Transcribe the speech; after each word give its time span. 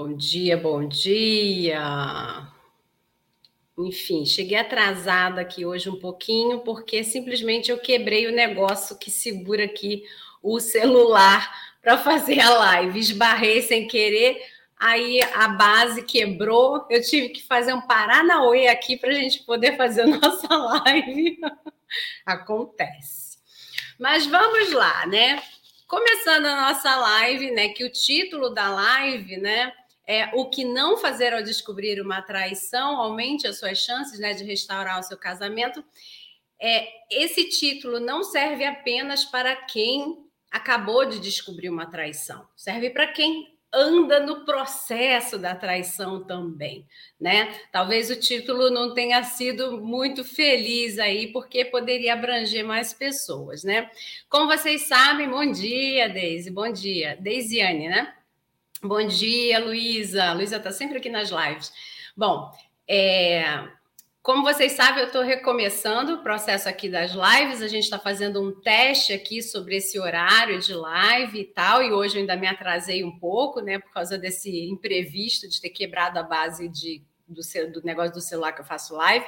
Bom 0.00 0.14
dia, 0.14 0.56
bom 0.56 0.86
dia. 0.86 1.82
Enfim, 3.76 4.24
cheguei 4.24 4.56
atrasada 4.56 5.40
aqui 5.40 5.66
hoje 5.66 5.90
um 5.90 5.98
pouquinho, 5.98 6.60
porque 6.60 7.02
simplesmente 7.02 7.68
eu 7.68 7.80
quebrei 7.80 8.28
o 8.28 8.32
negócio 8.32 8.96
que 8.96 9.10
segura 9.10 9.64
aqui 9.64 10.04
o 10.40 10.60
celular 10.60 11.52
para 11.82 11.98
fazer 11.98 12.38
a 12.38 12.48
live. 12.48 12.96
Esbarrei 12.96 13.60
sem 13.60 13.88
querer, 13.88 14.40
aí 14.78 15.20
a 15.34 15.48
base 15.48 16.04
quebrou. 16.04 16.86
Eu 16.88 17.02
tive 17.02 17.30
que 17.30 17.42
fazer 17.42 17.72
um 17.72 17.80
Paranauê 17.80 18.68
aqui 18.68 18.96
para 18.96 19.10
a 19.10 19.14
gente 19.14 19.42
poder 19.42 19.76
fazer 19.76 20.02
a 20.02 20.06
nossa 20.16 20.46
live. 20.56 21.40
Acontece. 22.24 23.38
Mas 23.98 24.26
vamos 24.26 24.70
lá, 24.70 25.04
né? 25.08 25.42
Começando 25.88 26.46
a 26.46 26.68
nossa 26.68 26.94
live, 26.94 27.50
né? 27.50 27.70
Que 27.70 27.82
o 27.82 27.90
título 27.90 28.50
da 28.50 28.68
live, 28.68 29.38
né? 29.38 29.72
É, 30.08 30.30
o 30.32 30.46
que 30.46 30.64
não 30.64 30.96
fazer 30.96 31.34
ao 31.34 31.42
descobrir 31.42 32.00
uma 32.00 32.22
traição, 32.22 32.96
aumente 32.96 33.46
as 33.46 33.58
suas 33.58 33.76
chances 33.76 34.18
né, 34.18 34.32
de 34.32 34.42
restaurar 34.42 34.98
o 34.98 35.02
seu 35.02 35.18
casamento. 35.18 35.84
É, 36.58 36.88
esse 37.10 37.46
título 37.50 38.00
não 38.00 38.24
serve 38.24 38.64
apenas 38.64 39.26
para 39.26 39.54
quem 39.54 40.16
acabou 40.50 41.04
de 41.04 41.20
descobrir 41.20 41.68
uma 41.68 41.90
traição, 41.90 42.48
serve 42.56 42.88
para 42.88 43.06
quem 43.08 43.54
anda 43.70 44.18
no 44.18 44.46
processo 44.46 45.38
da 45.38 45.54
traição 45.54 46.24
também, 46.24 46.86
né? 47.20 47.54
Talvez 47.70 48.10
o 48.10 48.18
título 48.18 48.70
não 48.70 48.94
tenha 48.94 49.22
sido 49.22 49.78
muito 49.78 50.24
feliz 50.24 50.98
aí, 50.98 51.30
porque 51.34 51.66
poderia 51.66 52.14
abranger 52.14 52.64
mais 52.64 52.94
pessoas, 52.94 53.62
né? 53.62 53.90
Como 54.30 54.46
vocês 54.46 54.88
sabem, 54.88 55.28
bom 55.28 55.52
dia, 55.52 56.08
Deise, 56.08 56.50
bom 56.50 56.72
dia, 56.72 57.18
Deisiane, 57.20 57.88
né? 57.88 58.14
Bom 58.82 59.04
dia, 59.04 59.58
Luísa. 59.58 60.32
Luísa 60.32 60.56
está 60.56 60.70
sempre 60.70 60.98
aqui 60.98 61.10
nas 61.10 61.30
lives. 61.30 61.72
Bom, 62.16 62.48
é, 62.86 63.68
como 64.22 64.44
vocês 64.44 64.72
sabem, 64.72 65.00
eu 65.00 65.08
estou 65.08 65.22
recomeçando 65.22 66.14
o 66.14 66.22
processo 66.22 66.68
aqui 66.68 66.88
das 66.88 67.10
lives. 67.10 67.60
A 67.60 67.66
gente 67.66 67.82
está 67.82 67.98
fazendo 67.98 68.40
um 68.40 68.52
teste 68.60 69.12
aqui 69.12 69.42
sobre 69.42 69.78
esse 69.78 69.98
horário 69.98 70.60
de 70.60 70.72
live 70.74 71.40
e 71.40 71.44
tal. 71.44 71.82
E 71.82 71.92
hoje 71.92 72.16
eu 72.16 72.20
ainda 72.20 72.36
me 72.36 72.46
atrasei 72.46 73.02
um 73.02 73.18
pouco, 73.18 73.60
né? 73.60 73.80
Por 73.80 73.92
causa 73.92 74.16
desse 74.16 74.68
imprevisto 74.68 75.48
de 75.48 75.60
ter 75.60 75.70
quebrado 75.70 76.20
a 76.20 76.22
base 76.22 76.68
de, 76.68 77.02
do, 77.26 77.40
do 77.72 77.82
negócio 77.84 78.12
do 78.12 78.20
celular 78.20 78.52
que 78.52 78.60
eu 78.60 78.66
faço 78.66 78.94
live. 78.94 79.26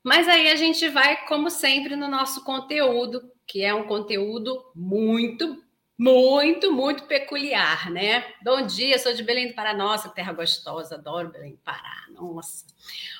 Mas 0.00 0.28
aí 0.28 0.48
a 0.48 0.54
gente 0.54 0.88
vai, 0.88 1.26
como 1.26 1.50
sempre, 1.50 1.96
no 1.96 2.06
nosso 2.06 2.44
conteúdo, 2.44 3.32
que 3.44 3.64
é 3.64 3.74
um 3.74 3.88
conteúdo 3.88 4.64
muito 4.76 5.60
muito, 5.98 6.72
muito 6.72 7.04
peculiar, 7.04 7.90
né? 7.90 8.24
Bom 8.40 8.64
dia, 8.64 8.96
sou 9.00 9.12
de 9.12 9.24
Belém 9.24 9.48
do 9.48 9.54
Pará. 9.54 9.74
Nossa, 9.74 10.08
terra 10.08 10.32
gostosa, 10.32 10.94
adoro 10.94 11.30
Belém 11.30 11.52
do 11.52 11.58
Pará. 11.58 12.04
Nossa. 12.10 12.64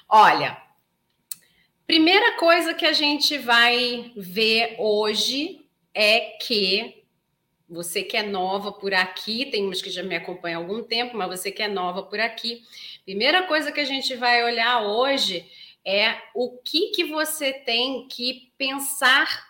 Olha, 0.08 0.56
primeira 1.88 2.36
coisa 2.36 2.72
que 2.72 2.86
a 2.86 2.92
gente 2.92 3.36
vai 3.36 4.12
ver 4.16 4.76
hoje 4.78 5.66
é 5.92 6.36
que 6.40 7.04
você 7.68 8.04
que 8.04 8.16
é 8.16 8.22
nova 8.22 8.70
por 8.70 8.94
aqui, 8.94 9.46
tem 9.46 9.68
uns 9.68 9.82
que 9.82 9.90
já 9.90 10.04
me 10.04 10.14
acompanham 10.14 10.60
há 10.60 10.64
algum 10.64 10.82
tempo, 10.82 11.16
mas 11.16 11.28
você 11.28 11.50
que 11.50 11.62
é 11.62 11.68
nova 11.68 12.04
por 12.04 12.20
aqui, 12.20 12.62
primeira 13.04 13.42
coisa 13.42 13.72
que 13.72 13.80
a 13.80 13.84
gente 13.84 14.14
vai 14.14 14.44
olhar 14.44 14.82
hoje 14.82 15.50
é 15.84 16.16
o 16.32 16.56
que 16.58 16.92
que 16.92 17.04
você 17.06 17.52
tem 17.52 18.06
que 18.06 18.52
pensar 18.56 19.47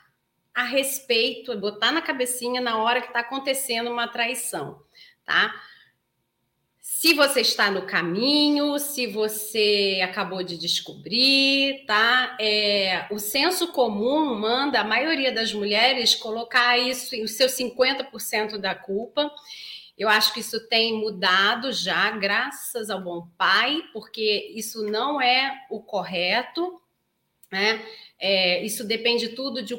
a 0.59 0.64
respeito, 0.64 1.56
botar 1.56 1.92
na 1.92 2.03
cabecinha 2.03 2.61
na 2.61 2.83
hora 2.83 3.01
que 3.01 3.06
está 3.06 3.20
acontecendo 3.20 3.92
uma 3.92 4.09
traição, 4.09 4.83
tá? 5.25 5.55
Se 6.81 7.15
você 7.15 7.42
está 7.42 7.70
no 7.70 7.87
caminho, 7.87 8.77
se 8.77 9.06
você 9.06 10.00
acabou 10.03 10.42
de 10.42 10.59
descobrir, 10.59 11.84
tá? 11.87 12.37
É, 12.41 13.06
o 13.12 13.20
senso 13.20 13.69
comum 13.69 14.34
manda 14.34 14.81
a 14.81 14.84
maioria 14.84 15.31
das 15.31 15.53
mulheres 15.53 16.16
colocar 16.16 16.77
isso 16.77 17.15
os 17.22 17.37
seus 17.37 17.53
50% 17.53 18.59
da 18.59 18.75
culpa. 18.75 19.31
Eu 19.97 20.09
acho 20.09 20.34
que 20.34 20.41
isso 20.41 20.66
tem 20.66 20.93
mudado 20.93 21.72
já, 21.72 22.11
graças 22.11 22.91
ao 22.91 23.00
bom 23.00 23.28
pai, 23.38 23.81
porque 23.93 24.53
isso 24.56 24.82
não 24.91 25.22
é 25.22 25.56
o 25.71 25.81
correto, 25.81 26.82
né? 27.50 27.84
É, 28.20 28.64
isso 28.64 28.84
depende 28.84 29.28
tudo 29.28 29.62
de, 29.62 29.75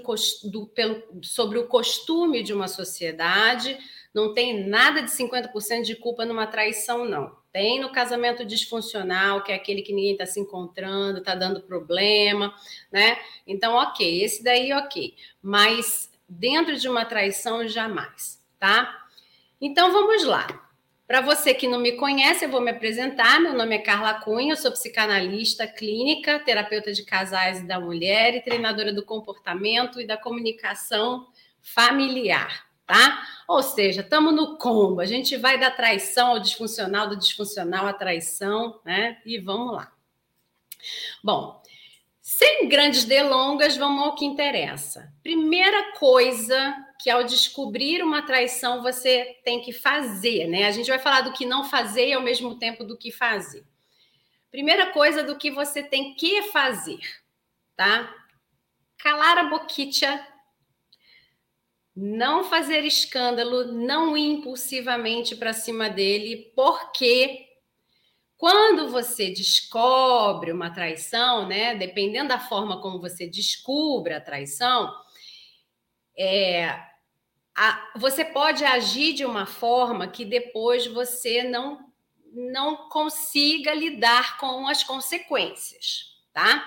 do, 0.45 0.67
pelo, 0.67 1.03
sobre 1.21 1.57
o 1.57 1.67
costume 1.67 2.41
de 2.41 2.53
uma 2.53 2.67
sociedade. 2.67 3.77
Não 4.13 4.33
tem 4.33 4.65
nada 4.67 5.01
de 5.01 5.11
50% 5.11 5.83
de 5.83 5.95
culpa 5.95 6.25
numa 6.25 6.47
traição, 6.47 7.05
não. 7.05 7.37
Tem 7.51 7.79
no 7.79 7.91
casamento 7.91 8.45
disfuncional, 8.45 9.43
que 9.43 9.51
é 9.51 9.55
aquele 9.55 9.81
que 9.81 9.93
ninguém 9.93 10.13
está 10.13 10.25
se 10.25 10.39
encontrando, 10.39 11.19
está 11.19 11.35
dando 11.35 11.61
problema, 11.61 12.53
né? 12.91 13.17
Então, 13.45 13.73
ok, 13.75 14.23
esse 14.23 14.43
daí, 14.43 14.71
ok. 14.71 15.15
Mas 15.41 16.09
dentro 16.27 16.77
de 16.77 16.87
uma 16.87 17.05
traição, 17.05 17.67
jamais, 17.67 18.41
tá? 18.59 19.05
Então, 19.59 19.91
vamos 19.91 20.23
lá. 20.23 20.68
Para 21.09 21.21
você 21.21 21.55
que 21.55 21.67
não 21.67 21.79
me 21.79 21.93
conhece, 21.93 22.45
eu 22.45 22.51
vou 22.51 22.61
me 22.61 22.69
apresentar. 22.69 23.41
Meu 23.41 23.55
nome 23.55 23.73
é 23.73 23.79
Carla 23.79 24.13
Cunha, 24.13 24.53
eu 24.53 24.55
sou 24.55 24.71
psicanalista 24.71 25.65
clínica, 25.65 26.37
terapeuta 26.37 26.93
de 26.93 27.03
casais 27.03 27.61
e 27.61 27.63
da 27.63 27.79
mulher 27.79 28.35
e 28.35 28.41
treinadora 28.41 28.93
do 28.93 29.03
comportamento 29.03 29.99
e 29.99 30.05
da 30.05 30.15
comunicação 30.15 31.25
familiar, 31.63 32.67
tá? 32.85 33.23
Ou 33.47 33.63
seja, 33.63 34.01
estamos 34.01 34.35
no 34.35 34.59
combo. 34.59 35.01
A 35.01 35.05
gente 35.05 35.35
vai 35.35 35.59
da 35.59 35.71
traição 35.71 36.27
ao 36.27 36.39
disfuncional, 36.39 37.09
do 37.09 37.17
disfuncional 37.17 37.87
à 37.87 37.93
traição, 37.93 38.79
né? 38.85 39.17
E 39.25 39.39
vamos 39.39 39.73
lá. 39.73 39.91
Bom, 41.23 41.59
sem 42.21 42.69
grandes 42.69 43.03
delongas, 43.03 43.75
vamos 43.75 44.03
ao 44.03 44.13
que 44.13 44.25
interessa. 44.25 45.11
Primeira 45.23 45.91
coisa 45.93 46.75
que 46.99 47.09
ao 47.09 47.23
descobrir 47.23 48.03
uma 48.03 48.21
traição 48.21 48.83
você 48.83 49.39
tem 49.45 49.61
que 49.61 49.71
fazer, 49.71 50.47
né? 50.47 50.65
A 50.65 50.71
gente 50.71 50.89
vai 50.89 50.99
falar 50.99 51.21
do 51.21 51.31
que 51.31 51.45
não 51.45 51.63
fazer 51.63 52.09
e 52.09 52.13
ao 52.13 52.21
mesmo 52.21 52.59
tempo 52.59 52.83
do 52.83 52.97
que 52.97 53.09
fazer. 53.09 53.65
Primeira 54.51 54.91
coisa 54.91 55.23
do 55.23 55.37
que 55.37 55.49
você 55.49 55.81
tem 55.81 56.13
que 56.15 56.43
fazer, 56.51 56.99
tá? 57.77 58.13
Calar 58.97 59.37
a 59.37 59.43
boquicha, 59.45 60.27
não 61.95 62.43
fazer 62.43 62.83
escândalo, 62.83 63.71
não 63.71 64.17
ir 64.17 64.25
impulsivamente 64.25 65.37
para 65.37 65.53
cima 65.53 65.89
dele, 65.89 66.51
porque 66.53 67.47
quando 68.35 68.89
você 68.89 69.29
descobre 69.29 70.51
uma 70.51 70.69
traição, 70.69 71.47
né? 71.47 71.75
Dependendo 71.75 72.29
da 72.29 72.39
forma 72.39 72.81
como 72.81 72.99
você 72.99 73.25
descobre 73.25 74.13
a 74.13 74.19
traição, 74.19 74.93
é, 76.17 76.88
a, 77.61 77.91
você 77.97 78.23
pode 78.23 78.63
agir 78.63 79.11
de 79.11 79.25
uma 79.25 79.45
forma 79.45 80.07
que 80.07 80.23
depois 80.23 80.87
você 80.87 81.43
não 81.43 81.87
não 82.31 82.89
consiga 82.89 83.73
lidar 83.73 84.37
com 84.37 84.67
as 84.67 84.83
consequências, 84.83 86.15
tá? 86.31 86.63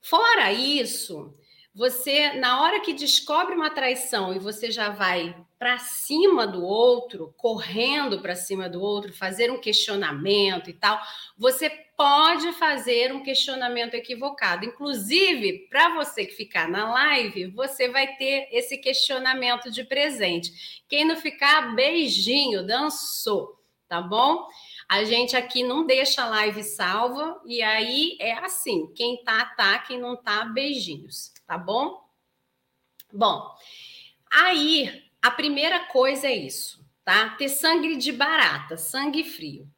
Fora 0.00 0.52
isso, 0.52 1.34
você 1.74 2.34
na 2.34 2.60
hora 2.62 2.80
que 2.80 2.92
descobre 2.92 3.54
uma 3.54 3.70
traição 3.70 4.34
e 4.34 4.38
você 4.38 4.70
já 4.70 4.90
vai 4.90 5.34
para 5.58 5.78
cima 5.78 6.46
do 6.46 6.62
outro, 6.62 7.32
correndo 7.36 8.20
para 8.20 8.34
cima 8.34 8.68
do 8.68 8.82
outro, 8.82 9.12
fazer 9.12 9.50
um 9.50 9.60
questionamento 9.60 10.68
e 10.68 10.72
tal, 10.72 11.00
você 11.38 11.70
pode 11.96 12.52
fazer 12.54 13.14
um 13.14 13.22
questionamento 13.22 13.94
equivocado. 13.94 14.64
Inclusive, 14.64 15.68
para 15.70 15.94
você 15.94 16.26
que 16.26 16.34
ficar 16.34 16.68
na 16.68 16.92
live, 16.92 17.46
você 17.52 17.88
vai 17.88 18.16
ter 18.16 18.48
esse 18.50 18.76
questionamento 18.76 19.70
de 19.70 19.84
presente. 19.84 20.82
Quem 20.88 21.04
não 21.04 21.16
ficar, 21.16 21.74
beijinho, 21.76 22.66
dançou, 22.66 23.56
tá 23.88 24.00
bom? 24.00 24.46
A 24.88 25.04
gente 25.04 25.36
aqui 25.36 25.62
não 25.62 25.86
deixa 25.86 26.22
a 26.22 26.28
live 26.28 26.62
salva 26.64 27.40
e 27.46 27.62
aí 27.62 28.16
é 28.20 28.32
assim, 28.32 28.92
quem 28.94 29.22
tá 29.22 29.46
tá, 29.56 29.78
quem 29.78 29.98
não 29.98 30.16
tá, 30.16 30.44
beijinhos, 30.44 31.32
tá 31.52 31.58
bom? 31.58 32.02
Bom, 33.12 33.54
aí 34.32 35.04
a 35.20 35.30
primeira 35.30 35.80
coisa 35.80 36.26
é 36.26 36.34
isso, 36.34 36.82
tá? 37.04 37.28
Ter 37.36 37.50
sangue 37.50 37.94
de 37.96 38.10
barata, 38.10 38.78
sangue 38.78 39.22
frio. 39.22 39.68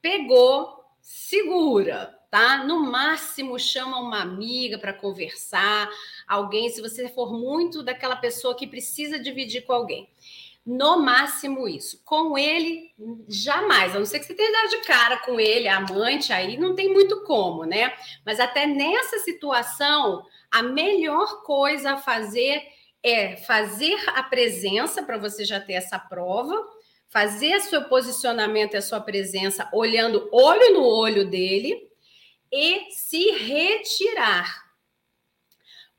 Pegou, 0.00 0.84
segura, 1.00 2.16
tá? 2.30 2.62
No 2.62 2.78
máximo 2.78 3.58
chama 3.58 3.98
uma 3.98 4.20
amiga 4.20 4.78
para 4.78 4.92
conversar, 4.92 5.90
alguém, 6.28 6.68
se 6.68 6.80
você 6.80 7.08
for 7.08 7.32
muito 7.32 7.82
daquela 7.82 8.14
pessoa 8.14 8.54
que 8.54 8.68
precisa 8.68 9.18
dividir 9.18 9.62
com 9.62 9.72
alguém. 9.72 10.08
No 10.64 10.98
máximo 10.98 11.66
isso. 11.66 12.00
Com 12.04 12.38
ele, 12.38 12.92
jamais. 13.28 13.96
A 13.96 13.98
não 13.98 14.06
ser 14.06 14.20
que 14.20 14.26
você 14.26 14.34
tenha 14.34 14.52
dado 14.52 14.70
de 14.70 14.78
cara 14.78 15.16
com 15.18 15.40
ele, 15.40 15.66
amante, 15.66 16.32
aí 16.32 16.56
não 16.56 16.76
tem 16.76 16.92
muito 16.92 17.24
como, 17.24 17.64
né? 17.64 17.92
Mas 18.24 18.38
até 18.38 18.64
nessa 18.64 19.18
situação, 19.18 20.24
a 20.50 20.62
melhor 20.62 21.42
coisa 21.42 21.92
a 21.92 21.98
fazer 21.98 22.62
é 23.02 23.36
fazer 23.36 23.96
a 24.10 24.22
presença 24.22 25.02
para 25.02 25.18
você 25.18 25.44
já 25.44 25.60
ter 25.60 25.74
essa 25.74 25.98
prova, 25.98 26.54
fazer 27.08 27.60
seu 27.60 27.84
posicionamento 27.84 28.74
e 28.74 28.76
a 28.76 28.82
sua 28.82 29.00
presença 29.00 29.68
olhando 29.72 30.28
olho 30.32 30.74
no 30.74 30.84
olho 30.84 31.28
dele 31.28 31.88
e 32.52 32.90
se 32.90 33.30
retirar. 33.30 34.66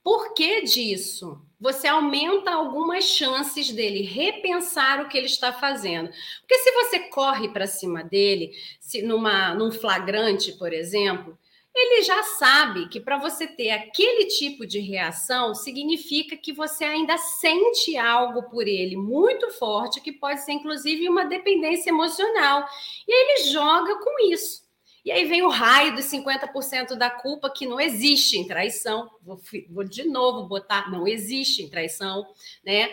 Por 0.03 0.33
que 0.33 0.61
disso? 0.61 1.41
Você 1.59 1.88
aumenta 1.88 2.51
algumas 2.51 3.03
chances 3.03 3.71
dele 3.71 4.03
repensar 4.03 5.01
o 5.01 5.09
que 5.09 5.17
ele 5.17 5.25
está 5.25 5.51
fazendo. 5.51 6.09
Porque 6.41 6.57
se 6.59 6.71
você 6.71 6.99
corre 7.09 7.49
para 7.49 7.67
cima 7.67 8.03
dele, 8.03 8.51
se 8.79 9.01
numa 9.01 9.53
num 9.53 9.71
flagrante, 9.71 10.53
por 10.53 10.71
exemplo, 10.71 11.38
ele 11.77 12.01
já 12.03 12.24
sabe 12.24 12.88
que 12.88 13.00
para 13.00 13.18
você 13.18 13.45
ter 13.45 13.69
aquele 13.69 14.25
tipo 14.25 14.65
de 14.65 14.79
reação 14.79 15.53
significa 15.53 16.35
que 16.35 16.51
você 16.51 16.83
ainda 16.83 17.18
sente 17.18 17.95
algo 17.97 18.44
por 18.50 18.68
ele 18.68 18.95
muito 18.95 19.51
forte, 19.51 20.01
que 20.01 20.12
pode 20.12 20.41
ser 20.41 20.53
inclusive 20.53 21.07
uma 21.07 21.25
dependência 21.25 21.89
emocional. 21.89 22.68
E 23.07 23.12
ele 23.12 23.51
joga 23.51 23.95
com 24.00 24.31
isso. 24.31 24.65
E 25.06 25.12
aí 25.12 25.25
vem 25.25 25.41
o 25.41 25.50
raio 25.50 25.95
dos 25.95 26.06
50% 26.06 26.95
da 26.95 27.09
culpa 27.09 27.50
que 27.50 27.65
não 27.65 27.80
existe 27.80 28.38
em 28.38 28.47
traição. 28.47 29.09
Vou, 29.21 29.39
vou 29.69 29.83
de 29.83 30.03
novo 30.03 30.47
botar, 30.47 30.91
não 30.91 31.07
existe 31.07 31.62
em 31.62 31.69
traição, 31.69 32.25
né? 32.65 32.91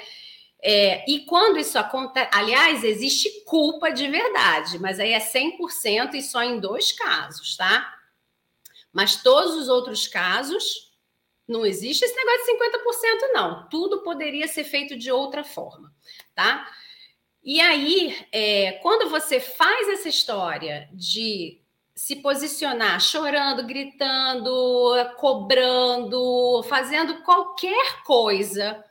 É, 0.62 1.04
e 1.10 1.26
quando 1.26 1.58
isso 1.58 1.78
acontece, 1.78 2.30
aliás, 2.32 2.84
existe 2.84 3.44
culpa 3.44 3.90
de 3.90 4.08
verdade, 4.08 4.78
mas 4.78 5.00
aí 5.00 5.12
é 5.12 5.18
100% 5.18 6.14
e 6.14 6.22
só 6.22 6.42
em 6.42 6.58
dois 6.60 6.92
casos, 6.92 7.56
tá? 7.56 8.03
Mas 8.94 9.16
todos 9.22 9.56
os 9.56 9.68
outros 9.68 10.06
casos, 10.06 10.92
não 11.46 11.66
existe 11.66 12.04
esse 12.04 12.14
negócio 12.14 12.46
de 12.46 12.52
50%, 12.52 13.32
não. 13.32 13.68
Tudo 13.68 14.02
poderia 14.02 14.48
ser 14.48 14.64
feito 14.64 14.96
de 14.96 15.10
outra 15.10 15.42
forma, 15.44 15.92
tá? 16.34 16.66
E 17.42 17.60
aí, 17.60 18.16
é, 18.32 18.72
quando 18.80 19.10
você 19.10 19.40
faz 19.40 19.88
essa 19.88 20.08
história 20.08 20.88
de 20.92 21.60
se 21.94 22.16
posicionar 22.16 23.00
chorando, 23.00 23.66
gritando, 23.66 24.94
cobrando, 25.18 26.62
fazendo 26.68 27.22
qualquer 27.22 28.02
coisa 28.04 28.82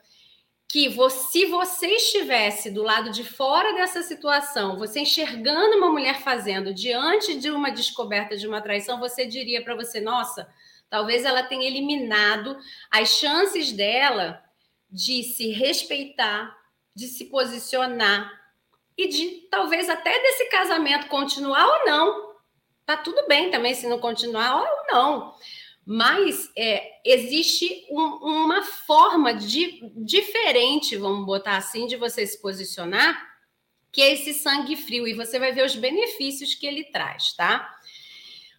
que 0.74 0.88
você, 0.88 1.28
se 1.28 1.46
você 1.46 1.86
estivesse 1.86 2.68
do 2.68 2.82
lado 2.82 3.12
de 3.12 3.22
fora 3.22 3.74
dessa 3.74 4.02
situação, 4.02 4.76
você 4.76 4.98
enxergando 4.98 5.76
uma 5.76 5.88
mulher 5.88 6.20
fazendo 6.20 6.74
diante 6.74 7.38
de 7.38 7.48
uma 7.48 7.70
descoberta 7.70 8.36
de 8.36 8.44
uma 8.48 8.60
traição, 8.60 8.98
você 8.98 9.24
diria 9.24 9.62
para 9.62 9.76
você, 9.76 10.00
nossa, 10.00 10.52
talvez 10.90 11.24
ela 11.24 11.44
tenha 11.44 11.68
eliminado 11.68 12.58
as 12.90 13.10
chances 13.10 13.70
dela 13.70 14.42
de 14.90 15.22
se 15.22 15.52
respeitar, 15.52 16.52
de 16.92 17.06
se 17.06 17.26
posicionar 17.26 18.28
e 18.98 19.06
de 19.06 19.46
talvez 19.48 19.88
até 19.88 20.20
desse 20.22 20.46
casamento 20.46 21.06
continuar 21.06 21.68
ou 21.68 21.86
não. 21.86 22.34
Tá 22.84 22.96
tudo 22.96 23.28
bem 23.28 23.48
também 23.48 23.74
se 23.74 23.86
não 23.86 24.00
continuar 24.00 24.60
ou 24.60 24.86
não 24.92 25.34
mas 25.86 26.50
é, 26.56 27.00
existe 27.04 27.86
um, 27.90 28.00
uma 28.00 28.62
forma 28.62 29.34
de, 29.34 29.80
diferente, 29.96 30.96
vamos 30.96 31.26
botar 31.26 31.56
assim, 31.56 31.86
de 31.86 31.96
você 31.96 32.26
se 32.26 32.40
posicionar, 32.40 33.34
que 33.92 34.00
é 34.00 34.12
esse 34.12 34.34
sangue 34.34 34.76
frio, 34.76 35.06
e 35.06 35.14
você 35.14 35.38
vai 35.38 35.52
ver 35.52 35.64
os 35.64 35.76
benefícios 35.76 36.54
que 36.54 36.66
ele 36.66 36.84
traz, 36.84 37.34
tá? 37.34 37.70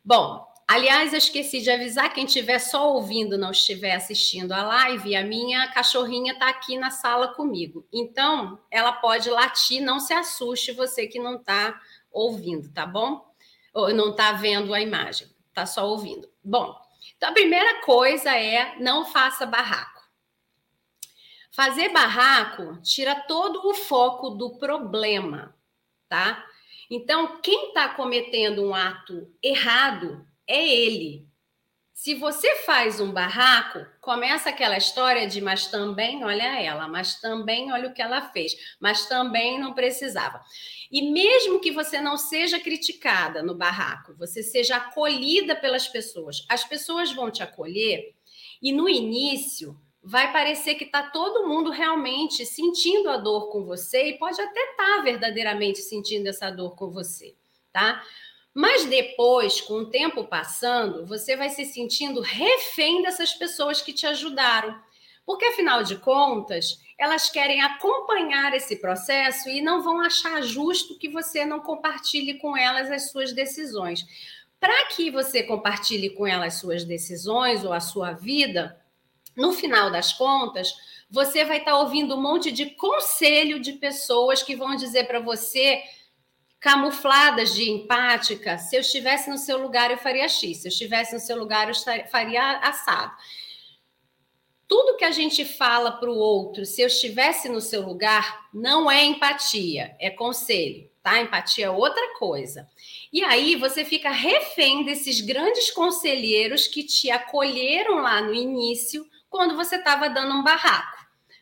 Bom, 0.03 0.45
aliás, 0.67 1.13
eu 1.13 1.17
esqueci 1.17 1.61
de 1.61 1.71
avisar 1.71 2.13
quem 2.13 2.25
estiver 2.25 2.59
só 2.59 2.93
ouvindo, 2.93 3.37
não 3.37 3.51
estiver 3.51 3.95
assistindo 3.95 4.51
a 4.51 4.63
live, 4.63 5.15
a 5.15 5.23
minha 5.23 5.67
cachorrinha 5.71 6.33
está 6.33 6.47
aqui 6.47 6.77
na 6.77 6.91
sala 6.91 7.29
comigo. 7.29 7.87
Então, 7.91 8.59
ela 8.69 8.93
pode 8.93 9.29
latir, 9.29 9.81
não 9.81 9.99
se 9.99 10.13
assuste 10.13 10.71
você 10.71 11.07
que 11.07 11.19
não 11.19 11.37
está 11.37 11.81
ouvindo, 12.11 12.71
tá 12.71 12.85
bom? 12.85 13.25
Ou 13.73 13.93
não 13.93 14.11
está 14.11 14.31
vendo 14.31 14.73
a 14.73 14.79
imagem, 14.79 15.27
está 15.49 15.65
só 15.65 15.89
ouvindo. 15.89 16.29
Bom, 16.41 16.84
então, 17.25 17.31
a 17.31 17.33
primeira 17.33 17.81
coisa 17.81 18.37
é 18.37 18.77
não 18.79 19.03
faça 19.03 19.47
barraco. 19.47 19.99
Fazer 21.51 21.89
barraco 21.89 22.79
tira 22.83 23.15
todo 23.21 23.67
o 23.67 23.73
foco 23.73 24.29
do 24.29 24.59
problema, 24.59 25.55
tá? 26.07 26.45
Então, 26.87 27.41
quem 27.41 27.69
está 27.69 27.89
cometendo 27.89 28.63
um 28.63 28.75
ato 28.75 29.27
errado 29.41 30.23
é 30.45 30.67
ele. 30.67 31.27
Se 31.95 32.13
você 32.13 32.53
faz 32.65 32.99
um 32.99 33.09
barraco, 33.09 33.85
começa 34.01 34.49
aquela 34.49 34.77
história 34.77 35.25
de 35.25 35.39
mas 35.39 35.67
também 35.67 36.25
olha 36.25 36.61
ela, 36.61 36.89
mas 36.89 37.21
também 37.21 37.71
olha 37.71 37.87
o 37.87 37.93
que 37.93 38.01
ela 38.01 38.29
fez, 38.31 38.53
mas 38.81 39.05
também 39.05 39.57
não 39.57 39.73
precisava. 39.73 40.41
E 40.91 41.09
mesmo 41.09 41.61
que 41.61 41.71
você 41.71 42.01
não 42.01 42.17
seja 42.17 42.59
criticada 42.59 43.41
no 43.41 43.55
barraco, 43.55 44.13
você 44.17 44.43
seja 44.43 44.75
acolhida 44.75 45.55
pelas 45.55 45.87
pessoas, 45.87 46.45
as 46.49 46.65
pessoas 46.65 47.13
vão 47.13 47.31
te 47.31 47.41
acolher 47.41 48.13
e 48.61 48.73
no 48.73 48.89
início 48.89 49.79
vai 50.03 50.33
parecer 50.33 50.75
que 50.75 50.83
está 50.83 51.01
todo 51.01 51.47
mundo 51.47 51.69
realmente 51.71 52.45
sentindo 52.45 53.09
a 53.09 53.15
dor 53.15 53.49
com 53.49 53.63
você 53.63 54.09
e 54.09 54.17
pode 54.17 54.39
até 54.41 54.71
estar 54.71 54.97
tá 54.97 55.01
verdadeiramente 55.01 55.79
sentindo 55.79 56.27
essa 56.27 56.49
dor 56.51 56.75
com 56.75 56.91
você, 56.91 57.37
tá? 57.71 58.03
Mas 58.55 58.85
depois, 58.85 59.59
com 59.59 59.79
o 59.79 59.89
tempo 59.89 60.23
passando, 60.23 61.05
você 61.05 61.35
vai 61.35 61.49
se 61.49 61.65
sentindo 61.65 62.21
refém 62.21 63.01
dessas 63.01 63.33
pessoas 63.33 63.81
que 63.81 63.91
te 63.91 64.07
ajudaram. 64.07 64.79
Porque, 65.25 65.43
afinal 65.43 65.83
de 65.83 65.97
contas, 65.97 66.79
elas 66.97 67.29
querem 67.29 67.61
acompanhar 67.61 68.53
esse 68.53 68.77
processo 68.77 69.49
e 69.49 69.61
não 69.61 69.83
vão 69.83 69.99
achar 69.99 70.41
justo 70.41 70.97
que 70.97 71.09
você 71.09 71.43
não 71.43 71.59
compartilhe 71.59 72.35
com 72.35 72.55
elas 72.55 72.89
as 72.89 73.11
suas 73.11 73.33
decisões. 73.33 74.05
Para 74.57 74.85
que 74.85 75.11
você 75.11 75.43
compartilhe 75.43 76.11
com 76.11 76.25
elas 76.25 76.53
as 76.53 76.59
suas 76.61 76.85
decisões 76.85 77.65
ou 77.65 77.73
a 77.73 77.81
sua 77.81 78.13
vida, 78.13 78.79
no 79.35 79.51
final 79.51 79.91
das 79.91 80.13
contas, 80.13 80.73
você 81.09 81.43
vai 81.43 81.57
estar 81.57 81.77
ouvindo 81.77 82.15
um 82.15 82.21
monte 82.21 82.53
de 82.53 82.67
conselho 82.67 83.59
de 83.59 83.73
pessoas 83.73 84.41
que 84.41 84.55
vão 84.55 84.77
dizer 84.77 85.07
para 85.07 85.19
você 85.19 85.83
camufladas 86.65 87.53
de 87.53 87.69
empática, 87.69 88.57
se 88.57 88.75
eu 88.75 88.81
estivesse 88.81 89.29
no 89.29 89.37
seu 89.37 89.55
lugar, 89.55 89.91
eu 89.91 89.99
faria 89.99 90.27
X, 90.27 90.57
se 90.57 90.67
eu 90.67 90.71
estivesse 90.71 91.13
no 91.13 91.19
seu 91.19 91.37
lugar, 91.37 91.69
eu 91.69 91.75
faria 92.09 92.57
assado. 92.57 93.15
Tudo 94.67 94.97
que 94.97 95.05
a 95.05 95.11
gente 95.11 95.45
fala 95.45 95.91
para 95.91 96.09
o 96.09 96.17
outro, 96.17 96.65
se 96.65 96.81
eu 96.81 96.87
estivesse 96.87 97.47
no 97.49 97.61
seu 97.61 97.83
lugar, 97.83 98.49
não 98.51 98.89
é 98.89 99.05
empatia, 99.05 99.95
é 99.99 100.09
conselho, 100.09 100.89
tá? 101.03 101.21
Empatia 101.21 101.67
é 101.67 101.69
outra 101.69 102.17
coisa. 102.17 102.67
E 103.13 103.23
aí 103.23 103.55
você 103.55 103.85
fica 103.85 104.09
refém 104.09 104.83
desses 104.83 105.21
grandes 105.21 105.69
conselheiros 105.69 106.65
que 106.65 106.81
te 106.81 107.11
acolheram 107.11 107.97
lá 107.97 108.21
no 108.21 108.33
início, 108.33 109.07
quando 109.29 109.55
você 109.55 109.75
estava 109.75 110.09
dando 110.09 110.33
um 110.33 110.43
barraco, 110.43 110.97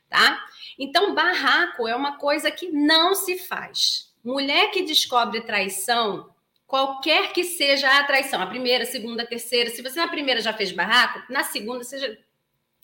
tá? 0.10 0.46
Então, 0.78 1.16
barraco 1.16 1.88
é 1.88 1.96
uma 1.96 2.18
coisa 2.18 2.52
que 2.52 2.70
não 2.70 3.16
se 3.16 3.38
faz. 3.38 4.12
Mulher 4.24 4.72
que 4.72 4.84
descobre 4.84 5.42
traição, 5.42 6.34
qualquer 6.66 7.34
que 7.34 7.44
seja 7.44 8.00
a 8.00 8.04
traição, 8.04 8.42
a 8.42 8.48
primeira, 8.48 8.84
a 8.84 8.88
segunda, 8.88 9.24
a 9.24 9.28
terceira, 9.28 9.70
se 9.70 9.82
você 9.82 10.00
na 10.00 10.08
primeira 10.08 10.42
já 10.42 10.54
fez 10.54 10.72
barraco, 10.72 11.22
na 11.32 11.44
segunda 11.44 11.84
já 11.84 12.16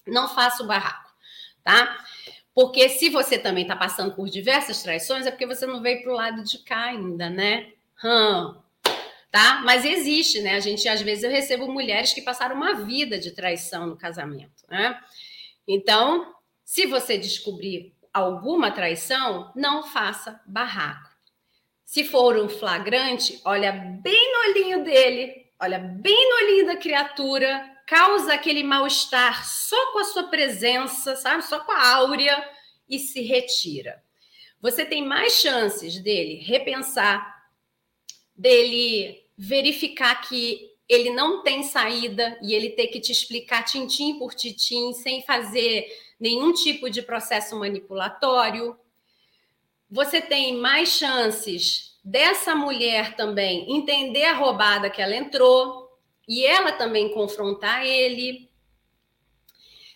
não 0.06 0.28
faça 0.28 0.64
o 0.64 0.68
barraco, 0.68 1.12
tá? 1.64 1.98
Porque 2.54 2.90
se 2.90 3.10
você 3.10 3.38
também 3.40 3.64
está 3.64 3.76
passando 3.76 4.14
por 4.14 4.28
diversas 4.28 4.84
traições, 4.84 5.26
é 5.26 5.32
porque 5.32 5.46
você 5.46 5.66
não 5.66 5.82
veio 5.82 6.04
para 6.04 6.12
o 6.12 6.16
lado 6.16 6.44
de 6.44 6.58
cá 6.60 6.86
ainda, 6.86 7.30
né? 7.30 7.72
Hum, 8.04 8.56
tá? 9.32 9.62
Mas 9.64 9.86
existe, 9.86 10.42
né? 10.42 10.56
A 10.56 10.60
gente, 10.60 10.88
às 10.90 11.02
vezes, 11.02 11.24
eu 11.24 11.30
recebo 11.30 11.72
mulheres 11.72 12.14
que 12.14 12.22
passaram 12.22 12.56
uma 12.56 12.74
vida 12.74 13.18
de 13.18 13.32
traição 13.32 13.88
no 13.88 13.96
casamento, 13.96 14.66
né? 14.70 15.00
Então, 15.68 16.36
se 16.66 16.86
você 16.86 17.18
descobrir 17.18 17.94
alguma 18.14 18.72
traição, 18.72 19.52
não 19.56 19.84
faça 19.84 20.42
barraco. 20.46 21.09
Se 21.90 22.04
for 22.04 22.38
um 22.38 22.48
flagrante, 22.48 23.42
olha 23.44 23.72
bem 23.72 24.32
no 24.32 24.52
olhinho 24.52 24.84
dele, 24.84 25.48
olha 25.60 25.80
bem 25.80 26.30
no 26.30 26.36
olhinho 26.36 26.68
da 26.68 26.78
criatura, 26.78 27.68
causa 27.88 28.32
aquele 28.32 28.62
mal-estar 28.62 29.44
só 29.44 29.92
com 29.92 29.98
a 29.98 30.04
sua 30.04 30.26
presença, 30.26 31.16
sabe? 31.16 31.44
Só 31.44 31.62
com 31.62 31.72
a 31.72 31.96
áurea 31.96 32.48
e 32.88 33.00
se 33.00 33.24
retira. 33.24 34.04
Você 34.62 34.86
tem 34.86 35.04
mais 35.04 35.34
chances 35.34 36.00
dele 36.00 36.36
repensar, 36.36 37.28
dele 38.36 39.26
verificar 39.36 40.22
que 40.22 40.70
ele 40.88 41.10
não 41.10 41.42
tem 41.42 41.64
saída 41.64 42.38
e 42.44 42.54
ele 42.54 42.70
ter 42.70 42.90
que 42.90 43.00
te 43.00 43.12
explicar 43.12 43.64
tintim 43.64 44.20
por 44.20 44.36
tintim 44.36 44.94
sem 44.94 45.24
fazer 45.24 45.88
nenhum 46.20 46.54
tipo 46.54 46.88
de 46.88 47.02
processo 47.02 47.58
manipulatório 47.58 48.78
você 49.90 50.22
tem 50.22 50.56
mais 50.58 50.90
chances 50.90 51.98
dessa 52.04 52.56
mulher 52.56 53.16
também 53.16 53.72
entender 53.76 54.26
a 54.26 54.34
roubada 54.34 54.90
que 54.90 55.02
ela 55.02 55.16
entrou 55.16 55.90
e 56.28 56.46
ela 56.46 56.72
também 56.72 57.12
confrontar 57.14 57.86
ele. 57.86 58.50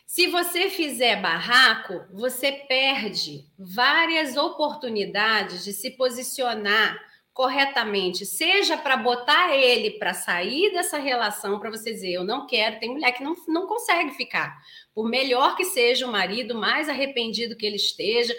Se 0.05 0.27
você 0.27 0.69
fizer 0.69 1.21
barraco, 1.21 2.05
você 2.11 2.51
perde 2.51 3.45
várias 3.57 4.35
oportunidades 4.35 5.63
de 5.63 5.73
se 5.73 5.91
posicionar 5.91 6.99
corretamente, 7.33 8.27
seja 8.27 8.77
para 8.77 8.95
botar 8.95 9.55
ele 9.55 9.91
para 9.91 10.13
sair 10.13 10.71
dessa 10.71 10.99
relação, 10.99 11.59
para 11.59 11.71
você 11.71 11.91
dizer, 11.91 12.13
eu 12.13 12.23
não 12.23 12.45
quero. 12.45 12.79
Tem 12.79 12.91
mulher 12.91 13.11
que 13.11 13.23
não, 13.23 13.35
não 13.47 13.65
consegue 13.65 14.11
ficar. 14.11 14.55
Por 14.93 15.09
melhor 15.09 15.55
que 15.55 15.65
seja 15.65 16.05
o 16.05 16.11
marido, 16.11 16.53
mais 16.53 16.87
arrependido 16.87 17.55
que 17.55 17.65
ele 17.65 17.77
esteja, 17.77 18.35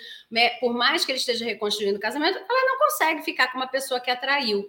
por 0.61 0.73
mais 0.73 1.05
que 1.05 1.11
ele 1.11 1.19
esteja 1.19 1.45
reconstruindo 1.45 1.97
o 1.97 2.01
casamento, 2.01 2.39
ela 2.39 2.67
não 2.67 2.79
consegue 2.79 3.23
ficar 3.23 3.51
com 3.51 3.59
uma 3.59 3.67
pessoa 3.67 4.01
que 4.01 4.11
atraiu. 4.11 4.65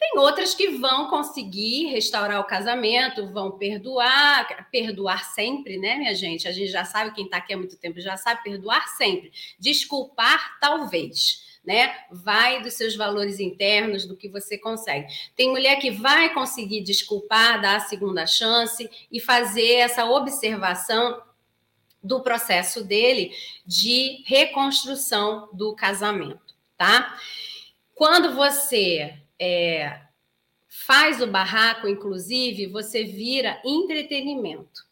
Tem 0.00 0.18
outras 0.18 0.54
que 0.54 0.68
vão 0.68 1.08
conseguir 1.08 1.88
restaurar 1.88 2.40
o 2.40 2.46
casamento, 2.46 3.30
vão 3.32 3.52
perdoar, 3.52 4.68
perdoar 4.70 5.26
sempre, 5.26 5.76
né, 5.76 5.96
minha 5.96 6.14
gente? 6.14 6.48
A 6.48 6.52
gente 6.52 6.72
já 6.72 6.86
sabe, 6.86 7.14
quem 7.14 7.26
está 7.26 7.36
aqui 7.36 7.52
há 7.52 7.56
muito 7.56 7.76
tempo 7.76 8.00
já 8.00 8.16
sabe, 8.16 8.42
perdoar 8.42 8.88
sempre. 8.96 9.30
Desculpar, 9.58 10.58
talvez. 10.58 11.49
Né? 11.64 11.94
Vai 12.10 12.62
dos 12.62 12.74
seus 12.74 12.96
valores 12.96 13.38
internos, 13.38 14.06
do 14.06 14.16
que 14.16 14.28
você 14.28 14.56
consegue. 14.56 15.12
Tem 15.36 15.50
mulher 15.50 15.76
que 15.76 15.90
vai 15.90 16.32
conseguir 16.32 16.82
desculpar, 16.82 17.60
dar 17.60 17.76
a 17.76 17.80
segunda 17.80 18.26
chance 18.26 18.88
e 19.12 19.20
fazer 19.20 19.74
essa 19.74 20.06
observação 20.06 21.22
do 22.02 22.22
processo 22.22 22.82
dele 22.82 23.32
de 23.66 24.22
reconstrução 24.26 25.50
do 25.52 25.74
casamento, 25.74 26.56
tá? 26.76 27.18
Quando 27.94 28.34
você 28.34 29.18
é, 29.38 30.00
faz 30.66 31.20
o 31.20 31.26
barraco, 31.26 31.86
inclusive, 31.86 32.66
você 32.66 33.04
vira 33.04 33.60
entretenimento. 33.64 34.88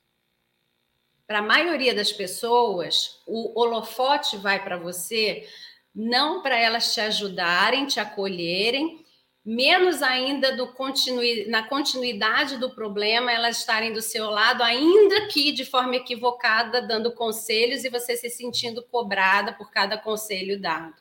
Para 1.27 1.39
a 1.39 1.43
maioria 1.43 1.95
das 1.95 2.13
pessoas, 2.13 3.23
o 3.27 3.59
holofote 3.59 4.37
vai 4.37 4.63
para 4.63 4.77
você 4.77 5.47
não 5.95 6.43
para 6.43 6.57
elas 6.59 6.95
te 6.95 7.01
ajudarem, 7.01 7.87
te 7.87 7.99
acolherem, 7.99 9.05
menos 9.45 10.03
ainda 10.03 10.55
do 10.55 10.73
continui, 10.75 11.47
na 11.49 11.63
continuidade 11.63 12.59
do 12.59 12.71
problema, 12.71 13.33
elas 13.33 13.59
estarem 13.59 13.93
do 13.93 14.03
seu 14.03 14.29
lado, 14.29 14.63
ainda 14.63 15.27
que 15.29 15.53
de 15.53 15.65
forma 15.65 15.97
equivocada, 15.97 16.83
dando 16.83 17.13
conselhos 17.13 17.83
e 17.85 17.89
você 17.89 18.17
se 18.17 18.29
sentindo 18.29 18.83
cobrada 18.83 19.55
por 19.55 19.71
cada 19.71 19.97
conselho 19.97 20.61
dado, 20.61 20.95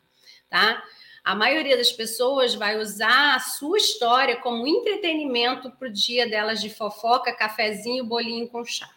tá? 0.50 0.82
A 1.26 1.36
maioria 1.36 1.76
das 1.76 1.92
pessoas 1.92 2.56
vai 2.56 2.80
usar 2.80 3.36
a 3.36 3.40
sua 3.40 3.78
história 3.78 4.38
como 4.38 4.66
entretenimento 4.66 5.70
para 5.72 5.90
o 5.90 5.92
dia 5.92 6.26
delas 6.26 6.62
de 6.62 6.70
fofoca, 6.70 7.36
cafezinho, 7.36 8.06
bolinho 8.06 8.48
com 8.48 8.64
chá, 8.64 8.90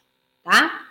tá? 0.45 0.90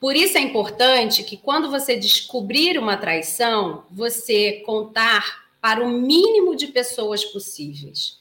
Por 0.00 0.14
isso 0.14 0.38
é 0.38 0.40
importante 0.40 1.24
que 1.24 1.36
quando 1.36 1.70
você 1.70 1.96
descobrir 1.96 2.78
uma 2.78 2.96
traição, 2.96 3.84
você 3.90 4.62
contar 4.64 5.48
para 5.60 5.82
o 5.82 5.88
mínimo 5.88 6.54
de 6.54 6.68
pessoas 6.68 7.24
possíveis. 7.24 8.16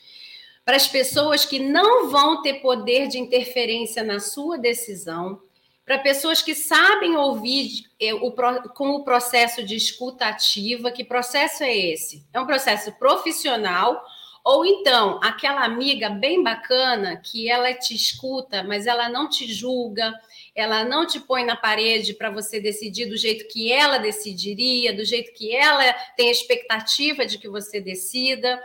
Para 0.65 0.75
as 0.75 0.88
pessoas 0.88 1.46
que 1.46 1.60
não 1.60 2.10
vão 2.10 2.41
ter 2.41 2.55
poder 2.55 3.07
de 3.07 3.19
interferência 3.19 4.03
na 4.03 4.19
sua 4.19 4.57
decisão, 4.57 5.39
para 5.86 6.00
pessoas 6.00 6.41
que 6.41 6.53
sabem 6.53 7.15
ouvir 7.15 7.86
o, 8.22 8.31
com 8.74 8.89
o 8.89 9.03
processo 9.05 9.63
de 9.63 9.75
escuta 9.75 10.25
ativa. 10.25 10.91
Que 10.91 11.05
processo 11.05 11.63
é 11.63 11.74
esse? 11.74 12.25
É 12.34 12.41
um 12.41 12.46
processo 12.46 12.91
profissional 13.00 14.03
ou 14.43 14.65
então 14.65 15.19
aquela 15.24 15.63
amiga 15.63 16.10
bem 16.10 16.43
bacana 16.43 17.15
que 17.17 17.50
ela 17.50 17.74
te 17.74 17.93
escuta, 17.93 18.63
mas 18.63 18.86
ela 18.88 19.07
não 19.07 19.29
te 19.29 19.51
julga, 19.51 20.13
ela 20.57 20.83
não 20.83 21.05
te 21.05 21.19
põe 21.19 21.45
na 21.45 21.55
parede 21.55 22.15
para 22.15 22.31
você 22.31 22.59
decidir 22.59 23.05
do 23.05 23.15
jeito 23.15 23.47
que 23.47 23.71
ela 23.71 23.99
decidiria, 23.99 24.91
do 24.91 25.05
jeito 25.05 25.31
que 25.33 25.55
ela 25.55 25.93
tem 26.15 26.29
a 26.29 26.31
expectativa 26.31 27.27
de 27.27 27.37
que 27.37 27.47
você 27.47 27.79
decida. 27.79 28.59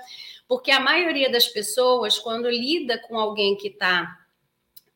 Porque 0.49 0.71
a 0.71 0.81
maioria 0.81 1.31
das 1.31 1.47
pessoas, 1.47 2.19
quando 2.19 2.49
lida 2.49 2.97
com 3.07 3.19
alguém 3.19 3.59
que 3.59 3.69
está 3.69 4.19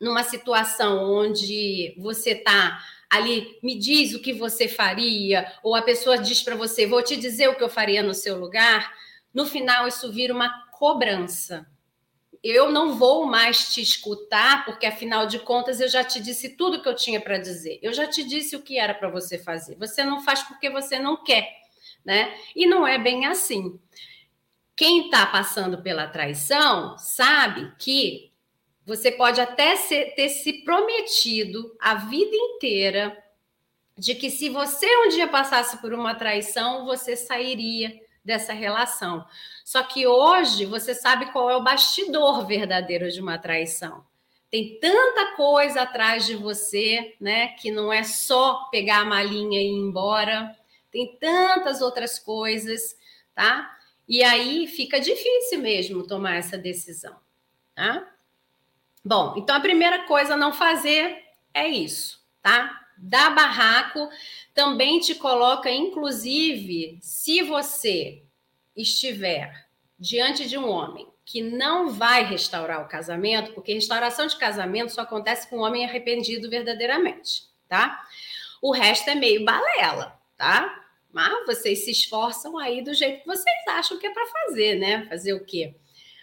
numa 0.00 0.22
situação 0.22 1.04
onde 1.04 1.94
você 1.98 2.30
está 2.30 2.82
ali, 3.10 3.58
me 3.62 3.74
diz 3.78 4.14
o 4.14 4.20
que 4.20 4.32
você 4.32 4.66
faria, 4.66 5.52
ou 5.62 5.74
a 5.74 5.82
pessoa 5.82 6.16
diz 6.16 6.42
para 6.42 6.56
você, 6.56 6.86
vou 6.86 7.02
te 7.02 7.14
dizer 7.14 7.48
o 7.48 7.54
que 7.54 7.62
eu 7.62 7.68
faria 7.68 8.02
no 8.02 8.14
seu 8.14 8.38
lugar, 8.38 8.90
no 9.34 9.44
final 9.44 9.86
isso 9.86 10.10
vira 10.10 10.32
uma 10.32 10.66
cobrança. 10.70 11.66
Eu 12.48 12.70
não 12.70 12.94
vou 12.94 13.26
mais 13.26 13.74
te 13.74 13.80
escutar, 13.80 14.64
porque 14.64 14.86
afinal 14.86 15.26
de 15.26 15.40
contas 15.40 15.80
eu 15.80 15.88
já 15.88 16.04
te 16.04 16.20
disse 16.20 16.50
tudo 16.50 16.80
que 16.80 16.88
eu 16.88 16.94
tinha 16.94 17.20
para 17.20 17.38
dizer. 17.38 17.80
Eu 17.82 17.92
já 17.92 18.06
te 18.06 18.22
disse 18.22 18.54
o 18.54 18.62
que 18.62 18.78
era 18.78 18.94
para 18.94 19.10
você 19.10 19.36
fazer. 19.36 19.76
Você 19.76 20.04
não 20.04 20.22
faz 20.22 20.44
porque 20.44 20.70
você 20.70 20.98
não 20.98 21.24
quer, 21.24 21.48
né? 22.04 22.32
E 22.54 22.64
não 22.64 22.86
é 22.86 22.98
bem 22.98 23.26
assim. 23.26 23.80
Quem 24.76 25.06
está 25.06 25.26
passando 25.26 25.82
pela 25.82 26.06
traição 26.06 26.96
sabe 26.98 27.72
que 27.78 28.30
você 28.84 29.10
pode 29.10 29.40
até 29.40 29.74
ser, 29.74 30.14
ter 30.14 30.28
se 30.28 30.62
prometido 30.62 31.74
a 31.80 31.96
vida 31.96 32.36
inteira 32.36 33.16
de 33.98 34.14
que 34.14 34.30
se 34.30 34.48
você 34.48 34.86
um 34.98 35.08
dia 35.08 35.26
passasse 35.26 35.80
por 35.80 35.92
uma 35.92 36.14
traição, 36.14 36.84
você 36.84 37.16
sairia 37.16 38.05
dessa 38.26 38.52
relação. 38.52 39.24
Só 39.64 39.84
que 39.84 40.04
hoje 40.04 40.66
você 40.66 40.94
sabe 40.94 41.26
qual 41.26 41.48
é 41.48 41.56
o 41.56 41.62
bastidor 41.62 42.44
verdadeiro 42.44 43.08
de 43.08 43.20
uma 43.20 43.38
traição. 43.38 44.04
Tem 44.50 44.78
tanta 44.80 45.36
coisa 45.36 45.82
atrás 45.82 46.26
de 46.26 46.34
você, 46.34 47.14
né, 47.20 47.48
que 47.48 47.70
não 47.70 47.92
é 47.92 48.02
só 48.02 48.64
pegar 48.70 48.98
a 48.98 49.04
malinha 49.04 49.60
e 49.60 49.66
ir 49.66 49.78
embora. 49.78 50.56
Tem 50.90 51.16
tantas 51.20 51.80
outras 51.80 52.18
coisas, 52.18 52.96
tá? 53.34 53.72
E 54.08 54.22
aí 54.24 54.66
fica 54.66 55.00
difícil 55.00 55.60
mesmo 55.60 56.06
tomar 56.06 56.36
essa 56.36 56.58
decisão, 56.58 57.16
tá? 57.74 58.08
Bom, 59.04 59.34
então 59.36 59.54
a 59.54 59.60
primeira 59.60 60.04
coisa 60.04 60.34
a 60.34 60.36
não 60.36 60.52
fazer 60.52 61.22
é 61.54 61.68
isso, 61.68 62.20
tá? 62.42 62.86
Dar 62.98 63.34
barraco 63.34 64.08
também 64.56 64.98
te 64.98 65.14
coloca, 65.14 65.70
inclusive, 65.70 66.98
se 67.02 67.42
você 67.42 68.22
estiver 68.74 69.66
diante 69.98 70.48
de 70.48 70.56
um 70.56 70.66
homem 70.66 71.06
que 71.26 71.42
não 71.42 71.90
vai 71.90 72.24
restaurar 72.24 72.82
o 72.82 72.88
casamento, 72.88 73.52
porque 73.52 73.74
restauração 73.74 74.26
de 74.26 74.36
casamento 74.36 74.94
só 74.94 75.02
acontece 75.02 75.46
com 75.50 75.58
um 75.58 75.62
homem 75.62 75.84
arrependido 75.84 76.48
verdadeiramente, 76.48 77.42
tá? 77.68 78.02
O 78.62 78.72
resto 78.72 79.10
é 79.10 79.14
meio 79.14 79.44
balela, 79.44 80.18
tá? 80.38 80.86
Mas 81.12 81.44
vocês 81.44 81.84
se 81.84 81.90
esforçam 81.90 82.56
aí 82.56 82.80
do 82.80 82.94
jeito 82.94 83.20
que 83.20 83.26
vocês 83.26 83.68
acham 83.68 83.98
que 83.98 84.06
é 84.06 84.10
para 84.10 84.26
fazer, 84.26 84.76
né? 84.76 85.04
Fazer 85.06 85.34
o 85.34 85.44
quê? 85.44 85.74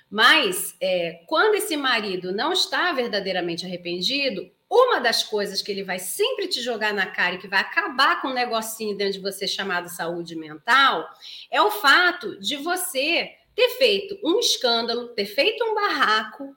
Mas 0.09 0.75
é, 0.81 1.23
quando 1.27 1.53
esse 1.53 1.77
marido 1.77 2.31
não 2.31 2.51
está 2.51 2.91
verdadeiramente 2.93 3.63
arrependido, 3.63 4.49
uma 4.73 4.99
das 4.99 5.23
coisas 5.23 5.61
que 5.61 5.71
ele 5.71 5.83
vai 5.83 5.99
sempre 5.99 6.47
te 6.47 6.59
jogar 6.59 6.91
na 6.93 7.05
cara 7.05 7.35
e 7.35 7.37
que 7.37 7.47
vai 7.47 7.59
acabar 7.59 8.19
com 8.19 8.29
um 8.29 8.33
negocinho 8.33 8.97
dentro 8.97 9.13
de 9.13 9.19
você 9.19 9.47
chamado 9.47 9.87
saúde 9.87 10.35
mental 10.35 11.07
é 11.51 11.61
o 11.61 11.69
fato 11.69 12.39
de 12.39 12.57
você 12.57 13.29
ter 13.55 13.69
feito 13.77 14.17
um 14.23 14.39
escândalo, 14.39 15.09
ter 15.09 15.27
feito 15.27 15.63
um 15.63 15.75
barraco 15.75 16.55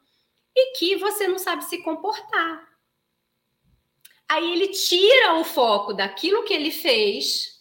e 0.54 0.78
que 0.78 0.96
você 0.96 1.28
não 1.28 1.38
sabe 1.38 1.64
se 1.64 1.82
comportar. 1.82 2.66
Aí 4.26 4.50
ele 4.50 4.68
tira 4.68 5.34
o 5.34 5.44
foco 5.44 5.92
daquilo 5.92 6.44
que 6.44 6.54
ele 6.54 6.70
fez 6.70 7.55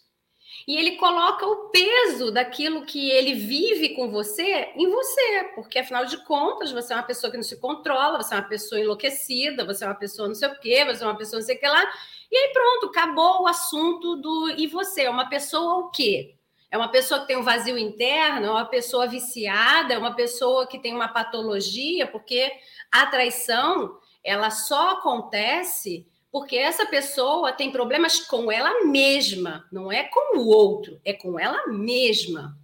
e 0.68 0.76
ele 0.78 0.98
coloca 0.98 1.46
o 1.46 1.70
peso 1.70 2.32
daquilo 2.32 2.86
que 2.86 3.12
ele 3.12 3.34
vive 3.34 3.90
com 3.90 4.10
você 4.10 4.72
em 4.76 4.90
você, 4.90 5.52
porque 5.54 5.80
afinal 5.80 6.06
de 6.06 6.18
contas 6.26 6.72
você 6.72 6.94
é 6.94 6.96
uma 6.96 7.04
pessoa 7.04 7.30
que 7.30 7.38
não 7.38 7.44
se 7.44 7.60
controla, 7.60 8.22
você 8.22 8.34
é 8.34 8.38
uma 8.38 8.48
pessoa 8.48 8.82
enlouquecida, 8.82 9.64
você 9.64 9.84
é 9.84 9.88
uma 9.88 9.96
pessoa 9.96 10.28
não 10.28 10.36
sei 10.36 10.50
o 10.50 10.60
quê, 10.60 10.84
você 10.86 11.04
é 11.04 11.08
uma 11.08 11.18
pessoa 11.18 11.40
não 11.40 11.46
sei 11.46 11.56
o 11.56 11.60
que 11.60 11.68
lá, 11.68 11.84
e 12.32 12.38
aí 12.38 12.52
pronto, 12.52 12.88
acabou 12.88 13.44
o 13.44 13.48
assunto 13.48 14.16
do 14.16 14.50
e 14.58 14.66
você? 14.66 15.04
É 15.04 15.10
uma 15.10 15.30
pessoa 15.30 15.86
o 15.86 15.90
quê? 15.92 16.36
É 16.72 16.78
uma 16.78 16.90
pessoa 16.90 17.22
que 17.22 17.28
tem 17.28 17.38
um 17.38 17.44
vazio 17.44 17.78
interno, 17.78 18.48
é 18.48 18.52
uma 18.52 18.66
pessoa 18.66 19.08
viciada, 19.08 19.94
é 19.94 19.98
uma 19.98 20.16
pessoa 20.16 20.66
que 20.68 20.80
tem 20.80 20.94
uma 20.94 21.08
patologia, 21.08 22.08
porque 22.08 22.52
a 22.92 23.06
traição 23.06 23.98
ela 24.24 24.50
só 24.50 24.94
acontece 24.94 26.08
porque 26.36 26.58
essa 26.58 26.86
pessoa 26.86 27.54
tem 27.54 27.72
problemas 27.72 28.20
com 28.20 28.52
ela 28.52 28.84
mesma, 28.84 29.66
não 29.72 29.90
é 29.90 30.04
com 30.04 30.38
o 30.38 30.48
outro, 30.50 31.00
é 31.06 31.14
com 31.14 31.40
ela 31.40 31.66
mesma. 31.68 32.60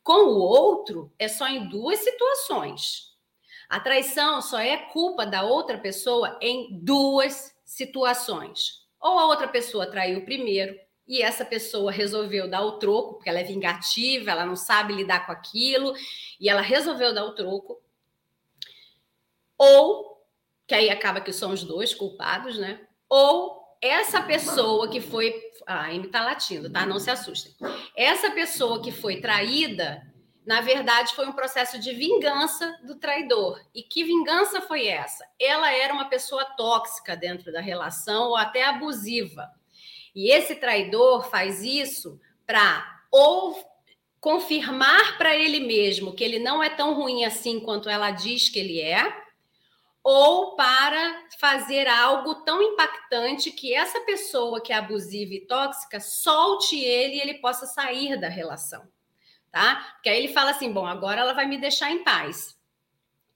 Com 0.00 0.26
o 0.26 0.38
outro 0.38 1.12
é 1.18 1.26
só 1.26 1.48
em 1.48 1.68
duas 1.68 1.98
situações. 1.98 3.16
A 3.68 3.80
traição 3.80 4.40
só 4.40 4.60
é 4.60 4.76
culpa 4.76 5.26
da 5.26 5.42
outra 5.42 5.76
pessoa 5.76 6.38
em 6.40 6.78
duas 6.80 7.52
situações. 7.64 8.86
Ou 9.00 9.18
a 9.18 9.26
outra 9.26 9.48
pessoa 9.48 9.90
traiu 9.90 10.24
primeiro 10.24 10.78
e 11.04 11.20
essa 11.20 11.44
pessoa 11.44 11.90
resolveu 11.90 12.48
dar 12.48 12.62
o 12.62 12.78
troco, 12.78 13.14
porque 13.14 13.28
ela 13.28 13.40
é 13.40 13.42
vingativa, 13.44 14.30
ela 14.30 14.46
não 14.46 14.54
sabe 14.54 14.94
lidar 14.94 15.26
com 15.26 15.32
aquilo, 15.32 15.96
e 16.38 16.48
ela 16.48 16.60
resolveu 16.60 17.12
dar 17.12 17.24
o 17.24 17.34
troco. 17.34 17.82
Ou, 19.58 20.24
que 20.64 20.76
aí 20.76 20.90
acaba 20.90 21.20
que 21.20 21.32
são 21.32 21.50
os 21.50 21.64
dois 21.64 21.92
culpados, 21.92 22.56
né? 22.56 22.86
Ou 23.08 23.66
essa 23.80 24.22
pessoa 24.22 24.88
que 24.88 25.00
foi. 25.00 25.34
Ah, 25.66 25.82
a 25.82 25.86
Amy 25.86 26.08
tá 26.08 26.24
latindo, 26.24 26.70
tá? 26.70 26.86
Não 26.86 26.98
se 26.98 27.10
assustem. 27.10 27.54
Essa 27.96 28.30
pessoa 28.30 28.80
que 28.82 28.92
foi 28.92 29.20
traída, 29.20 30.02
na 30.46 30.60
verdade, 30.60 31.14
foi 31.14 31.26
um 31.26 31.32
processo 31.32 31.78
de 31.78 31.92
vingança 31.92 32.78
do 32.84 32.96
traidor. 32.96 33.60
E 33.74 33.82
que 33.82 34.04
vingança 34.04 34.60
foi 34.60 34.86
essa? 34.86 35.26
Ela 35.40 35.72
era 35.72 35.92
uma 35.92 36.08
pessoa 36.08 36.44
tóxica 36.44 37.16
dentro 37.16 37.52
da 37.52 37.60
relação 37.60 38.28
ou 38.28 38.36
até 38.36 38.64
abusiva. 38.64 39.50
E 40.14 40.32
esse 40.32 40.54
traidor 40.54 41.28
faz 41.28 41.62
isso 41.62 42.20
para 42.46 42.96
ou 43.10 43.58
confirmar 44.20 45.18
para 45.18 45.36
ele 45.36 45.60
mesmo 45.60 46.14
que 46.14 46.24
ele 46.24 46.38
não 46.38 46.62
é 46.62 46.68
tão 46.68 46.94
ruim 46.94 47.24
assim 47.24 47.60
quanto 47.60 47.88
ela 47.88 48.10
diz 48.10 48.48
que 48.48 48.58
ele 48.58 48.80
é, 48.80 49.25
ou 50.08 50.54
para 50.54 51.26
fazer 51.36 51.88
algo 51.88 52.36
tão 52.36 52.62
impactante 52.62 53.50
que 53.50 53.74
essa 53.74 53.98
pessoa 54.02 54.60
que 54.60 54.72
é 54.72 54.76
abusiva 54.76 55.34
e 55.34 55.44
tóxica 55.44 55.98
solte 55.98 56.76
ele 56.76 57.16
e 57.16 57.20
ele 57.20 57.34
possa 57.40 57.66
sair 57.66 58.16
da 58.16 58.28
relação, 58.28 58.86
tá? 59.50 59.94
Porque 59.94 60.08
aí 60.08 60.18
ele 60.18 60.32
fala 60.32 60.52
assim: 60.52 60.72
bom, 60.72 60.86
agora 60.86 61.22
ela 61.22 61.32
vai 61.32 61.44
me 61.46 61.58
deixar 61.58 61.90
em 61.90 62.04
paz. 62.04 62.55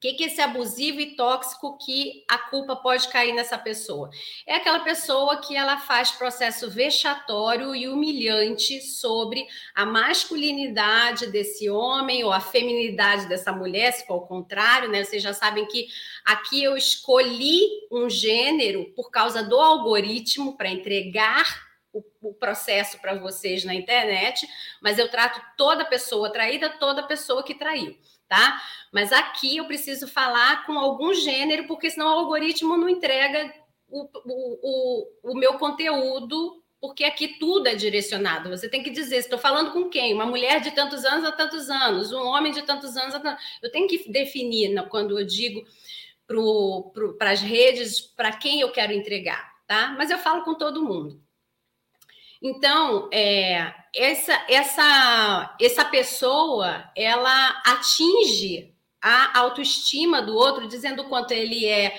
Que, 0.00 0.14
que 0.14 0.24
esse 0.24 0.40
abusivo 0.40 0.98
e 0.98 1.14
tóxico 1.14 1.76
que 1.76 2.24
a 2.26 2.38
culpa 2.38 2.74
pode 2.74 3.06
cair 3.08 3.34
nessa 3.34 3.58
pessoa? 3.58 4.08
É 4.46 4.54
aquela 4.54 4.80
pessoa 4.80 5.36
que 5.42 5.54
ela 5.54 5.76
faz 5.76 6.10
processo 6.10 6.70
vexatório 6.70 7.76
e 7.76 7.86
humilhante 7.86 8.80
sobre 8.80 9.46
a 9.74 9.84
masculinidade 9.84 11.26
desse 11.26 11.68
homem 11.68 12.24
ou 12.24 12.32
a 12.32 12.40
feminilidade 12.40 13.28
dessa 13.28 13.52
mulher, 13.52 13.92
se 13.92 14.06
for 14.06 14.16
o 14.16 14.26
contrário, 14.26 14.88
né? 14.88 15.04
Vocês 15.04 15.22
já 15.22 15.34
sabem 15.34 15.66
que 15.66 15.86
aqui 16.24 16.64
eu 16.64 16.78
escolhi 16.78 17.68
um 17.92 18.08
gênero 18.08 18.86
por 18.96 19.10
causa 19.10 19.42
do 19.42 19.60
algoritmo 19.60 20.56
para 20.56 20.70
entregar 20.70 21.68
o, 21.92 22.02
o, 22.22 22.32
processo 22.32 22.98
para 23.00 23.18
vocês 23.18 23.64
na 23.64 23.74
internet, 23.74 24.48
mas 24.80 24.98
eu 24.98 25.10
trato 25.10 25.42
toda 25.58 25.84
pessoa 25.84 26.30
traída, 26.32 26.70
toda 26.70 27.02
pessoa 27.02 27.42
que 27.42 27.54
traiu 27.54 27.98
tá? 28.30 28.62
Mas 28.92 29.12
aqui 29.12 29.56
eu 29.56 29.66
preciso 29.66 30.06
falar 30.06 30.64
com 30.64 30.78
algum 30.78 31.12
gênero, 31.12 31.66
porque 31.66 31.90
senão 31.90 32.06
o 32.06 32.20
algoritmo 32.20 32.76
não 32.76 32.88
entrega 32.88 33.52
o, 33.88 34.02
o, 34.04 34.58
o, 35.24 35.32
o 35.32 35.34
meu 35.34 35.54
conteúdo, 35.54 36.62
porque 36.80 37.02
aqui 37.02 37.38
tudo 37.40 37.66
é 37.66 37.74
direcionado. 37.74 38.48
Você 38.48 38.68
tem 38.68 38.84
que 38.84 38.90
dizer, 38.90 39.16
estou 39.16 39.36
falando 39.36 39.72
com 39.72 39.90
quem? 39.90 40.14
Uma 40.14 40.26
mulher 40.26 40.60
de 40.60 40.70
tantos 40.70 41.04
anos 41.04 41.24
a 41.24 41.32
tantos 41.32 41.68
anos, 41.68 42.12
um 42.12 42.24
homem 42.24 42.52
de 42.52 42.62
tantos 42.62 42.96
anos 42.96 43.16
a 43.16 43.20
tantos 43.20 43.44
Eu 43.60 43.72
tenho 43.72 43.88
que 43.88 44.08
definir 44.08 44.80
quando 44.88 45.18
eu 45.18 45.26
digo 45.26 45.66
para 47.18 47.32
as 47.32 47.40
redes 47.40 48.00
para 48.00 48.30
quem 48.30 48.60
eu 48.60 48.70
quero 48.70 48.92
entregar, 48.92 49.52
tá? 49.66 49.92
Mas 49.98 50.08
eu 50.08 50.18
falo 50.18 50.44
com 50.44 50.54
todo 50.54 50.84
mundo. 50.84 51.20
Então, 52.42 53.08
é, 53.12 53.72
essa, 53.94 54.32
essa, 54.48 55.56
essa 55.60 55.84
pessoa, 55.84 56.90
ela 56.96 57.62
atinge 57.66 58.74
a 59.00 59.38
autoestima 59.38 60.22
do 60.22 60.34
outro, 60.34 60.68
dizendo 60.68 61.02
o 61.02 61.08
quanto 61.08 61.32
ele 61.32 61.66
é 61.66 61.94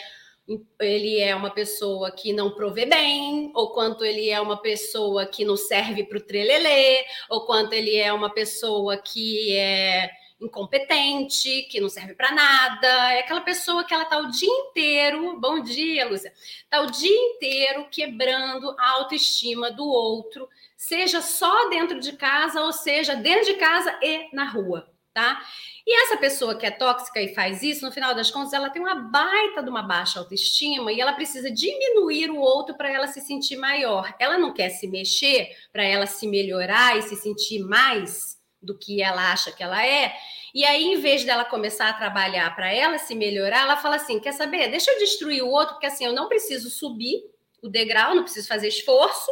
ele 0.81 1.19
é 1.19 1.33
uma 1.35 1.51
pessoa 1.51 2.11
que 2.11 2.33
não 2.33 2.51
provê 2.51 2.85
bem, 2.85 3.51
ou 3.55 3.71
quanto 3.71 4.03
ele 4.03 4.29
é 4.29 4.41
uma 4.41 4.57
pessoa 4.57 5.25
que 5.25 5.45
não 5.45 5.55
serve 5.55 6.03
para 6.03 6.17
o 6.17 6.21
trelelê, 6.21 7.05
ou 7.29 7.45
quanto 7.45 7.73
ele 7.73 7.95
é 7.95 8.11
uma 8.11 8.29
pessoa 8.29 8.97
que 8.97 9.55
é 9.55 10.09
incompetente, 10.41 11.63
que 11.69 11.79
não 11.79 11.87
serve 11.87 12.15
para 12.15 12.31
nada, 12.31 13.13
é 13.13 13.19
aquela 13.19 13.41
pessoa 13.41 13.83
que 13.83 13.93
ela 13.93 14.05
tá 14.05 14.17
o 14.17 14.31
dia 14.31 14.49
inteiro, 14.49 15.39
bom 15.39 15.61
dia, 15.61 16.07
Lúcia, 16.07 16.33
tá 16.69 16.81
o 16.81 16.87
dia 16.87 17.15
inteiro 17.15 17.87
quebrando 17.91 18.75
a 18.77 18.89
autoestima 18.93 19.71
do 19.71 19.85
outro, 19.85 20.49
seja 20.75 21.21
só 21.21 21.69
dentro 21.69 21.99
de 21.99 22.13
casa, 22.13 22.61
ou 22.61 22.73
seja, 22.73 23.15
dentro 23.15 23.45
de 23.45 23.53
casa 23.53 23.97
e 24.01 24.35
na 24.35 24.45
rua, 24.49 24.89
tá? 25.13 25.41
E 25.85 26.03
essa 26.03 26.17
pessoa 26.17 26.55
que 26.55 26.65
é 26.65 26.71
tóxica 26.71 27.21
e 27.21 27.33
faz 27.33 27.63
isso, 27.63 27.85
no 27.85 27.91
final 27.91 28.13
das 28.13 28.29
contas, 28.29 28.53
ela 28.53 28.69
tem 28.69 28.81
uma 28.81 28.95
baita 28.95 29.63
de 29.63 29.69
uma 29.69 29.81
baixa 29.81 30.19
autoestima 30.19 30.91
e 30.91 31.01
ela 31.01 31.13
precisa 31.13 31.51
diminuir 31.51 32.29
o 32.29 32.37
outro 32.37 32.75
para 32.75 32.89
ela 32.89 33.07
se 33.07 33.19
sentir 33.19 33.57
maior. 33.57 34.13
Ela 34.19 34.37
não 34.37 34.53
quer 34.53 34.69
se 34.69 34.87
mexer 34.87 35.49
para 35.73 35.83
ela 35.83 36.05
se 36.05 36.27
melhorar 36.27 36.97
e 36.97 37.01
se 37.01 37.15
sentir 37.15 37.59
mais 37.59 38.30
do 38.61 38.77
que 38.77 39.01
ela 39.01 39.31
acha 39.31 39.51
que 39.51 39.63
ela 39.63 39.85
é. 39.85 40.15
E 40.53 40.65
aí, 40.65 40.83
em 40.83 40.99
vez 40.99 41.23
dela 41.23 41.45
começar 41.45 41.89
a 41.89 41.93
trabalhar 41.93 42.53
para 42.55 42.71
ela 42.71 42.97
se 42.97 43.15
melhorar, 43.15 43.61
ela 43.61 43.77
fala 43.77 43.95
assim: 43.95 44.19
quer 44.19 44.33
saber? 44.33 44.69
Deixa 44.69 44.91
eu 44.91 44.99
destruir 44.99 45.41
o 45.41 45.49
outro, 45.49 45.75
porque 45.75 45.87
assim 45.87 46.05
eu 46.05 46.13
não 46.13 46.27
preciso 46.27 46.69
subir 46.69 47.23
o 47.61 47.69
degrau, 47.69 48.15
não 48.15 48.23
preciso 48.23 48.47
fazer 48.47 48.67
esforço. 48.67 49.31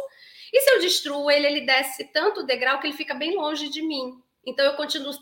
E 0.52 0.60
se 0.60 0.70
eu 0.70 0.80
destruo 0.80 1.30
ele, 1.30 1.46
ele 1.46 1.60
desce 1.60 2.04
tanto 2.04 2.40
o 2.40 2.46
degrau 2.46 2.80
que 2.80 2.86
ele 2.86 2.96
fica 2.96 3.14
bem 3.14 3.36
longe 3.36 3.68
de 3.68 3.82
mim. 3.82 4.20
Então 4.44 4.64
eu 4.64 4.74
continuo, 4.74 5.12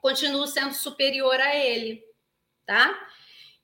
continuo 0.00 0.46
sendo 0.46 0.72
superior 0.72 1.38
a 1.40 1.54
ele, 1.54 2.02
tá? 2.64 3.08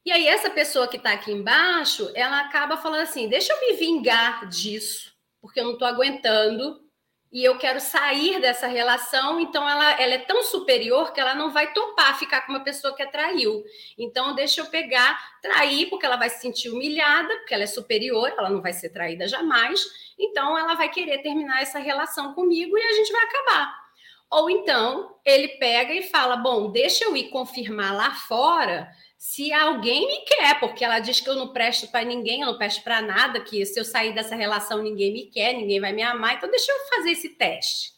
E 0.04 0.10
aí, 0.10 0.26
essa 0.26 0.50
pessoa 0.50 0.88
que 0.88 0.96
está 0.96 1.12
aqui 1.12 1.30
embaixo, 1.30 2.10
ela 2.14 2.40
acaba 2.40 2.76
falando 2.76 3.02
assim: 3.02 3.28
deixa 3.28 3.52
eu 3.52 3.60
me 3.60 3.74
vingar 3.74 4.48
disso, 4.48 5.14
porque 5.40 5.60
eu 5.60 5.64
não 5.64 5.74
estou 5.74 5.86
aguentando 5.86 6.87
e 7.30 7.44
eu 7.44 7.58
quero 7.58 7.78
sair 7.78 8.40
dessa 8.40 8.66
relação, 8.66 9.38
então 9.38 9.68
ela, 9.68 10.00
ela 10.00 10.14
é 10.14 10.18
tão 10.18 10.42
superior 10.42 11.12
que 11.12 11.20
ela 11.20 11.34
não 11.34 11.50
vai 11.50 11.72
topar 11.74 12.18
ficar 12.18 12.42
com 12.42 12.52
uma 12.52 12.64
pessoa 12.64 12.94
que 12.96 13.02
a 13.02 13.06
traiu. 13.06 13.62
Então, 13.98 14.34
deixa 14.34 14.62
eu 14.62 14.66
pegar, 14.66 15.18
trair, 15.42 15.90
porque 15.90 16.06
ela 16.06 16.16
vai 16.16 16.30
se 16.30 16.40
sentir 16.40 16.70
humilhada, 16.70 17.28
porque 17.36 17.52
ela 17.52 17.64
é 17.64 17.66
superior, 17.66 18.32
ela 18.36 18.48
não 18.48 18.62
vai 18.62 18.72
ser 18.72 18.88
traída 18.88 19.28
jamais. 19.28 19.84
Então, 20.18 20.58
ela 20.58 20.74
vai 20.74 20.88
querer 20.88 21.18
terminar 21.18 21.60
essa 21.60 21.78
relação 21.78 22.32
comigo 22.32 22.78
e 22.78 22.82
a 22.82 22.92
gente 22.92 23.12
vai 23.12 23.22
acabar. 23.22 23.88
Ou 24.30 24.50
então, 24.50 25.16
ele 25.24 25.48
pega 25.58 25.92
e 25.92 26.02
fala: 26.04 26.36
Bom, 26.36 26.70
deixa 26.70 27.04
eu 27.04 27.16
ir 27.16 27.30
confirmar 27.30 27.94
lá 27.94 28.10
fora 28.14 28.90
se 29.18 29.52
alguém 29.52 30.06
me 30.06 30.24
quer, 30.24 30.60
porque 30.60 30.84
ela 30.84 31.00
diz 31.00 31.20
que 31.20 31.28
eu 31.28 31.34
não 31.34 31.52
presto 31.52 31.88
para 31.88 32.04
ninguém, 32.04 32.42
eu 32.42 32.46
não 32.46 32.56
presto 32.56 32.84
para 32.84 33.02
nada, 33.02 33.40
que 33.40 33.66
se 33.66 33.78
eu 33.78 33.84
sair 33.84 34.14
dessa 34.14 34.36
relação 34.36 34.80
ninguém 34.80 35.12
me 35.12 35.26
quer, 35.26 35.54
ninguém 35.54 35.80
vai 35.80 35.92
me 35.92 36.02
amar, 36.02 36.36
então 36.36 36.48
deixa 36.48 36.70
eu 36.70 36.78
fazer 36.86 37.10
esse 37.10 37.30
teste. 37.30 37.94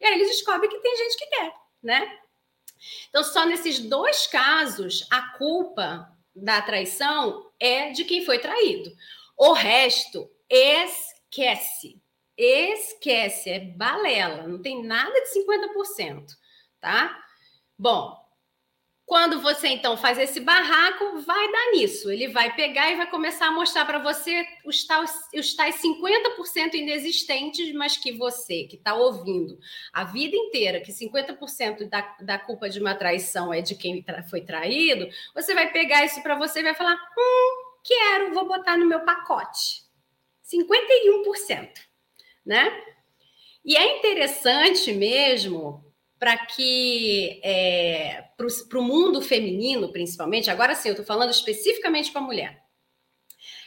E 0.00 0.06
aí 0.06 0.14
eles 0.14 0.28
descobrem 0.28 0.70
que 0.70 0.80
tem 0.80 0.96
gente 0.96 1.18
que 1.18 1.26
quer, 1.26 1.52
né? 1.82 2.18
Então, 3.10 3.22
só 3.22 3.44
nesses 3.44 3.78
dois 3.78 4.26
casos, 4.26 5.06
a 5.10 5.36
culpa 5.36 6.10
da 6.34 6.62
traição 6.62 7.50
é 7.60 7.90
de 7.90 8.04
quem 8.04 8.24
foi 8.24 8.38
traído. 8.38 8.90
O 9.36 9.52
resto, 9.52 10.30
esquece. 10.48 12.02
Esquece, 12.36 13.50
é 13.50 13.60
balela, 13.60 14.48
não 14.48 14.60
tem 14.60 14.82
nada 14.82 15.12
de 15.12 15.28
50%, 15.28 16.26
tá? 16.80 17.22
Bom, 17.78 18.23
quando 19.06 19.40
você 19.42 19.68
então 19.68 19.98
faz 19.98 20.18
esse 20.18 20.40
barraco, 20.40 21.18
vai 21.20 21.52
dar 21.52 21.72
nisso. 21.72 22.10
Ele 22.10 22.28
vai 22.28 22.54
pegar 22.56 22.90
e 22.90 22.96
vai 22.96 23.10
começar 23.10 23.48
a 23.48 23.52
mostrar 23.52 23.84
para 23.84 23.98
você 23.98 24.46
os 24.64 24.84
tais, 24.84 25.28
os 25.34 25.54
tais 25.54 25.76
50% 25.76 26.74
inexistentes, 26.74 27.72
mas 27.74 27.98
que 27.98 28.12
você, 28.12 28.64
que 28.64 28.76
está 28.76 28.94
ouvindo 28.94 29.58
a 29.92 30.04
vida 30.04 30.34
inteira, 30.34 30.80
que 30.80 30.90
50% 30.90 31.86
da, 31.88 32.16
da 32.20 32.38
culpa 32.38 32.70
de 32.70 32.80
uma 32.80 32.94
traição 32.94 33.52
é 33.52 33.60
de 33.60 33.74
quem 33.74 34.02
foi 34.30 34.40
traído, 34.40 35.06
você 35.34 35.54
vai 35.54 35.70
pegar 35.70 36.04
isso 36.04 36.22
para 36.22 36.34
você 36.34 36.60
e 36.60 36.64
vai 36.64 36.74
falar: 36.74 36.94
hum, 36.94 37.78
quero, 37.84 38.32
vou 38.32 38.48
botar 38.48 38.78
no 38.78 38.86
meu 38.86 39.00
pacote. 39.00 39.84
51%, 40.50 41.70
né? 42.44 42.82
E 43.62 43.76
é 43.76 43.98
interessante 43.98 44.92
mesmo 44.92 45.83
para 46.24 46.38
que 46.38 47.38
é, 47.44 48.24
para 48.66 48.78
o 48.78 48.82
mundo 48.82 49.20
feminino, 49.20 49.92
principalmente, 49.92 50.50
agora 50.50 50.74
sim, 50.74 50.88
eu 50.88 50.94
estou 50.94 51.04
falando 51.04 51.28
especificamente 51.28 52.10
para 52.10 52.22
a 52.22 52.24
mulher. 52.24 52.62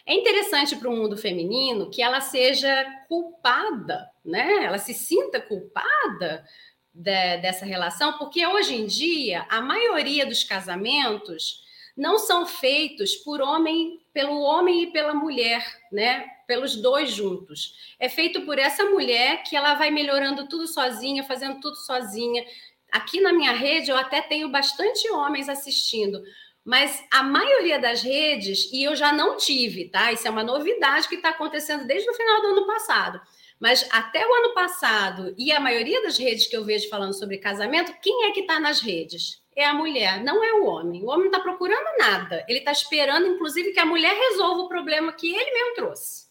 É 0.03 0.15
interessante 0.15 0.75
para 0.75 0.89
o 0.89 0.95
mundo 0.95 1.15
feminino 1.15 1.91
que 1.91 2.01
ela 2.01 2.19
seja 2.19 2.83
culpada, 3.07 4.09
né? 4.25 4.65
Ela 4.65 4.79
se 4.79 4.91
sinta 4.91 5.39
culpada 5.39 6.43
de, 6.91 7.37
dessa 7.37 7.63
relação, 7.63 8.17
porque 8.17 8.47
hoje 8.47 8.73
em 8.73 8.87
dia 8.87 9.45
a 9.51 9.61
maioria 9.61 10.25
dos 10.25 10.43
casamentos 10.43 11.61
não 11.95 12.17
são 12.17 12.47
feitos 12.47 13.15
por 13.17 13.39
homem, 13.39 13.99
pelo 14.11 14.41
homem 14.41 14.81
e 14.81 14.91
pela 14.91 15.13
mulher, 15.13 15.63
né? 15.91 16.25
Pelos 16.47 16.77
dois 16.77 17.11
juntos. 17.11 17.75
É 17.99 18.07
feito 18.07 18.41
por 18.41 18.57
essa 18.57 18.85
mulher 18.85 19.43
que 19.43 19.55
ela 19.55 19.75
vai 19.75 19.91
melhorando 19.91 20.47
tudo 20.47 20.65
sozinha, 20.65 21.23
fazendo 21.23 21.59
tudo 21.59 21.75
sozinha. 21.75 22.43
Aqui 22.91 23.19
na 23.19 23.33
minha 23.33 23.51
rede 23.51 23.91
eu 23.91 23.97
até 23.97 24.21
tenho 24.21 24.49
bastante 24.49 25.09
homens 25.11 25.49
assistindo, 25.49 26.23
mas 26.63 27.03
a 27.11 27.21
maioria 27.21 27.77
das 27.77 28.01
redes, 28.01 28.71
e 28.71 28.81
eu 28.81 28.95
já 28.95 29.11
não 29.11 29.35
tive, 29.35 29.89
tá? 29.89 30.11
Isso 30.11 30.27
é 30.27 30.31
uma 30.31 30.43
novidade 30.43 31.07
que 31.07 31.15
está 31.15 31.29
acontecendo 31.29 31.85
desde 31.85 32.09
o 32.09 32.13
final 32.13 32.41
do 32.41 32.47
ano 32.47 32.65
passado. 32.65 33.21
Mas 33.59 33.87
até 33.91 34.25
o 34.25 34.33
ano 34.33 34.53
passado, 34.53 35.35
e 35.37 35.51
a 35.51 35.59
maioria 35.59 36.01
das 36.01 36.17
redes 36.17 36.47
que 36.47 36.55
eu 36.55 36.63
vejo 36.63 36.89
falando 36.89 37.13
sobre 37.13 37.37
casamento, 37.37 37.93
quem 38.01 38.25
é 38.25 38.31
que 38.31 38.41
está 38.41 38.59
nas 38.59 38.79
redes? 38.79 39.41
é 39.57 39.65
a 39.65 39.73
mulher, 39.73 40.23
não 40.23 40.43
é 40.43 40.53
o 40.53 40.65
homem. 40.65 41.03
O 41.03 41.07
homem 41.07 41.21
não 41.21 41.31
está 41.31 41.39
procurando 41.39 41.97
nada. 41.97 42.45
Ele 42.47 42.59
está 42.59 42.71
esperando, 42.71 43.25
inclusive, 43.25 43.73
que 43.73 43.79
a 43.79 43.85
mulher 43.87 44.15
resolva 44.15 44.61
o 44.61 44.67
problema 44.69 45.11
que 45.11 45.33
ele 45.35 45.51
mesmo 45.51 45.73
trouxe. 45.73 46.26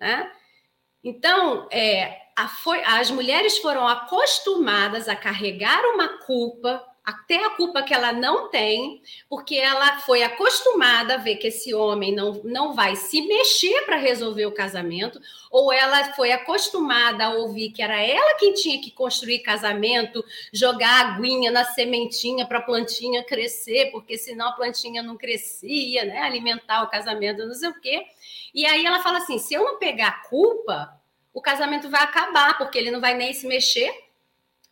Né? 0.00 0.32
Então, 1.04 1.68
é, 1.70 2.20
a, 2.36 2.50
as 2.98 3.10
mulheres 3.10 3.58
foram 3.58 3.86
acostumadas 3.86 5.08
a 5.08 5.14
carregar 5.14 5.82
uma 5.94 6.08
culpa 6.24 6.84
até 7.10 7.44
a 7.44 7.50
culpa 7.50 7.82
que 7.82 7.92
ela 7.92 8.12
não 8.12 8.48
tem, 8.50 9.02
porque 9.28 9.56
ela 9.56 9.98
foi 10.00 10.22
acostumada 10.22 11.14
a 11.14 11.16
ver 11.16 11.36
que 11.36 11.48
esse 11.48 11.74
homem 11.74 12.14
não, 12.14 12.40
não 12.44 12.74
vai 12.74 12.94
se 12.94 13.22
mexer 13.22 13.84
para 13.84 13.96
resolver 13.96 14.46
o 14.46 14.52
casamento, 14.52 15.20
ou 15.50 15.72
ela 15.72 16.12
foi 16.12 16.30
acostumada 16.30 17.24
a 17.24 17.34
ouvir 17.34 17.70
que 17.70 17.82
era 17.82 18.00
ela 18.00 18.36
quem 18.36 18.52
tinha 18.52 18.80
que 18.80 18.90
construir 18.90 19.40
casamento, 19.40 20.24
jogar 20.52 21.14
aguinha 21.14 21.50
na 21.50 21.64
sementinha 21.64 22.46
para 22.46 22.58
a 22.58 22.62
plantinha 22.62 23.24
crescer, 23.24 23.90
porque 23.90 24.16
senão 24.16 24.48
a 24.48 24.52
plantinha 24.52 25.02
não 25.02 25.16
crescia, 25.16 26.04
né? 26.04 26.20
alimentar 26.20 26.82
o 26.82 26.90
casamento, 26.90 27.46
não 27.46 27.54
sei 27.54 27.70
o 27.70 27.80
quê. 27.80 28.04
E 28.54 28.66
aí 28.66 28.84
ela 28.84 29.02
fala 29.02 29.18
assim: 29.18 29.38
se 29.38 29.54
eu 29.54 29.64
não 29.64 29.78
pegar 29.78 30.22
culpa, 30.22 31.00
o 31.32 31.40
casamento 31.40 31.88
vai 31.88 32.02
acabar, 32.02 32.58
porque 32.58 32.78
ele 32.78 32.90
não 32.90 33.00
vai 33.00 33.14
nem 33.14 33.32
se 33.32 33.46
mexer 33.46 33.92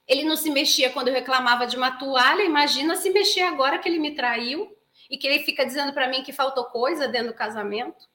ele 0.09 0.25
não 0.25 0.37
se 0.37 0.51
mexia 0.51 0.91
quando 0.91 1.09
eu 1.09 1.15
reclamava 1.15 1.67
de 1.67 1.77
uma 1.77 1.93
toalha. 1.93 2.43
Imagina 2.43 2.97
se 2.97 3.11
mexer 3.11 3.43
agora 3.43 3.79
que 3.79 3.87
ele 3.87 3.99
me 3.99 4.15
traiu 4.15 4.75
e 5.11 5.19
que 5.19 5.27
ele 5.27 5.45
fica 5.45 5.67
dizendo 5.67 5.93
para 5.93 6.09
mim 6.09 6.23
que 6.23 6.33
faltou 6.33 6.65
coisa 6.65 7.07
dentro 7.07 7.29
do 7.29 7.37
casamento. 7.37 8.09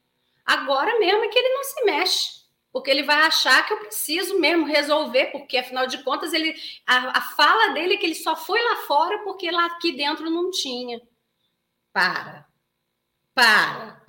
Agora 0.43 0.99
mesmo 0.99 1.23
é 1.23 1.27
que 1.27 1.37
ele 1.37 1.53
não 1.53 1.63
se 1.63 1.83
mexe, 1.85 2.29
porque 2.71 2.89
ele 2.89 3.03
vai 3.03 3.21
achar 3.21 3.65
que 3.65 3.73
eu 3.73 3.77
preciso 3.77 4.39
mesmo 4.39 4.65
resolver, 4.65 5.27
porque 5.27 5.55
afinal 5.55 5.85
de 5.85 6.03
contas 6.03 6.33
ele 6.33 6.55
a, 6.85 7.19
a 7.19 7.21
fala 7.21 7.73
dele 7.73 7.93
é 7.93 7.97
que 7.97 8.07
ele 8.07 8.15
só 8.15 8.35
foi 8.35 8.61
lá 8.61 8.77
fora 8.87 9.19
porque 9.19 9.49
lá 9.51 9.67
aqui 9.67 9.91
dentro 9.91 10.29
não 10.29 10.49
tinha. 10.49 10.99
Para. 11.93 12.47
Para. 13.33 14.01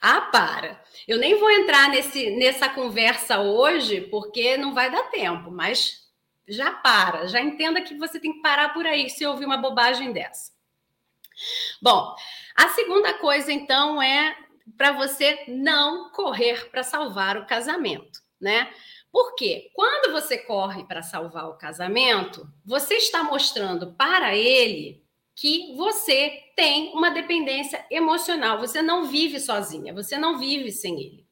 ah, 0.00 0.20
para. 0.32 0.82
Eu 1.06 1.18
nem 1.18 1.38
vou 1.38 1.50
entrar 1.50 1.88
nesse, 1.88 2.30
nessa 2.30 2.68
conversa 2.68 3.40
hoje, 3.40 4.02
porque 4.02 4.56
não 4.56 4.72
vai 4.72 4.90
dar 4.90 5.10
tempo, 5.10 5.50
mas 5.50 6.06
já 6.46 6.72
para, 6.72 7.26
já 7.26 7.40
entenda 7.40 7.82
que 7.82 7.96
você 7.96 8.18
tem 8.20 8.32
que 8.32 8.42
parar 8.42 8.72
por 8.72 8.86
aí 8.86 9.10
se 9.10 9.26
ouvir 9.26 9.44
uma 9.44 9.56
bobagem 9.56 10.12
dessa. 10.12 10.52
Bom, 11.82 12.14
a 12.56 12.68
segunda 12.70 13.14
coisa, 13.14 13.52
então, 13.52 14.02
é 14.02 14.36
para 14.76 14.92
você 14.92 15.44
não 15.48 16.10
correr 16.10 16.70
para 16.70 16.82
salvar 16.82 17.36
o 17.36 17.46
casamento, 17.46 18.20
né? 18.40 18.72
Porque 19.10 19.70
quando 19.74 20.12
você 20.12 20.38
corre 20.38 20.84
para 20.84 21.02
salvar 21.02 21.48
o 21.48 21.56
casamento, 21.56 22.46
você 22.64 22.94
está 22.94 23.22
mostrando 23.22 23.94
para 23.94 24.36
ele 24.36 25.02
que 25.38 25.72
você 25.76 26.50
tem 26.56 26.92
uma 26.94 27.10
dependência 27.10 27.86
emocional, 27.92 28.58
você 28.58 28.82
não 28.82 29.04
vive 29.04 29.38
sozinha, 29.38 29.94
você 29.94 30.18
não 30.18 30.36
vive 30.36 30.72
sem 30.72 31.00
ele. 31.00 31.24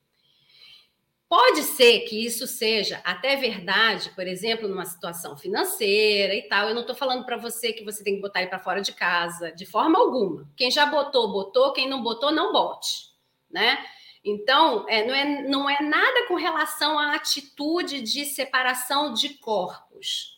Pode 1.29 1.65
ser 1.65 2.03
que 2.03 2.25
isso 2.25 2.47
seja 2.47 3.01
até 3.03 3.35
verdade, 3.35 4.11
por 4.11 4.25
exemplo, 4.25 4.69
numa 4.69 4.85
situação 4.85 5.37
financeira 5.37 6.37
e 6.37 6.43
tal. 6.43 6.69
Eu 6.69 6.75
não 6.77 6.83
estou 6.83 6.95
falando 6.95 7.27
para 7.27 7.37
você 7.37 7.73
que 7.73 7.83
você 7.83 8.05
tem 8.05 8.15
que 8.15 8.21
botar 8.21 8.43
ele 8.43 8.49
para 8.49 8.61
fora 8.61 8.81
de 8.81 8.93
casa, 8.93 9.51
de 9.51 9.67
forma 9.67 9.99
alguma. 9.99 10.49
Quem 10.57 10.71
já 10.71 10.87
botou, 10.87 11.33
botou. 11.33 11.73
Quem 11.73 11.89
não 11.89 12.01
botou, 12.01 12.31
não 12.31 12.53
bote, 12.53 13.11
né? 13.51 13.85
Então, 14.25 14.87
é, 14.89 15.05
não, 15.05 15.15
é, 15.15 15.43
não 15.49 15.69
é 15.69 15.83
nada 15.83 16.29
com 16.29 16.37
relação 16.37 16.97
à 16.97 17.17
atitude 17.17 18.03
de 18.03 18.25
separação 18.25 19.13
de 19.13 19.31
corpos. 19.31 20.36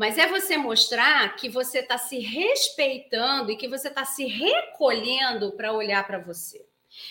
Mas 0.00 0.16
é 0.16 0.26
você 0.26 0.56
mostrar 0.56 1.36
que 1.36 1.46
você 1.46 1.80
está 1.80 1.98
se 1.98 2.18
respeitando 2.18 3.50
e 3.50 3.56
que 3.56 3.68
você 3.68 3.88
está 3.88 4.02
se 4.02 4.24
recolhendo 4.24 5.52
para 5.52 5.74
olhar 5.74 6.06
para 6.06 6.18
você 6.18 6.64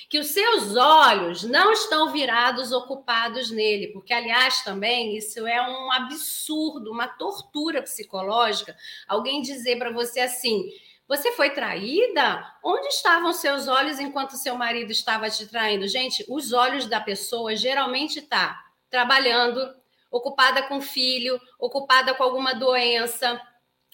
que 0.10 0.17
os 0.19 0.28
seus 0.28 0.75
olhos 0.75 1.43
não 1.43 1.71
estão 1.71 2.12
virados 2.12 2.71
ocupados 2.71 3.52
nele, 3.52 3.89
porque, 3.89 4.12
aliás, 4.12 4.63
também 4.63 5.15
isso 5.15 5.45
é 5.45 5.62
um 5.62 5.91
absurdo, 5.91 6.91
uma 6.91 7.08
tortura 7.08 7.82
psicológica. 7.82 8.75
Alguém 9.08 9.41
dizer 9.41 9.78
para 9.78 9.91
você 9.91 10.19
assim: 10.19 10.69
você 11.08 11.32
foi 11.34 11.52
traída? 11.52 12.43
Onde 12.63 12.88
estavam 12.88 13.32
seus 13.32 13.67
olhos 13.67 13.99
enquanto 13.99 14.36
seu 14.36 14.56
marido 14.56 14.91
estava 14.91 15.30
te 15.30 15.47
traindo? 15.47 15.88
Gente, 15.88 16.25
os 16.28 16.54
olhos 16.54 16.88
da 16.88 16.99
pessoa 16.99 17.56
geralmente 17.56 18.21
tá 18.21 18.60
trabalhando, 18.89 19.78
ocupada 20.11 20.63
com 20.63 20.81
filho, 20.81 21.39
ocupada 21.59 22.13
com 22.13 22.23
alguma 22.23 22.53
doença, 22.53 23.41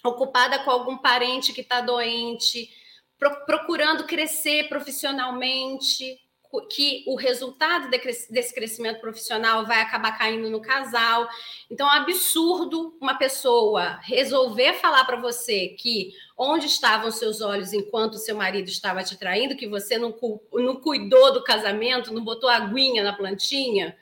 ocupada 0.04 0.58
com 0.60 0.70
algum 0.70 0.96
parente 0.96 1.52
que 1.52 1.60
está 1.60 1.80
doente 1.80 2.70
procurando 3.18 4.04
crescer 4.04 4.68
profissionalmente, 4.68 6.18
que 6.70 7.04
o 7.06 7.16
resultado 7.16 7.90
desse 7.90 8.54
crescimento 8.54 9.00
profissional 9.00 9.66
vai 9.66 9.80
acabar 9.80 10.16
caindo 10.16 10.48
no 10.48 10.60
casal. 10.60 11.28
Então, 11.70 11.86
é 11.86 11.98
um 11.98 12.02
absurdo 12.02 12.96
uma 13.00 13.14
pessoa 13.14 13.98
resolver 14.02 14.74
falar 14.74 15.04
para 15.04 15.20
você 15.20 15.68
que 15.68 16.12
onde 16.38 16.66
estavam 16.66 17.10
seus 17.10 17.40
olhos 17.40 17.72
enquanto 17.72 18.16
seu 18.16 18.36
marido 18.36 18.68
estava 18.68 19.02
te 19.02 19.18
traindo, 19.18 19.56
que 19.56 19.68
você 19.68 19.98
não, 19.98 20.16
não 20.52 20.76
cuidou 20.76 21.32
do 21.32 21.44
casamento, 21.44 22.14
não 22.14 22.24
botou 22.24 22.48
aguinha 22.48 23.02
na 23.02 23.12
plantinha. 23.12 23.96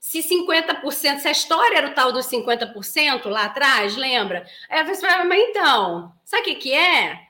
Se 0.00 0.20
50%, 0.20 1.18
se 1.18 1.28
a 1.28 1.32
história 1.32 1.78
era 1.78 1.88
o 1.88 1.94
tal 1.94 2.12
dos 2.12 2.26
50% 2.26 3.26
lá 3.26 3.44
atrás, 3.44 3.96
lembra? 3.96 4.46
Aí 4.68 4.84
você 4.84 5.06
fala, 5.06 5.24
mas 5.24 5.40
então, 5.40 6.12
sabe 6.24 6.42
o 6.42 6.44
que, 6.44 6.54
que 6.54 6.72
é? 6.72 7.28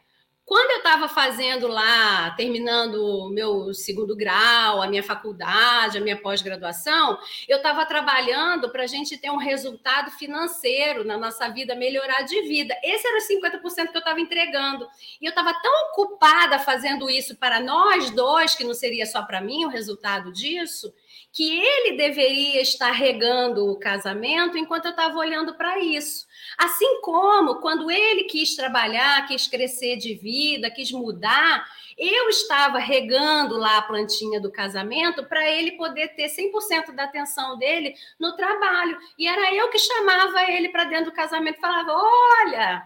Quando 0.48 0.70
eu 0.70 0.76
estava 0.78 1.10
fazendo 1.10 1.68
lá, 1.68 2.30
terminando 2.30 2.94
o 3.04 3.28
meu 3.28 3.74
segundo 3.74 4.16
grau, 4.16 4.80
a 4.80 4.86
minha 4.86 5.02
faculdade, 5.02 5.98
a 5.98 6.00
minha 6.00 6.16
pós-graduação, 6.16 7.18
eu 7.46 7.58
estava 7.58 7.84
trabalhando 7.84 8.70
para 8.70 8.84
a 8.84 8.86
gente 8.86 9.18
ter 9.18 9.30
um 9.30 9.36
resultado 9.36 10.10
financeiro 10.12 11.04
na 11.04 11.18
nossa 11.18 11.50
vida, 11.50 11.74
melhorar 11.74 12.22
de 12.22 12.40
vida. 12.48 12.74
Esse 12.82 13.06
era 13.06 13.18
os 13.18 13.28
50% 13.28 13.90
que 13.90 13.96
eu 13.96 13.98
estava 13.98 14.22
entregando. 14.22 14.88
E 15.20 15.26
eu 15.26 15.30
estava 15.30 15.52
tão 15.52 15.90
ocupada 15.90 16.58
fazendo 16.58 17.10
isso 17.10 17.36
para 17.36 17.60
nós 17.60 18.08
dois, 18.10 18.54
que 18.54 18.64
não 18.64 18.72
seria 18.72 19.04
só 19.04 19.20
para 19.20 19.42
mim 19.42 19.66
o 19.66 19.68
resultado 19.68 20.32
disso, 20.32 20.90
que 21.32 21.60
ele 21.60 21.96
deveria 21.96 22.60
estar 22.60 22.90
regando 22.90 23.70
o 23.70 23.78
casamento 23.78 24.56
enquanto 24.56 24.86
eu 24.86 24.90
estava 24.90 25.16
olhando 25.18 25.54
para 25.54 25.78
isso. 25.78 26.26
Assim 26.56 27.00
como 27.02 27.60
quando 27.60 27.90
ele 27.90 28.24
quis 28.24 28.56
trabalhar, 28.56 29.26
quis 29.26 29.46
crescer 29.46 29.96
de 29.96 30.14
vida, 30.14 30.70
quis 30.70 30.90
mudar, 30.90 31.64
eu 31.96 32.28
estava 32.28 32.78
regando 32.78 33.58
lá 33.58 33.78
a 33.78 33.82
plantinha 33.82 34.40
do 34.40 34.52
casamento 34.52 35.24
para 35.24 35.50
ele 35.50 35.72
poder 35.72 36.14
ter 36.14 36.28
100% 36.28 36.94
da 36.94 37.04
atenção 37.04 37.58
dele 37.58 37.94
no 38.18 38.36
trabalho. 38.36 38.96
E 39.18 39.26
era 39.26 39.52
eu 39.54 39.68
que 39.68 39.78
chamava 39.78 40.42
ele 40.50 40.68
para 40.68 40.84
dentro 40.84 41.06
do 41.06 41.12
casamento 41.12 41.58
e 41.58 41.60
falava: 41.60 41.92
Olha, 41.92 42.84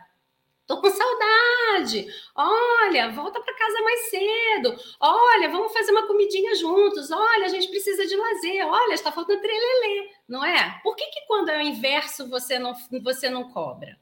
Tô 0.72 0.80
com 0.80 0.90
saudade. 0.90 2.06
Olha, 2.34 3.10
volta 3.10 3.38
para 3.42 3.54
casa 3.54 3.82
mais 3.82 4.08
cedo. 4.08 4.74
Olha, 4.98 5.50
vamos 5.50 5.70
fazer 5.70 5.92
uma 5.92 6.06
comidinha 6.06 6.54
juntos. 6.54 7.10
Olha, 7.10 7.44
a 7.44 7.48
gente 7.48 7.68
precisa 7.68 8.06
de 8.06 8.16
lazer. 8.16 8.66
Olha, 8.66 8.94
está 8.94 9.12
faltando 9.12 9.42
trelelê, 9.42 10.08
não 10.26 10.42
é? 10.42 10.80
Por 10.82 10.96
que, 10.96 11.04
que 11.10 11.26
quando 11.26 11.50
é 11.50 11.58
o 11.58 11.60
inverso 11.60 12.26
você 12.30 12.58
não, 12.58 12.72
você 13.02 13.28
não 13.28 13.50
cobra? 13.50 13.98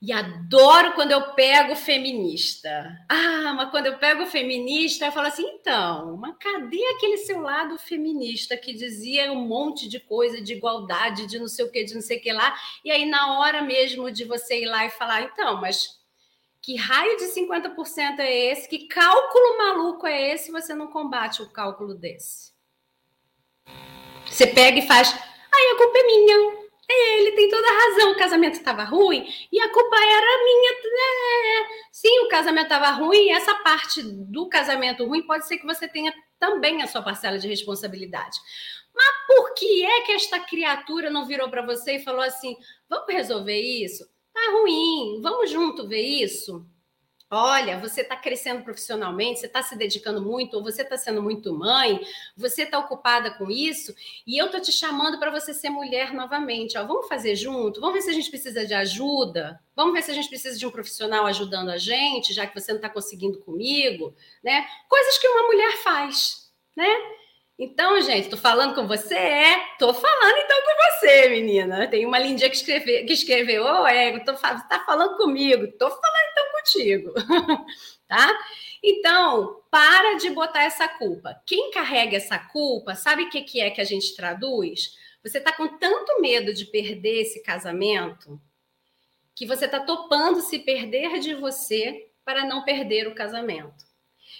E 0.00 0.12
adoro 0.12 0.92
quando 0.92 1.12
eu 1.12 1.32
pego 1.32 1.74
feminista. 1.74 2.96
Ah, 3.08 3.54
mas 3.54 3.70
quando 3.70 3.86
eu 3.86 3.98
pego 3.98 4.26
feminista, 4.26 5.06
eu 5.06 5.12
falo 5.12 5.28
assim: 5.28 5.42
então, 5.42 6.18
mas 6.18 6.36
cadê 6.38 6.84
aquele 6.94 7.16
seu 7.18 7.40
lado 7.40 7.78
feminista 7.78 8.58
que 8.58 8.74
dizia 8.74 9.32
um 9.32 9.46
monte 9.46 9.88
de 9.88 9.98
coisa 9.98 10.40
de 10.40 10.52
igualdade, 10.52 11.26
de 11.26 11.38
não 11.38 11.48
sei 11.48 11.64
o 11.64 11.70
que, 11.70 11.82
de 11.82 11.94
não 11.94 12.02
sei 12.02 12.18
o 12.18 12.20
que 12.20 12.30
lá? 12.30 12.54
E 12.84 12.90
aí, 12.90 13.06
na 13.06 13.38
hora 13.38 13.62
mesmo 13.62 14.10
de 14.10 14.24
você 14.24 14.62
ir 14.62 14.66
lá 14.66 14.84
e 14.84 14.90
falar: 14.90 15.22
então, 15.22 15.58
mas 15.60 15.98
que 16.60 16.76
raio 16.76 17.16
de 17.16 17.24
50% 17.26 18.18
é 18.18 18.52
esse? 18.52 18.68
Que 18.68 18.88
cálculo 18.88 19.56
maluco 19.56 20.06
é 20.06 20.34
esse? 20.34 20.52
Você 20.52 20.74
não 20.74 20.88
combate 20.88 21.40
o 21.40 21.48
cálculo 21.48 21.94
desse. 21.94 22.52
Você 24.26 24.46
pega 24.46 24.78
e 24.78 24.86
faz: 24.86 25.10
aí 25.10 25.72
a 25.72 25.76
culpa 25.78 25.98
é 25.98 26.02
minha. 26.02 26.65
É, 26.88 27.18
ele 27.18 27.32
tem 27.32 27.48
toda 27.48 27.66
a 27.66 27.72
razão. 27.72 28.12
O 28.12 28.16
casamento 28.16 28.54
estava 28.54 28.84
ruim 28.84 29.26
e 29.50 29.60
a 29.60 29.68
culpa 29.68 29.96
era 29.96 30.44
minha. 30.44 30.72
É, 30.72 31.66
sim, 31.90 32.20
o 32.20 32.28
casamento 32.28 32.72
estava 32.72 32.90
ruim 32.90 33.26
e 33.26 33.32
essa 33.32 33.54
parte 33.56 34.02
do 34.02 34.48
casamento 34.48 35.04
ruim 35.04 35.22
pode 35.26 35.46
ser 35.46 35.58
que 35.58 35.66
você 35.66 35.88
tenha 35.88 36.14
também 36.38 36.82
a 36.82 36.86
sua 36.86 37.02
parcela 37.02 37.38
de 37.38 37.48
responsabilidade. 37.48 38.38
Mas 38.94 39.26
por 39.26 39.54
que 39.54 39.84
é 39.84 40.00
que 40.02 40.12
esta 40.12 40.40
criatura 40.40 41.10
não 41.10 41.26
virou 41.26 41.50
para 41.50 41.64
você 41.64 41.96
e 41.96 42.04
falou 42.04 42.22
assim: 42.22 42.56
vamos 42.88 43.12
resolver 43.12 43.60
isso? 43.60 44.04
Tá 44.32 44.52
ruim, 44.52 45.20
vamos 45.22 45.50
junto 45.50 45.88
ver 45.88 46.02
isso? 46.02 46.66
Olha, 47.28 47.80
você 47.80 48.02
está 48.02 48.14
crescendo 48.14 48.62
profissionalmente, 48.62 49.40
você 49.40 49.46
está 49.46 49.60
se 49.60 49.76
dedicando 49.76 50.22
muito, 50.22 50.56
ou 50.56 50.62
você 50.62 50.82
está 50.82 50.96
sendo 50.96 51.20
muito 51.20 51.52
mãe, 51.52 52.00
você 52.36 52.62
está 52.62 52.78
ocupada 52.78 53.32
com 53.32 53.50
isso, 53.50 53.92
e 54.24 54.40
eu 54.40 54.46
estou 54.46 54.60
te 54.60 54.70
chamando 54.70 55.18
para 55.18 55.32
você 55.32 55.52
ser 55.52 55.68
mulher 55.68 56.14
novamente. 56.14 56.78
Ó, 56.78 56.86
vamos 56.86 57.08
fazer 57.08 57.34
junto? 57.34 57.80
Vamos 57.80 57.96
ver 57.96 58.02
se 58.02 58.10
a 58.10 58.12
gente 58.12 58.30
precisa 58.30 58.64
de 58.64 58.74
ajuda? 58.74 59.60
Vamos 59.74 59.92
ver 59.92 60.02
se 60.02 60.12
a 60.12 60.14
gente 60.14 60.28
precisa 60.28 60.56
de 60.56 60.64
um 60.66 60.70
profissional 60.70 61.26
ajudando 61.26 61.70
a 61.70 61.78
gente, 61.78 62.32
já 62.32 62.46
que 62.46 62.58
você 62.58 62.70
não 62.70 62.78
está 62.78 62.88
conseguindo 62.88 63.40
comigo, 63.40 64.14
né? 64.42 64.64
Coisas 64.88 65.18
que 65.18 65.26
uma 65.26 65.48
mulher 65.48 65.76
faz, 65.82 66.52
né? 66.76 66.88
Então, 67.58 67.98
gente, 68.02 68.28
tô 68.28 68.36
falando 68.36 68.74
com 68.74 68.86
você? 68.86 69.14
É, 69.14 69.76
tô 69.78 69.94
falando 69.94 70.36
então 70.36 70.58
com 70.62 71.00
você, 71.00 71.28
menina. 71.30 71.88
Tem 71.88 72.04
uma 72.04 72.18
lindinha 72.18 72.50
que, 72.50 72.58
que 72.58 73.12
escreveu, 73.12 73.64
ô, 73.64 73.82
oh, 73.82 73.86
Ego, 73.86 74.24
tô, 74.24 74.34
tá 74.34 74.82
falando 74.84 75.16
comigo. 75.16 75.66
Tô 75.78 75.88
falando 75.88 76.30
então 76.32 76.52
contigo, 76.52 77.14
tá? 78.06 78.38
Então, 78.82 79.62
para 79.70 80.14
de 80.18 80.28
botar 80.30 80.64
essa 80.64 80.86
culpa. 80.86 81.40
Quem 81.46 81.70
carrega 81.70 82.18
essa 82.18 82.38
culpa, 82.38 82.94
sabe 82.94 83.24
o 83.24 83.30
que, 83.30 83.40
que 83.42 83.60
é 83.60 83.70
que 83.70 83.80
a 83.80 83.84
gente 83.84 84.14
traduz? 84.14 84.94
Você 85.22 85.40
tá 85.40 85.50
com 85.52 85.66
tanto 85.78 86.20
medo 86.20 86.52
de 86.52 86.66
perder 86.66 87.22
esse 87.22 87.42
casamento 87.42 88.40
que 89.34 89.46
você 89.46 89.66
tá 89.66 89.80
topando 89.80 90.40
se 90.40 90.58
perder 90.58 91.18
de 91.20 91.34
você 91.34 92.10
para 92.24 92.44
não 92.44 92.64
perder 92.64 93.08
o 93.08 93.14
casamento. 93.14 93.84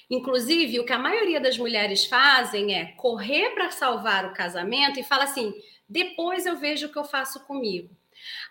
Inclusive, 0.08 0.78
o 0.78 0.84
que 0.84 0.92
a 0.92 0.98
maioria 0.98 1.40
das 1.40 1.58
mulheres 1.58 2.04
fazem 2.04 2.74
é 2.74 2.92
correr 2.92 3.50
para 3.50 3.70
salvar 3.70 4.24
o 4.26 4.32
casamento 4.32 5.00
e 5.00 5.04
fala 5.04 5.24
assim: 5.24 5.52
depois 5.88 6.46
eu 6.46 6.56
vejo 6.56 6.86
o 6.86 6.92
que 6.92 6.98
eu 6.98 7.04
faço 7.04 7.44
comigo. 7.44 7.90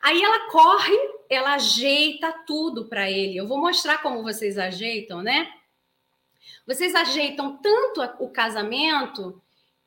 Aí 0.02 0.22
ela 0.22 0.50
corre, 0.52 0.98
ela 1.30 1.56
ajeita 1.56 2.32
tudo 2.46 2.86
para 2.86 3.10
ele. 3.10 3.38
Eu 3.38 3.48
vou 3.48 3.60
mostrar 3.60 4.02
como 4.02 4.22
vocês 4.22 4.58
ajeitam, 4.58 5.22
né? 5.22 5.52
Vocês 6.68 6.94
ajeitam 6.94 7.58
tanto 7.58 8.02
o 8.20 8.30
casamento 8.30 9.42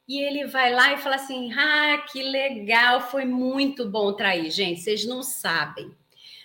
e 0.07 0.19
ele 0.21 0.47
vai 0.47 0.73
lá 0.73 0.95
e 0.95 0.99
fala 0.99 1.17
assim: 1.17 1.53
ah, 1.53 1.99
que 2.11 2.23
legal, 2.23 3.03
foi 3.03 3.25
muito 3.25 3.89
bom 3.89 4.13
trair. 4.15 4.51
Gente, 4.51 4.81
vocês 4.81 5.05
não 5.05 5.23
sabem. 5.23 5.95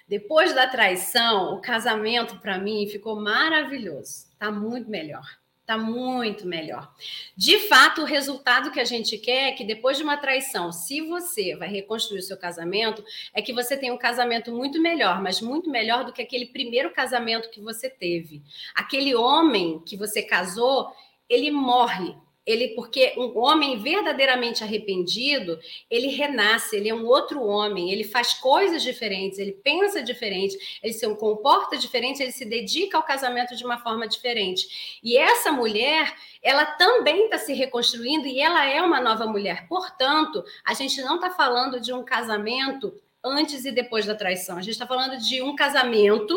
Depois 0.08 0.54
da 0.54 0.68
traição, 0.68 1.54
o 1.54 1.62
casamento 1.62 2.38
para 2.40 2.58
mim 2.58 2.88
ficou 2.88 3.20
maravilhoso. 3.20 4.28
Tá 4.38 4.52
muito 4.52 4.90
melhor. 4.90 5.26
Tá 5.66 5.78
muito 5.78 6.46
melhor. 6.46 6.94
De 7.38 7.58
fato, 7.70 8.02
o 8.02 8.06
resultado 8.06 8.70
que 8.70 8.82
a 8.82 8.86
gente 8.86 9.18
quer 9.18 9.50
é 9.50 9.52
que 9.54 9.64
depois 9.64 9.96
de 9.96 10.04
uma 10.04 10.18
traição, 10.18 10.74
se 10.74 11.00
você 11.00 11.56
vai 11.56 11.70
reconstruir 11.70 12.20
o 12.20 12.24
seu 12.24 12.36
casamento, 12.36 13.02
é 13.34 13.42
que 13.42 13.54
você 13.54 13.78
tenha 13.78 13.94
um 13.94 13.98
casamento 13.98 14.52
muito 14.52 14.82
melhor, 14.82 15.22
mas 15.22 15.40
muito 15.40 15.70
melhor 15.70 16.04
do 16.04 16.12
que 16.12 16.22
aquele 16.22 16.48
primeiro 16.48 16.92
casamento 16.92 17.50
que 17.50 17.62
você 17.62 17.90
teve. 17.90 18.44
Aquele 18.76 19.16
homem 19.16 19.80
que 19.86 19.96
você 19.96 20.22
casou, 20.22 20.94
ele 21.30 21.50
morre 21.50 22.14
ele 22.46 22.70
porque 22.70 23.14
um 23.18 23.38
homem 23.38 23.80
verdadeiramente 23.80 24.64
arrependido, 24.64 25.60
ele 25.90 26.08
renasce, 26.08 26.76
ele 26.76 26.90
é 26.90 26.94
um 26.94 27.06
outro 27.06 27.42
homem, 27.42 27.92
ele 27.92 28.04
faz 28.04 28.34
coisas 28.34 28.84
diferentes, 28.84 29.40
ele 29.40 29.54
pensa 29.54 30.04
diferente, 30.04 30.58
ele 30.84 30.94
se 30.94 31.08
comporta 31.16 31.78
diferente, 31.78 32.22
ele 32.22 32.32
se 32.32 32.46
dedica 32.46 32.98
ao 32.98 33.04
casamento 33.04 33.56
de 33.56 33.64
uma 33.64 33.78
forma 33.78 34.08
diferente. 34.08 35.00
E 35.02 35.18
essa 35.18 35.52
mulher, 35.52 36.14
ela 36.42 36.66
também 36.66 37.26
está 37.26 37.38
se 37.38 37.54
reconstruindo 37.54 38.28
e 38.28 38.40
ela 38.40 38.66
é 38.66 38.82
uma 38.82 39.00
nova 39.00 39.26
mulher. 39.26 39.68
Portanto, 39.68 40.44
a 40.66 40.74
gente 40.74 41.02
não 41.02 41.16
está 41.16 41.30
falando 41.30 41.80
de 41.80 41.94
um 41.94 42.04
casamento 42.04 42.94
antes 43.24 43.64
e 43.64 43.72
depois 43.72 44.06
da 44.06 44.16
traição. 44.16 44.58
A 44.58 44.62
gente 44.62 44.74
está 44.74 44.86
falando 44.86 45.18
de 45.18 45.42
um 45.42 45.56
casamento 45.56 46.36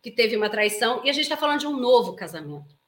que 0.00 0.10
teve 0.10 0.36
uma 0.36 0.48
traição 0.48 1.00
e 1.04 1.10
a 1.10 1.12
gente 1.12 1.24
está 1.24 1.36
falando 1.36 1.60
de 1.60 1.66
um 1.66 1.76
novo 1.76 2.14
casamento. 2.14 2.81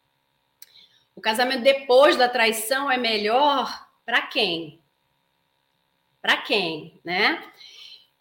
O 1.14 1.20
casamento 1.20 1.62
depois 1.62 2.16
da 2.16 2.28
traição 2.28 2.90
é 2.90 2.96
melhor 2.96 3.88
para 4.04 4.22
quem? 4.22 4.80
Para 6.20 6.36
quem, 6.38 7.00
né? 7.04 7.42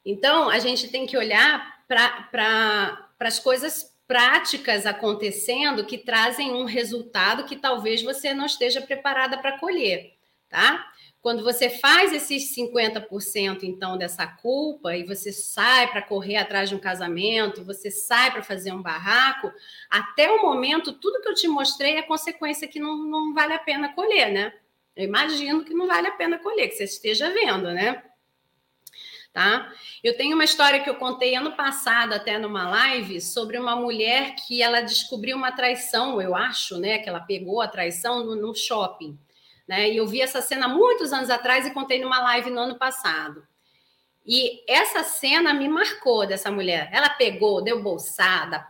Então, 0.06 0.50
a 0.50 0.60
gente 0.60 0.88
tem 0.90 1.06
que 1.06 1.18
olhar 1.18 1.84
para 1.88 2.24
pra, 2.24 3.10
as 3.20 3.40
coisas 3.40 3.94
práticas 4.08 4.86
acontecendo 4.86 5.86
que 5.86 5.98
trazem 5.98 6.54
um 6.54 6.66
resultado 6.66 7.46
que 7.46 7.56
talvez 7.56 8.02
você 8.02 8.34
não 8.34 8.46
esteja 8.46 8.82
preparada 8.82 9.38
para 9.38 9.58
colher, 9.58 10.14
tá? 10.50 10.92
Quando 11.24 11.42
você 11.42 11.70
faz 11.70 12.12
esses 12.12 12.54
50% 12.54 13.64
então 13.64 13.98
dessa 13.98 14.28
culpa 14.28 14.94
e 14.94 15.06
você 15.06 15.32
sai 15.32 15.90
para 15.90 16.02
correr 16.02 16.36
atrás 16.36 16.68
de 16.68 16.76
um 16.76 16.80
casamento, 16.80 17.64
você 17.64 17.90
sai 17.90 18.30
para 18.30 18.44
fazer 18.44 18.74
um 18.74 18.82
barraco, 18.82 19.50
até 19.90 20.30
o 20.30 20.42
momento, 20.42 20.92
tudo 20.92 21.22
que 21.22 21.30
eu 21.30 21.34
te 21.34 21.48
mostrei 21.48 21.96
é 21.96 22.02
consequência 22.02 22.68
que 22.68 22.78
não, 22.78 22.98
não 22.98 23.34
vale 23.34 23.54
a 23.54 23.60
pena 23.60 23.94
colher, 23.94 24.34
né? 24.34 24.54
Eu 24.98 25.06
imagino 25.06 25.64
que 25.64 25.74
não 25.74 25.88
vale 25.88 26.10
a 26.10 26.12
pena 26.12 26.38
colher, 26.40 26.68
que 26.68 26.76
você 26.76 26.84
esteja 26.84 27.30
vendo, 27.30 27.72
né? 27.72 28.04
Tá? 29.32 29.72
Eu 30.04 30.18
tenho 30.18 30.36
uma 30.36 30.44
história 30.44 30.84
que 30.84 30.90
eu 30.90 30.96
contei 30.96 31.36
ano 31.36 31.54
passado, 31.54 32.12
até 32.12 32.38
numa 32.38 32.70
live, 32.70 33.22
sobre 33.22 33.58
uma 33.58 33.78
mulher 33.78 34.36
que 34.46 34.62
ela 34.62 34.82
descobriu 34.82 35.38
uma 35.38 35.54
traição, 35.54 36.22
eu 36.22 36.36
acho, 36.36 36.78
né? 36.78 36.98
Que 36.98 37.08
ela 37.08 37.22
pegou 37.22 37.62
a 37.62 37.68
traição 37.70 38.26
no, 38.26 38.36
no 38.36 38.54
shopping. 38.54 39.18
Né? 39.68 39.92
E 39.92 39.98
eu 39.98 40.08
vi 40.08 40.22
essa 40.22 40.42
cena 40.42 40.68
muitos 40.68 41.14
anos 41.14 41.30
atrás 41.30 41.66
e 41.66 41.72
contei 41.72 42.02
numa 42.02 42.20
live 42.20 42.50
no 42.50 42.60
ano 42.60 42.78
passado. 42.78 43.46
E 44.26 44.64
essa 44.72 45.04
cena 45.04 45.54
me 45.54 45.68
marcou 45.68 46.26
dessa 46.26 46.50
mulher. 46.50 46.90
Ela 46.94 47.10
pegou, 47.10 47.62
deu 47.62 47.84
bolsada, 47.84 48.66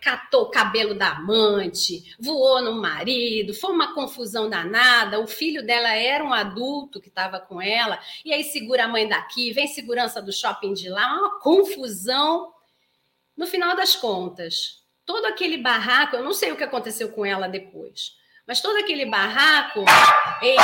catou 0.00 0.42
o 0.42 0.50
cabelo 0.50 0.94
da 0.94 1.10
amante, 1.10 2.14
voou 2.18 2.62
no 2.62 2.80
marido, 2.80 3.52
foi 3.52 3.72
uma 3.72 3.94
confusão 3.94 4.48
danada. 4.48 5.20
O 5.20 5.26
filho 5.26 5.64
dela 5.64 5.94
era 5.94 6.24
um 6.24 6.32
adulto 6.32 7.00
que 7.00 7.08
estava 7.08 7.40
com 7.40 7.60
ela, 7.60 7.98
e 8.24 8.32
aí 8.32 8.44
segura 8.44 8.84
a 8.84 8.88
mãe 8.88 9.08
daqui, 9.08 9.52
vem 9.52 9.66
segurança 9.66 10.22
do 10.22 10.32
shopping 10.32 10.72
de 10.72 10.88
lá, 10.88 11.18
uma 11.18 11.40
confusão. 11.40 12.52
No 13.36 13.46
final 13.46 13.74
das 13.74 13.96
contas, 13.96 14.84
todo 15.04 15.24
aquele 15.26 15.56
barraco, 15.56 16.16
eu 16.16 16.22
não 16.22 16.32
sei 16.32 16.52
o 16.52 16.56
que 16.56 16.64
aconteceu 16.64 17.10
com 17.10 17.24
ela 17.24 17.48
depois, 17.48 18.16
mas 18.50 18.60
todo 18.60 18.76
aquele 18.78 19.06
barraco. 19.06 19.84
Ei, 20.42 20.56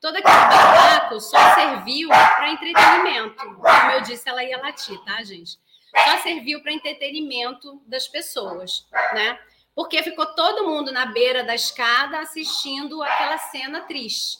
todo 0.00 0.16
aquele 0.16 0.34
barraco 0.34 1.20
só 1.20 1.54
serviu 1.54 2.08
para 2.08 2.52
entretenimento. 2.52 3.36
Como 3.36 3.90
eu 3.90 4.00
disse, 4.00 4.26
ela 4.26 4.42
ia 4.42 4.56
latir, 4.56 4.98
tá, 5.04 5.22
gente? 5.22 5.58
Só 5.94 6.22
serviu 6.22 6.62
para 6.62 6.72
entretenimento 6.72 7.82
das 7.86 8.08
pessoas, 8.08 8.88
né? 9.12 9.38
Porque 9.74 10.02
ficou 10.02 10.24
todo 10.34 10.64
mundo 10.66 10.90
na 10.90 11.04
beira 11.04 11.44
da 11.44 11.54
escada 11.54 12.20
assistindo 12.20 13.02
aquela 13.02 13.36
cena 13.36 13.82
triste, 13.82 14.38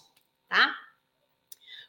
tá? 0.49 0.75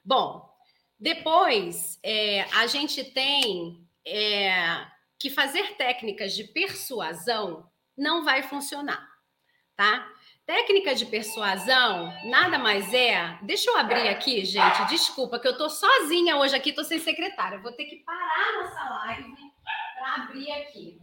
Bom, 0.04 0.54
depois 1.00 1.98
é, 2.04 2.42
a 2.52 2.68
gente 2.68 3.06
tem 3.06 3.88
é, 4.06 4.86
que 5.18 5.30
fazer 5.30 5.78
técnicas 5.78 6.36
de 6.36 6.44
persuasão 6.44 7.66
não 7.98 8.24
vai 8.24 8.44
funcionar, 8.44 9.08
tá? 9.76 10.08
Técnica 10.46 10.96
de 10.96 11.06
persuasão 11.06 12.14
nada 12.30 12.58
mais 12.58 12.94
é. 12.94 13.38
Deixa 13.42 13.70
eu 13.70 13.78
abrir 13.78 14.08
aqui, 14.08 14.46
gente. 14.46 14.88
Desculpa 14.88 15.40
que 15.40 15.48
eu 15.48 15.58
tô 15.58 15.70
sozinha 15.70 16.38
hoje 16.38 16.56
aqui, 16.56 16.72
tô 16.72 16.86
sem 16.86 17.00
secretária. 17.00 17.60
Vou 17.60 17.74
ter 17.74 17.84
que 17.84 17.98
parar 17.98 18.54
nossa 18.64 18.90
live 18.90 19.36
para 19.98 20.24
abrir 20.24 20.50
aqui. 20.54 20.98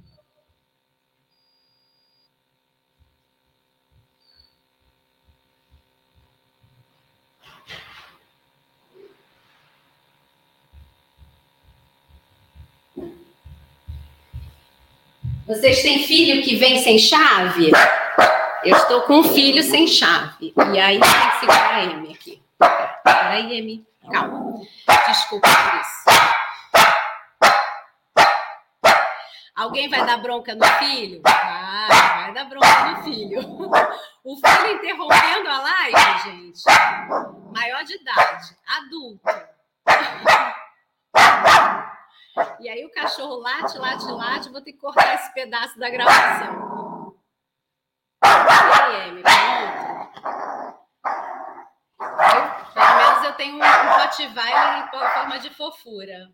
Vocês 15.55 15.83
têm 15.83 16.03
filho 16.05 16.43
que 16.43 16.57
vem 16.57 16.83
sem 16.83 16.99
chave? 16.99 17.71
Eu 18.65 18.77
estou 18.77 19.03
com 19.03 19.21
um 19.21 19.23
filho 19.23 19.63
sem 19.63 19.87
chave. 19.87 20.53
E 20.57 20.81
aí 20.81 20.99
tem 20.99 21.31
que 21.31 21.39
segurar 21.39 21.75
a 21.75 21.85
M 21.85 22.13
aqui. 22.13 22.43
Peraí, 23.05 23.59
M. 23.59 23.87
Calma. 24.11 24.61
Desculpa 25.07 25.49
por 25.49 25.81
isso. 25.81 26.05
Alguém 29.55 29.89
vai 29.89 30.05
dar 30.05 30.17
bronca 30.17 30.57
no 30.57 30.65
filho? 30.65 31.21
Vai, 31.23 31.89
vai 31.89 32.35
dar 32.35 32.45
bronca 32.47 32.85
no 32.87 33.05
filho. 33.05 33.41
O 34.25 34.37
filho 34.37 34.73
interrompendo 34.73 35.49
a 35.49 35.61
live, 35.61 36.23
gente. 36.25 36.63
Maior 37.53 37.85
de 37.85 37.95
idade, 37.95 38.57
adulto. 38.67 39.21
E 42.61 42.69
aí 42.69 42.85
o 42.85 42.91
cachorro 42.91 43.37
late, 43.37 43.79
late, 43.79 44.05
late, 44.07 44.49
vou 44.51 44.61
ter 44.61 44.73
que 44.73 44.79
cortar 44.79 45.15
esse 45.15 45.33
pedaço 45.33 45.79
da 45.79 45.89
gravação. 45.89 47.17
E 48.23 49.23
pronto. 49.23 49.55
pelo 52.75 52.97
menos 52.97 53.25
eu 53.25 53.33
tenho 53.35 53.55
um, 53.55 53.59
um 53.59 53.99
Rottweiler 53.99 54.79
em 54.79 54.91
forma 54.91 55.39
de 55.39 55.51
fofura. 55.51 56.33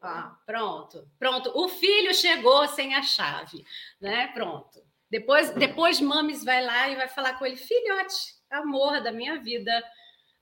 Ah, 0.00 0.36
pronto, 0.46 1.08
pronto. 1.18 1.50
O 1.54 1.68
filho 1.68 2.14
chegou 2.14 2.68
sem 2.68 2.94
a 2.94 3.02
chave, 3.02 3.64
né? 4.00 4.28
Pronto. 4.28 4.80
Depois, 5.10 5.50
depois 5.50 6.00
Mames 6.00 6.44
vai 6.44 6.64
lá 6.64 6.88
e 6.88 6.96
vai 6.96 7.08
falar 7.08 7.38
com 7.38 7.46
ele, 7.46 7.56
filhote, 7.56 8.34
amor 8.50 9.00
da 9.02 9.10
minha 9.10 9.40
vida. 9.40 9.72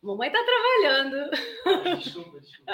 Mamãe 0.03 0.31
tá 0.31 0.39
trabalhando. 0.45 1.31
Desculpa, 1.99 2.41
desculpa. 2.41 2.73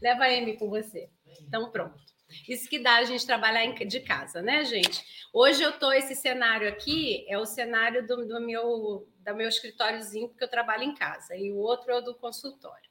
Leva 0.00 0.24
a 0.24 0.28
Amy 0.28 0.56
com 0.56 0.68
você. 0.68 1.10
Então, 1.42 1.70
pronto. 1.70 2.00
Isso 2.48 2.68
que 2.68 2.78
dá 2.78 2.96
a 2.96 3.04
gente 3.04 3.26
trabalhar 3.26 3.66
de 3.66 4.00
casa, 4.00 4.40
né, 4.40 4.64
gente? 4.64 5.04
Hoje 5.32 5.62
eu 5.62 5.72
tô 5.78 5.92
esse 5.92 6.14
cenário 6.14 6.68
aqui 6.68 7.26
é 7.28 7.36
o 7.38 7.44
cenário 7.44 8.06
do, 8.06 8.24
do 8.26 8.40
meu 8.40 9.08
do 9.18 9.34
meu 9.34 9.48
escritóriozinho 9.48 10.28
porque 10.28 10.44
eu 10.44 10.48
trabalho 10.48 10.84
em 10.84 10.94
casa 10.94 11.36
e 11.36 11.50
o 11.52 11.56
outro 11.56 11.90
é 11.90 11.96
o 11.96 12.00
do 12.00 12.14
consultório. 12.14 12.88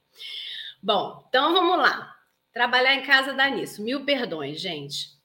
Bom, 0.82 1.24
então 1.28 1.52
vamos 1.52 1.78
lá. 1.78 2.14
Trabalhar 2.52 2.94
em 2.94 3.02
casa 3.02 3.32
dá 3.32 3.48
nisso. 3.48 3.82
Mil 3.82 4.04
perdões, 4.04 4.60
gente. 4.60 5.18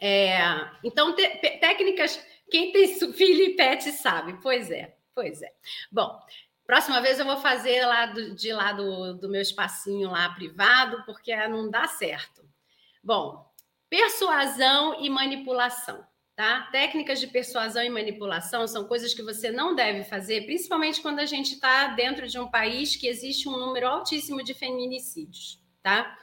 É, 0.00 0.38
então, 0.82 1.14
te, 1.14 1.28
técnicas. 1.58 2.24
Quem 2.50 2.72
tem 2.72 3.12
filho 3.12 3.42
e 3.44 3.54
pet 3.54 3.92
sabe. 3.92 4.38
Pois 4.42 4.70
é, 4.70 4.96
pois 5.14 5.42
é. 5.42 5.52
Bom, 5.90 6.20
próxima 6.70 7.00
vez 7.00 7.18
eu 7.18 7.24
vou 7.24 7.38
fazer 7.38 7.84
lá 7.84 8.06
do, 8.06 8.32
de 8.32 8.52
lá 8.52 8.72
do, 8.72 9.14
do 9.14 9.28
meu 9.28 9.42
espacinho 9.42 10.08
lá 10.08 10.28
privado, 10.28 11.02
porque 11.04 11.34
não 11.48 11.68
dá 11.68 11.88
certo. 11.88 12.48
Bom, 13.02 13.44
persuasão 13.88 15.02
e 15.02 15.10
manipulação. 15.10 16.06
Tá? 16.36 16.68
Técnicas 16.70 17.18
de 17.18 17.26
persuasão 17.26 17.82
e 17.82 17.90
manipulação 17.90 18.68
são 18.68 18.84
coisas 18.84 19.12
que 19.12 19.20
você 19.20 19.50
não 19.50 19.74
deve 19.74 20.04
fazer, 20.04 20.46
principalmente 20.46 21.00
quando 21.00 21.18
a 21.18 21.26
gente 21.26 21.54
está 21.54 21.88
dentro 21.88 22.28
de 22.28 22.38
um 22.38 22.48
país 22.48 22.94
que 22.94 23.08
existe 23.08 23.48
um 23.48 23.58
número 23.58 23.88
altíssimo 23.88 24.40
de 24.40 24.54
feminicídios. 24.54 25.60
Tá? 25.82 26.16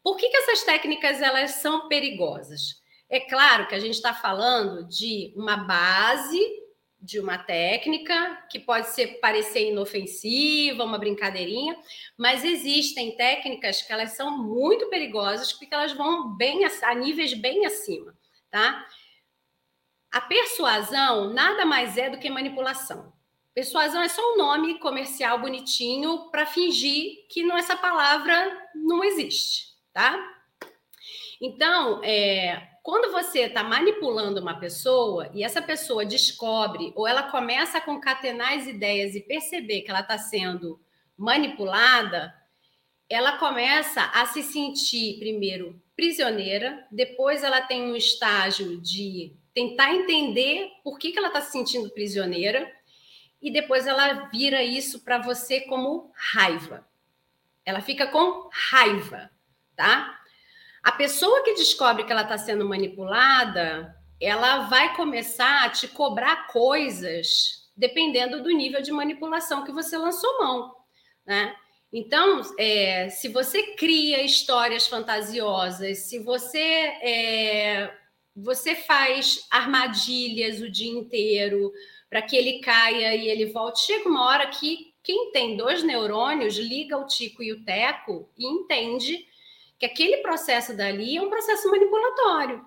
Por 0.00 0.16
que, 0.16 0.28
que 0.28 0.36
essas 0.36 0.62
técnicas 0.62 1.20
elas 1.20 1.56
são 1.56 1.88
perigosas? 1.88 2.80
É 3.10 3.18
claro 3.18 3.66
que 3.66 3.74
a 3.74 3.80
gente 3.80 3.94
está 3.94 4.14
falando 4.14 4.86
de 4.86 5.34
uma 5.36 5.56
base 5.56 6.61
de 7.02 7.18
uma 7.18 7.36
técnica 7.36 8.46
que 8.48 8.60
pode 8.60 8.86
ser 8.90 9.18
parecer 9.18 9.68
inofensiva, 9.70 10.84
uma 10.84 10.98
brincadeirinha, 10.98 11.76
mas 12.16 12.44
existem 12.44 13.16
técnicas 13.16 13.82
que 13.82 13.92
elas 13.92 14.12
são 14.12 14.38
muito 14.38 14.88
perigosas 14.88 15.52
porque 15.52 15.74
elas 15.74 15.92
vão 15.92 16.36
bem 16.36 16.64
a, 16.64 16.70
a 16.84 16.94
níveis 16.94 17.34
bem 17.34 17.66
acima, 17.66 18.16
tá? 18.50 18.86
A 20.12 20.20
persuasão 20.20 21.32
nada 21.32 21.66
mais 21.66 21.98
é 21.98 22.08
do 22.08 22.18
que 22.18 22.30
manipulação. 22.30 23.12
Persuasão 23.52 24.00
é 24.00 24.08
só 24.08 24.22
um 24.32 24.38
nome 24.38 24.78
comercial 24.78 25.40
bonitinho 25.40 26.30
para 26.30 26.46
fingir 26.46 27.26
que 27.28 27.42
não, 27.42 27.56
essa 27.56 27.76
palavra 27.76 28.68
não 28.74 29.02
existe, 29.02 29.74
tá? 29.92 30.16
Então, 31.40 32.00
é, 32.04 32.71
quando 32.82 33.12
você 33.12 33.42
está 33.42 33.62
manipulando 33.62 34.40
uma 34.40 34.58
pessoa 34.58 35.30
e 35.32 35.44
essa 35.44 35.62
pessoa 35.62 36.04
descobre 36.04 36.92
ou 36.96 37.06
ela 37.06 37.24
começa 37.24 37.78
a 37.78 37.80
concatenar 37.80 38.54
as 38.54 38.66
ideias 38.66 39.14
e 39.14 39.20
perceber 39.20 39.82
que 39.82 39.90
ela 39.90 40.00
está 40.00 40.18
sendo 40.18 40.80
manipulada, 41.16 42.34
ela 43.08 43.38
começa 43.38 44.02
a 44.14 44.26
se 44.26 44.42
sentir 44.42 45.18
primeiro 45.18 45.80
prisioneira, 45.94 46.84
depois 46.90 47.44
ela 47.44 47.60
tem 47.60 47.82
um 47.82 47.94
estágio 47.94 48.80
de 48.80 49.36
tentar 49.54 49.94
entender 49.94 50.70
por 50.82 50.98
que, 50.98 51.12
que 51.12 51.18
ela 51.18 51.28
está 51.28 51.40
se 51.40 51.52
sentindo 51.52 51.90
prisioneira, 51.90 52.72
e 53.40 53.52
depois 53.52 53.86
ela 53.86 54.28
vira 54.32 54.62
isso 54.62 55.00
para 55.00 55.18
você 55.18 55.60
como 55.60 56.10
raiva. 56.14 56.86
Ela 57.64 57.80
fica 57.80 58.06
com 58.06 58.48
raiva, 58.50 59.30
tá? 59.76 60.21
A 60.82 60.92
pessoa 60.92 61.42
que 61.44 61.54
descobre 61.54 62.04
que 62.04 62.12
ela 62.12 62.22
está 62.22 62.36
sendo 62.36 62.68
manipulada, 62.68 63.94
ela 64.20 64.68
vai 64.68 64.94
começar 64.96 65.64
a 65.64 65.70
te 65.70 65.86
cobrar 65.88 66.48
coisas 66.48 67.62
dependendo 67.76 68.42
do 68.42 68.50
nível 68.50 68.82
de 68.82 68.92
manipulação 68.92 69.64
que 69.64 69.72
você 69.72 69.96
lançou 69.96 70.38
mão, 70.38 70.74
né? 71.24 71.54
Então, 71.92 72.40
é, 72.58 73.08
se 73.10 73.28
você 73.28 73.74
cria 73.74 74.22
histórias 74.22 74.86
fantasiosas, 74.86 75.98
se 76.08 76.18
você 76.18 76.58
é, 76.58 77.92
você 78.34 78.74
faz 78.74 79.46
armadilhas 79.50 80.60
o 80.60 80.70
dia 80.70 80.90
inteiro 80.90 81.72
para 82.08 82.22
que 82.22 82.36
ele 82.36 82.60
caia 82.60 83.14
e 83.14 83.28
ele 83.28 83.46
volte. 83.46 83.86
Chega 83.86 84.08
uma 84.08 84.26
hora 84.26 84.46
que 84.48 84.94
quem 85.02 85.32
tem 85.32 85.56
dois 85.56 85.82
neurônios 85.82 86.56
liga 86.56 86.96
o 86.96 87.06
tico 87.06 87.42
e 87.42 87.52
o 87.52 87.64
teco 87.64 88.30
e 88.38 88.46
entende 88.46 89.26
que 89.82 89.86
aquele 89.86 90.18
processo 90.18 90.76
dali 90.76 91.16
é 91.16 91.20
um 91.20 91.28
processo 91.28 91.68
manipulatório. 91.68 92.64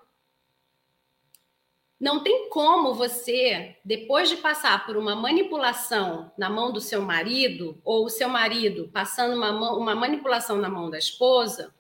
Não 1.98 2.22
tem 2.22 2.50
como 2.50 2.94
você, 2.94 3.78
depois 3.86 4.28
de 4.28 4.36
passar 4.36 4.86
por 4.86 4.98
uma 4.98 5.16
manipulação 5.16 6.30
na 6.38 6.50
mão 6.50 6.74
do 6.74 6.82
seu 6.82 7.02
marido, 7.02 7.80
ou 7.86 8.04
o 8.04 8.10
seu 8.10 8.28
marido 8.28 8.90
passando 8.92 9.34
uma, 9.34 9.50
uma 9.78 9.96
manipulação 9.96 10.58
na 10.58 10.68
mão 10.68 10.90
da 10.90 10.98
esposa, 10.98 11.74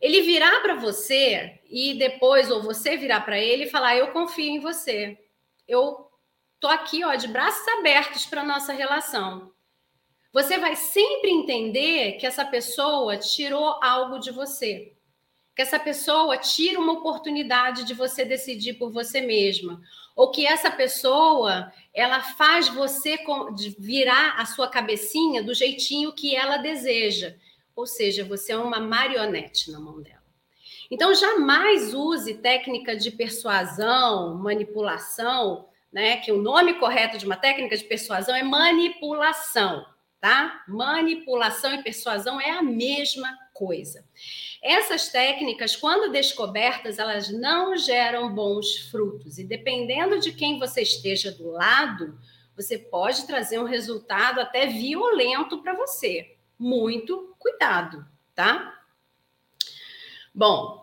ele 0.00 0.22
virar 0.22 0.62
para 0.62 0.76
você 0.76 1.60
e 1.68 1.92
depois, 1.98 2.50
ou 2.50 2.62
você 2.62 2.96
virar 2.96 3.20
para 3.20 3.38
ele 3.38 3.64
e 3.64 3.70
falar: 3.70 3.96
Eu 3.96 4.12
confio 4.12 4.48
em 4.48 4.60
você. 4.60 5.18
Eu 5.68 6.10
tô 6.58 6.68
aqui, 6.68 7.04
ó, 7.04 7.14
de 7.16 7.28
braços 7.28 7.68
abertos 7.68 8.24
para 8.24 8.42
nossa 8.42 8.72
relação. 8.72 9.52
Você 10.32 10.58
vai 10.58 10.76
sempre 10.76 11.30
entender 11.30 12.12
que 12.12 12.26
essa 12.26 12.44
pessoa 12.44 13.16
tirou 13.16 13.78
algo 13.82 14.18
de 14.18 14.30
você. 14.30 14.92
Que 15.56 15.62
essa 15.62 15.78
pessoa 15.78 16.36
tira 16.36 16.78
uma 16.78 16.92
oportunidade 16.92 17.84
de 17.84 17.94
você 17.94 18.24
decidir 18.24 18.74
por 18.74 18.92
você 18.92 19.20
mesma. 19.20 19.80
Ou 20.14 20.30
que 20.30 20.46
essa 20.46 20.70
pessoa, 20.70 21.72
ela 21.92 22.20
faz 22.20 22.68
você 22.68 23.18
virar 23.78 24.34
a 24.38 24.46
sua 24.46 24.68
cabecinha 24.68 25.42
do 25.42 25.54
jeitinho 25.54 26.12
que 26.12 26.36
ela 26.36 26.58
deseja 26.58 27.34
ou 27.78 27.86
seja, 27.86 28.24
você 28.24 28.50
é 28.50 28.56
uma 28.58 28.80
marionete 28.80 29.70
na 29.70 29.78
mão 29.78 30.02
dela. 30.02 30.18
Então, 30.90 31.14
jamais 31.14 31.94
use 31.94 32.34
técnica 32.34 32.96
de 32.96 33.08
persuasão, 33.12 34.34
manipulação, 34.34 35.68
né? 35.92 36.16
Que 36.16 36.32
o 36.32 36.42
nome 36.42 36.74
correto 36.74 37.16
de 37.16 37.24
uma 37.24 37.36
técnica 37.36 37.76
de 37.76 37.84
persuasão 37.84 38.34
é 38.34 38.42
manipulação, 38.42 39.86
tá? 40.20 40.64
Manipulação 40.68 41.74
e 41.74 41.82
persuasão 41.82 42.40
é 42.40 42.50
a 42.50 42.62
mesma 42.62 43.28
coisa. 43.52 44.04
Essas 44.62 45.08
técnicas, 45.08 45.76
quando 45.76 46.12
descobertas, 46.12 46.98
elas 46.98 47.28
não 47.30 47.76
geram 47.76 48.34
bons 48.34 48.88
frutos. 48.90 49.38
E 49.38 49.44
dependendo 49.44 50.18
de 50.20 50.32
quem 50.32 50.58
você 50.58 50.82
esteja 50.82 51.30
do 51.32 51.50
lado, 51.50 52.18
você 52.56 52.78
pode 52.78 53.26
trazer 53.26 53.58
um 53.58 53.64
resultado 53.64 54.40
até 54.40 54.66
violento 54.66 55.62
para 55.62 55.74
você 55.74 56.34
muito 56.58 57.36
cuidado, 57.38 58.04
tá? 58.34 58.82
Bom, 60.34 60.77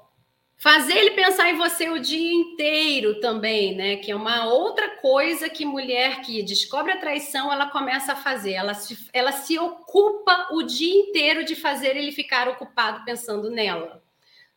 fazer 0.65 0.97
ele 0.97 1.11
pensar 1.11 1.47
em 1.51 1.57
você 1.57 1.91
o 1.91 1.99
dia 1.99 2.33
inteiro 2.33 3.19
também, 3.19 3.75
né? 3.75 3.97
Que 3.97 4.09
é 4.09 4.15
uma 4.15 4.51
outra 4.51 4.97
coisa 4.97 5.47
que 5.47 5.63
mulher 5.63 6.21
que 6.21 6.41
descobre 6.41 6.91
a 6.91 6.97
traição, 6.97 7.53
ela 7.53 7.69
começa 7.69 8.13
a 8.13 8.15
fazer. 8.15 8.53
Ela 8.53 8.73
se, 8.73 9.07
ela 9.13 9.31
se 9.31 9.59
ocupa 9.59 10.47
o 10.53 10.63
dia 10.63 10.91
inteiro 10.91 11.45
de 11.45 11.55
fazer 11.55 11.95
ele 11.95 12.11
ficar 12.11 12.47
ocupado 12.47 13.05
pensando 13.05 13.51
nela, 13.51 14.03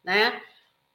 né? 0.02 0.40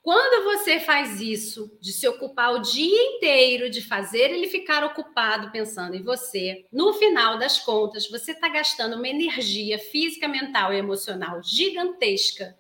Quando 0.02 0.46
você 0.46 0.80
faz 0.80 1.22
isso, 1.22 1.78
de 1.80 1.94
se 1.94 2.08
ocupar 2.08 2.52
o 2.52 2.60
dia 2.60 3.16
inteiro, 3.16 3.70
de 3.70 3.82
fazer 3.82 4.32
ele 4.32 4.48
ficar 4.48 4.84
ocupado 4.84 5.52
pensando 5.52 5.96
em 5.96 6.02
você, 6.02 6.66
no 6.74 6.92
final 6.92 7.38
das 7.38 7.60
contas, 7.60 8.10
você 8.10 8.32
está 8.32 8.50
gastando 8.50 8.96
uma 8.96 9.08
energia 9.08 9.78
física, 9.78 10.28
mental 10.28 10.74
e 10.74 10.78
emocional 10.78 11.40
gigantesca, 11.44 12.58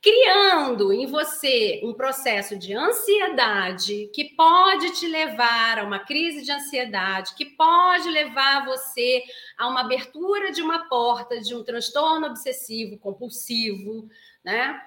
criando 0.00 0.92
em 0.92 1.06
você 1.06 1.80
um 1.82 1.92
processo 1.92 2.56
de 2.56 2.72
ansiedade 2.72 4.10
que 4.14 4.36
pode 4.36 4.92
te 4.92 5.06
levar 5.08 5.80
a 5.80 5.84
uma 5.84 5.98
crise 5.98 6.44
de 6.44 6.52
ansiedade, 6.52 7.34
que 7.34 7.44
pode 7.44 8.08
levar 8.08 8.64
você 8.64 9.22
a 9.56 9.66
uma 9.66 9.80
abertura 9.80 10.52
de 10.52 10.62
uma 10.62 10.88
porta 10.88 11.40
de 11.40 11.54
um 11.54 11.64
transtorno 11.64 12.28
obsessivo 12.28 12.96
compulsivo, 12.98 14.08
né? 14.44 14.80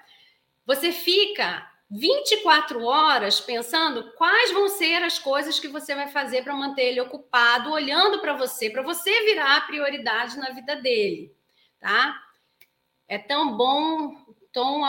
Você 0.64 0.92
fica 0.92 1.70
24 1.90 2.82
horas 2.84 3.38
pensando 3.38 4.12
quais 4.14 4.50
vão 4.50 4.66
ser 4.68 5.02
as 5.02 5.18
coisas 5.18 5.60
que 5.60 5.68
você 5.68 5.94
vai 5.94 6.08
fazer 6.08 6.42
para 6.42 6.54
manter 6.54 6.84
ele 6.84 7.00
ocupado, 7.02 7.70
olhando 7.70 8.18
para 8.18 8.32
você, 8.32 8.70
para 8.70 8.80
você 8.80 9.10
virar 9.24 9.58
a 9.58 9.60
prioridade 9.60 10.38
na 10.38 10.50
vida 10.50 10.76
dele, 10.76 11.36
tá? 11.78 12.18
É 13.06 13.18
tão 13.18 13.54
bom, 13.58 14.21
Tom, 14.52 14.84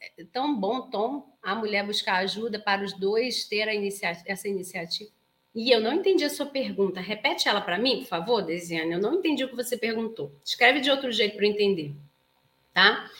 é 0.00 0.24
tão 0.32 0.54
bom, 0.54 0.82
Tom, 0.82 1.36
a 1.42 1.54
mulher 1.54 1.86
buscar 1.86 2.16
ajuda 2.16 2.58
para 2.58 2.84
os 2.84 2.92
dois 2.92 3.44
ter 3.44 3.68
inicia 3.72 4.16
essa 4.26 4.48
iniciativa. 4.48 5.10
E 5.54 5.70
eu 5.70 5.80
não 5.80 5.92
entendi 5.92 6.24
a 6.24 6.30
sua 6.30 6.46
pergunta. 6.46 7.00
Repete 7.00 7.48
ela 7.48 7.60
para 7.60 7.78
mim, 7.78 8.00
por 8.00 8.06
favor, 8.06 8.42
Desiane. 8.42 8.92
Eu 8.92 9.00
não 9.00 9.14
entendi 9.14 9.44
o 9.44 9.48
que 9.48 9.56
você 9.56 9.76
perguntou. 9.76 10.32
Escreve 10.44 10.80
de 10.80 10.90
outro 10.90 11.12
jeito 11.12 11.36
para 11.36 11.46
eu 11.46 11.50
entender, 11.50 11.92
tá? 12.72 13.10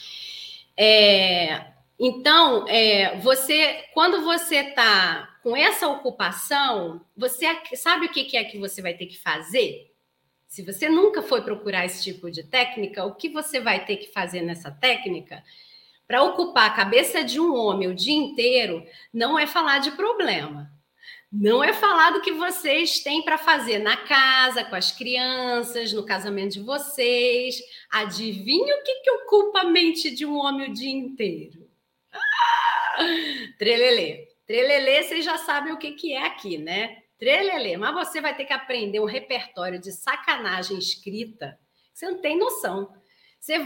É, 0.75 1.73
então, 1.99 2.67
é, 2.67 3.19
você, 3.19 3.85
quando 3.93 4.23
você 4.23 4.57
está 4.57 5.37
com 5.43 5.55
essa 5.55 5.87
ocupação, 5.87 7.01
você 7.15 7.45
sabe 7.75 8.07
o 8.07 8.09
que 8.09 8.35
é 8.35 8.43
que 8.43 8.57
você 8.57 8.81
vai 8.81 8.95
ter 8.95 9.05
que 9.05 9.17
fazer? 9.17 9.91
Se 10.47 10.63
você 10.63 10.89
nunca 10.89 11.21
foi 11.21 11.41
procurar 11.41 11.85
esse 11.85 12.03
tipo 12.03 12.31
de 12.31 12.43
técnica, 12.43 13.05
o 13.05 13.13
que 13.13 13.29
você 13.29 13.59
vai 13.59 13.85
ter 13.85 13.97
que 13.97 14.11
fazer 14.11 14.41
nessa 14.41 14.71
técnica? 14.71 15.43
Para 16.07 16.23
ocupar 16.23 16.69
a 16.69 16.73
cabeça 16.73 17.23
de 17.23 17.39
um 17.39 17.55
homem 17.55 17.87
o 17.87 17.95
dia 17.95 18.13
inteiro, 18.13 18.85
não 19.13 19.37
é 19.37 19.47
falar 19.47 19.79
de 19.79 19.91
problema. 19.91 20.71
Não 21.35 21.63
é 21.63 21.73
falar 21.73 22.11
do 22.11 22.21
que 22.21 22.31
vocês 22.31 22.99
têm 22.99 23.23
para 23.23 23.39
fazer 23.39 23.79
na 23.79 23.97
casa, 23.97 24.63
com 24.63 24.75
as 24.75 24.91
crianças, 24.91 25.91
no 25.91 26.05
casamento 26.05 26.53
de 26.53 26.59
vocês. 26.59 27.59
Adivinha 27.91 28.75
o 28.75 28.83
que, 28.83 29.01
que 29.01 29.09
ocupa 29.09 29.61
a 29.61 29.63
mente 29.63 30.11
de 30.11 30.27
um 30.27 30.37
homem 30.37 30.69
o 30.69 30.73
dia 30.73 30.91
inteiro? 30.91 31.67
Ah! 32.13 32.97
Trelelê. 33.57 34.27
Trelelê, 34.45 35.01
vocês 35.01 35.25
já 35.25 35.37
sabem 35.39 35.73
o 35.73 35.77
que, 35.77 35.93
que 35.93 36.13
é 36.13 36.23
aqui, 36.23 36.59
né? 36.59 36.97
Trelelê. 37.17 37.77
Mas 37.77 37.95
você 37.95 38.21
vai 38.21 38.35
ter 38.35 38.45
que 38.45 38.53
aprender 38.53 38.99
um 38.99 39.05
repertório 39.05 39.79
de 39.79 39.91
sacanagem 39.91 40.77
escrita. 40.77 41.57
Você 41.91 42.11
não 42.11 42.19
tem 42.19 42.37
noção. 42.37 42.93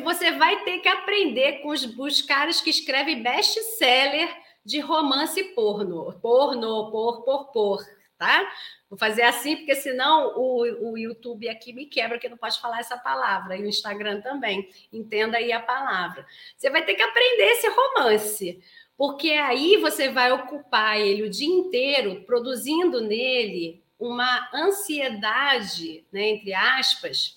Você 0.03 0.31
vai 0.31 0.63
ter 0.63 0.79
que 0.79 0.87
aprender 0.87 1.61
com 1.61 1.69
os, 1.69 1.83
os 1.83 2.21
caras 2.23 2.59
que 2.59 2.71
escrevem 2.71 3.21
best-seller 3.21 4.27
de 4.65 4.79
romance 4.79 5.43
porno. 5.53 6.11
Porno, 6.19 6.89
por, 6.89 7.21
por, 7.21 7.51
por, 7.51 7.85
tá? 8.17 8.51
Vou 8.89 8.97
fazer 8.97 9.21
assim, 9.21 9.55
porque 9.55 9.75
senão 9.75 10.33
o, 10.35 10.93
o 10.93 10.97
YouTube 10.97 11.47
aqui 11.47 11.73
me 11.73 11.85
quebra, 11.85 12.17
que 12.17 12.27
não 12.27 12.37
pode 12.37 12.59
falar 12.59 12.79
essa 12.79 12.97
palavra, 12.97 13.55
e 13.55 13.61
o 13.61 13.67
Instagram 13.67 14.19
também. 14.21 14.67
Entenda 14.91 15.37
aí 15.37 15.51
a 15.51 15.59
palavra. 15.59 16.25
Você 16.57 16.71
vai 16.71 16.83
ter 16.83 16.95
que 16.95 17.03
aprender 17.03 17.43
esse 17.43 17.67
romance, 17.69 18.59
porque 18.97 19.29
aí 19.29 19.77
você 19.77 20.09
vai 20.09 20.31
ocupar 20.31 20.99
ele 20.99 21.21
o 21.21 21.29
dia 21.29 21.53
inteiro 21.53 22.23
produzindo 22.25 22.99
nele 22.99 23.83
uma 23.99 24.49
ansiedade, 24.51 26.03
né, 26.11 26.29
entre 26.29 26.53
aspas, 26.53 27.36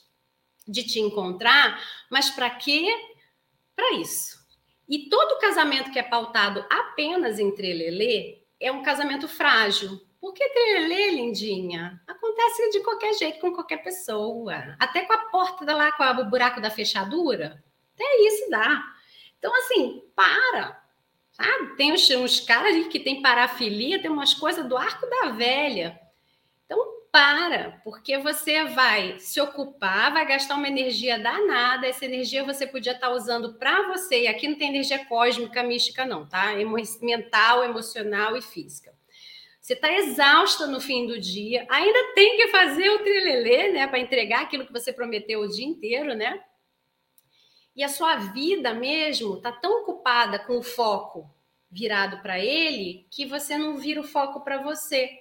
de 0.70 0.84
te 0.84 1.00
encontrar, 1.00 1.82
mas 2.08 2.30
para 2.30 2.50
quê? 2.50 2.86
Para 3.74 3.94
isso. 3.94 4.38
E 4.88 5.08
todo 5.08 5.38
casamento 5.38 5.90
que 5.90 5.98
é 5.98 6.02
pautado 6.02 6.64
apenas 6.68 7.38
em 7.38 7.54
trelelê 7.54 8.42
é 8.58 8.70
um 8.72 8.82
casamento 8.82 9.28
frágil. 9.28 10.00
Por 10.20 10.34
que 10.34 10.46
trelelê, 10.48 11.12
lindinha? 11.12 12.02
Acontece 12.06 12.70
de 12.70 12.80
qualquer 12.80 13.14
jeito 13.14 13.40
com 13.40 13.52
qualquer 13.52 13.82
pessoa. 13.82 14.76
Até 14.78 15.02
com 15.02 15.12
a 15.12 15.30
porta 15.30 15.74
lá, 15.74 15.92
com 15.92 16.04
o 16.04 16.28
buraco 16.28 16.60
da 16.60 16.70
fechadura. 16.70 17.62
Até 17.94 18.04
isso 18.26 18.50
dá. 18.50 18.82
Então, 19.38 19.54
assim, 19.56 20.02
para. 20.14 20.78
Tem 21.76 21.92
uns, 21.92 22.10
uns 22.10 22.40
caras 22.40 22.86
que 22.88 23.00
tem 23.00 23.22
parafilia, 23.22 24.02
tem 24.02 24.10
umas 24.10 24.34
coisas 24.34 24.66
do 24.68 24.76
arco 24.76 25.06
da 25.08 25.30
velha. 25.30 25.98
Então, 26.66 26.78
para, 27.12 27.80
porque 27.82 28.18
você 28.18 28.64
vai 28.64 29.18
se 29.18 29.40
ocupar, 29.40 30.12
vai 30.12 30.26
gastar 30.26 30.54
uma 30.54 30.68
energia 30.68 31.18
danada. 31.18 31.86
Essa 31.86 32.04
energia 32.04 32.44
você 32.44 32.66
podia 32.66 32.92
estar 32.92 33.10
usando 33.10 33.54
para 33.54 33.88
você. 33.88 34.22
E 34.22 34.28
aqui 34.28 34.48
não 34.48 34.56
tem 34.56 34.68
energia 34.68 35.04
cósmica, 35.06 35.62
mística, 35.62 36.04
não, 36.04 36.26
tá? 36.26 36.54
Mental, 37.02 37.64
emocional 37.64 38.36
e 38.36 38.42
física. 38.42 38.94
Você 39.60 39.74
está 39.74 39.92
exausta 39.92 40.66
no 40.66 40.80
fim 40.80 41.06
do 41.06 41.20
dia, 41.20 41.66
ainda 41.68 42.14
tem 42.14 42.36
que 42.36 42.48
fazer 42.48 42.88
o 42.90 43.00
trilelê, 43.00 43.72
né? 43.72 43.86
Para 43.86 43.98
entregar 43.98 44.42
aquilo 44.42 44.66
que 44.66 44.72
você 44.72 44.92
prometeu 44.92 45.40
o 45.40 45.48
dia 45.48 45.66
inteiro, 45.66 46.14
né? 46.14 46.42
E 47.76 47.84
a 47.84 47.88
sua 47.88 48.16
vida 48.16 48.74
mesmo 48.74 49.36
está 49.36 49.52
tão 49.52 49.82
ocupada 49.82 50.38
com 50.38 50.58
o 50.58 50.62
foco 50.62 51.30
virado 51.70 52.20
para 52.20 52.38
ele 52.38 53.06
que 53.10 53.26
você 53.26 53.56
não 53.56 53.76
vira 53.76 54.00
o 54.00 54.04
foco 54.04 54.40
para 54.40 54.60
você. 54.60 55.19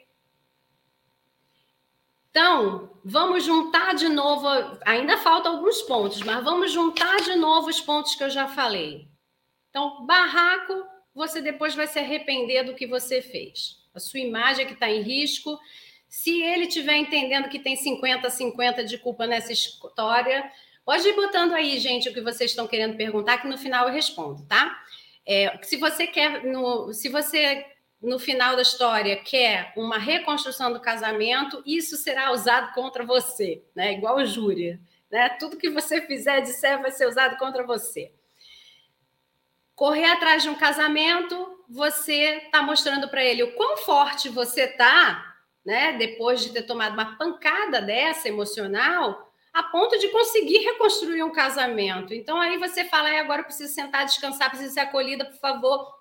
Então, 2.29 2.91
vamos 3.03 3.43
juntar 3.43 3.95
de 3.95 4.07
novo, 4.07 4.47
ainda 4.85 5.17
faltam 5.17 5.55
alguns 5.55 5.81
pontos, 5.81 6.21
mas 6.21 6.43
vamos 6.43 6.71
juntar 6.71 7.17
de 7.21 7.35
novo 7.35 7.69
os 7.69 7.81
pontos 7.81 8.15
que 8.15 8.23
eu 8.23 8.29
já 8.29 8.47
falei. 8.47 9.07
Então, 9.69 10.05
barraco, 10.05 10.85
você 11.13 11.41
depois 11.41 11.75
vai 11.75 11.87
se 11.87 11.99
arrepender 11.99 12.63
do 12.63 12.75
que 12.75 12.85
você 12.85 13.21
fez. 13.21 13.79
A 13.93 13.99
sua 13.99 14.19
imagem 14.19 14.63
é 14.63 14.67
que 14.67 14.73
está 14.73 14.89
em 14.89 15.01
risco. 15.01 15.59
Se 16.07 16.41
ele 16.41 16.65
estiver 16.65 16.95
entendendo 16.95 17.49
que 17.49 17.59
tem 17.59 17.75
50-50 17.75 18.83
de 18.83 18.97
culpa 18.97 19.25
nessa 19.25 19.51
história, 19.51 20.51
pode 20.85 21.07
ir 21.07 21.15
botando 21.15 21.53
aí, 21.53 21.79
gente, 21.79 22.09
o 22.09 22.13
que 22.13 22.21
vocês 22.21 22.51
estão 22.51 22.67
querendo 22.67 22.95
perguntar, 22.95 23.39
que 23.39 23.47
no 23.47 23.57
final 23.57 23.87
eu 23.87 23.93
respondo, 23.93 24.45
tá? 24.47 24.81
É, 25.25 25.59
se 25.63 25.77
você 25.77 26.07
quer, 26.07 26.43
no, 26.43 26.93
se 26.93 27.09
você 27.09 27.65
no 28.01 28.17
final 28.17 28.55
da 28.55 28.61
história 28.61 29.17
quer 29.17 29.73
uma 29.75 29.97
reconstrução 29.97 30.71
do 30.71 30.79
casamento, 30.79 31.61
isso 31.65 31.97
será 31.97 32.31
usado 32.31 32.73
contra 32.73 33.05
você, 33.05 33.63
né? 33.75 33.93
Igual 33.93 34.17
o 34.17 34.25
júri, 34.25 34.79
né? 35.11 35.29
Tudo 35.29 35.57
que 35.57 35.69
você 35.69 36.01
fizer, 36.01 36.41
disser, 36.41 36.81
vai 36.81 36.91
ser 36.91 37.07
usado 37.07 37.37
contra 37.37 37.65
você. 37.65 38.13
Correr 39.75 40.05
atrás 40.05 40.43
de 40.43 40.49
um 40.49 40.55
casamento, 40.55 41.63
você 41.69 42.41
está 42.45 42.61
mostrando 42.61 43.09
para 43.09 43.23
ele 43.23 43.43
o 43.43 43.53
quão 43.55 43.77
forte 43.77 44.29
você 44.29 44.63
está, 44.63 45.35
né? 45.65 45.93
Depois 45.93 46.41
de 46.41 46.51
ter 46.51 46.63
tomado 46.63 46.93
uma 46.93 47.17
pancada 47.17 47.81
dessa 47.81 48.29
emocional, 48.29 49.29
a 49.51 49.63
ponto 49.63 49.97
de 49.99 50.07
conseguir 50.09 50.59
reconstruir 50.59 51.23
um 51.23 51.31
casamento. 51.31 52.13
Então 52.13 52.39
aí 52.39 52.57
você 52.57 52.85
fala, 52.85 53.09
agora 53.19 53.41
eu 53.41 53.45
preciso 53.45 53.73
sentar, 53.73 54.05
descansar, 54.05 54.49
preciso 54.49 54.73
ser 54.73 54.81
acolhida, 54.81 55.25
por 55.25 55.37
favor, 55.37 55.98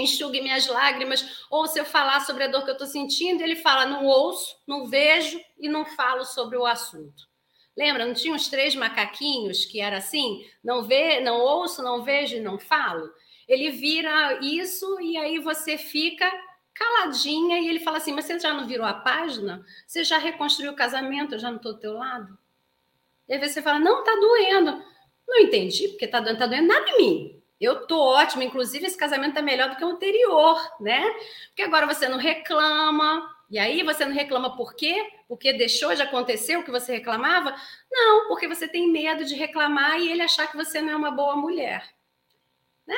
enxugue 0.00 0.40
minhas 0.40 0.66
lágrimas, 0.66 1.44
ou 1.50 1.66
se 1.66 1.78
eu 1.78 1.84
falar 1.84 2.20
sobre 2.20 2.44
a 2.44 2.48
dor 2.48 2.64
que 2.64 2.70
eu 2.70 2.74
estou 2.74 2.86
sentindo, 2.86 3.42
ele 3.42 3.56
fala: 3.56 3.86
não 3.86 4.04
ouço, 4.04 4.56
não 4.66 4.86
vejo 4.86 5.40
e 5.58 5.68
não 5.68 5.84
falo 5.84 6.24
sobre 6.24 6.56
o 6.56 6.66
assunto. 6.66 7.28
Lembra? 7.76 8.04
Não 8.04 8.14
tinha 8.14 8.34
os 8.34 8.48
três 8.48 8.74
macaquinhos 8.74 9.64
que 9.64 9.80
era 9.80 9.98
assim? 9.98 10.44
Não 10.62 10.82
vê, 10.82 11.20
não 11.20 11.40
ouço, 11.40 11.82
não 11.82 12.02
vejo 12.02 12.36
e 12.36 12.40
não 12.40 12.58
falo. 12.58 13.10
Ele 13.48 13.70
vira 13.70 14.38
isso 14.42 15.00
e 15.00 15.16
aí 15.16 15.38
você 15.38 15.78
fica 15.78 16.30
caladinha 16.74 17.58
e 17.60 17.68
ele 17.68 17.80
fala 17.80 17.98
assim: 17.98 18.12
mas 18.12 18.24
você 18.24 18.38
já 18.38 18.52
não 18.52 18.66
virou 18.66 18.86
a 18.86 18.94
página? 18.94 19.64
Você 19.86 20.04
já 20.04 20.18
reconstruiu 20.18 20.72
o 20.72 20.76
casamento? 20.76 21.34
Eu 21.34 21.38
já 21.38 21.48
não 21.48 21.56
estou 21.56 21.74
do 21.74 21.80
teu 21.80 21.94
lado? 21.94 22.38
E 23.28 23.34
aí 23.34 23.48
você 23.48 23.62
fala: 23.62 23.78
não, 23.78 24.02
tá 24.04 24.14
doendo. 24.16 24.82
Não 25.26 25.38
entendi, 25.38 25.88
porque 25.88 26.08
tá 26.08 26.20
doendo, 26.20 26.38
tá 26.38 26.46
doendo 26.46 26.66
nada 26.66 26.90
em 26.90 26.96
mim. 26.98 27.39
Eu 27.60 27.86
tô 27.86 28.00
ótima, 28.00 28.42
inclusive 28.42 28.86
esse 28.86 28.96
casamento 28.96 29.34
tá 29.34 29.42
melhor 29.42 29.68
do 29.68 29.76
que 29.76 29.84
o 29.84 29.88
anterior, 29.88 30.58
né? 30.80 31.02
Porque 31.48 31.62
agora 31.62 31.86
você 31.86 32.08
não 32.08 32.16
reclama. 32.16 33.36
E 33.50 33.58
aí 33.58 33.82
você 33.82 34.06
não 34.06 34.14
reclama 34.14 34.56
por 34.56 34.74
quê? 34.74 35.12
Porque 35.28 35.52
deixou 35.52 35.94
de 35.94 36.00
acontecer 36.00 36.56
o 36.56 36.62
que 36.62 36.70
você 36.70 36.92
reclamava? 36.92 37.54
Não, 37.90 38.28
porque 38.28 38.48
você 38.48 38.66
tem 38.66 38.90
medo 38.90 39.24
de 39.24 39.34
reclamar 39.34 40.00
e 40.00 40.10
ele 40.10 40.22
achar 40.22 40.46
que 40.46 40.56
você 40.56 40.80
não 40.80 40.92
é 40.92 40.96
uma 40.96 41.10
boa 41.10 41.36
mulher. 41.36 41.84
Né? 42.86 42.96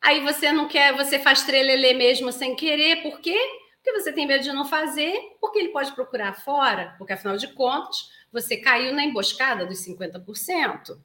Aí 0.00 0.20
você 0.20 0.52
não 0.52 0.68
quer, 0.68 0.92
você 0.94 1.18
faz 1.18 1.44
trelelê 1.44 1.94
mesmo 1.94 2.32
sem 2.32 2.56
querer, 2.56 3.02
por 3.02 3.20
quê? 3.20 3.38
Porque 3.76 3.98
você 3.98 4.12
tem 4.12 4.26
medo 4.26 4.42
de 4.42 4.52
não 4.52 4.66
fazer, 4.66 5.18
porque 5.40 5.58
ele 5.58 5.68
pode 5.68 5.92
procurar 5.92 6.34
fora, 6.34 6.94
porque 6.98 7.12
afinal 7.12 7.36
de 7.36 7.48
contas, 7.48 8.10
você 8.30 8.56
caiu 8.56 8.92
na 8.92 9.04
emboscada 9.04 9.64
dos 9.64 9.78
50%. 9.86 10.98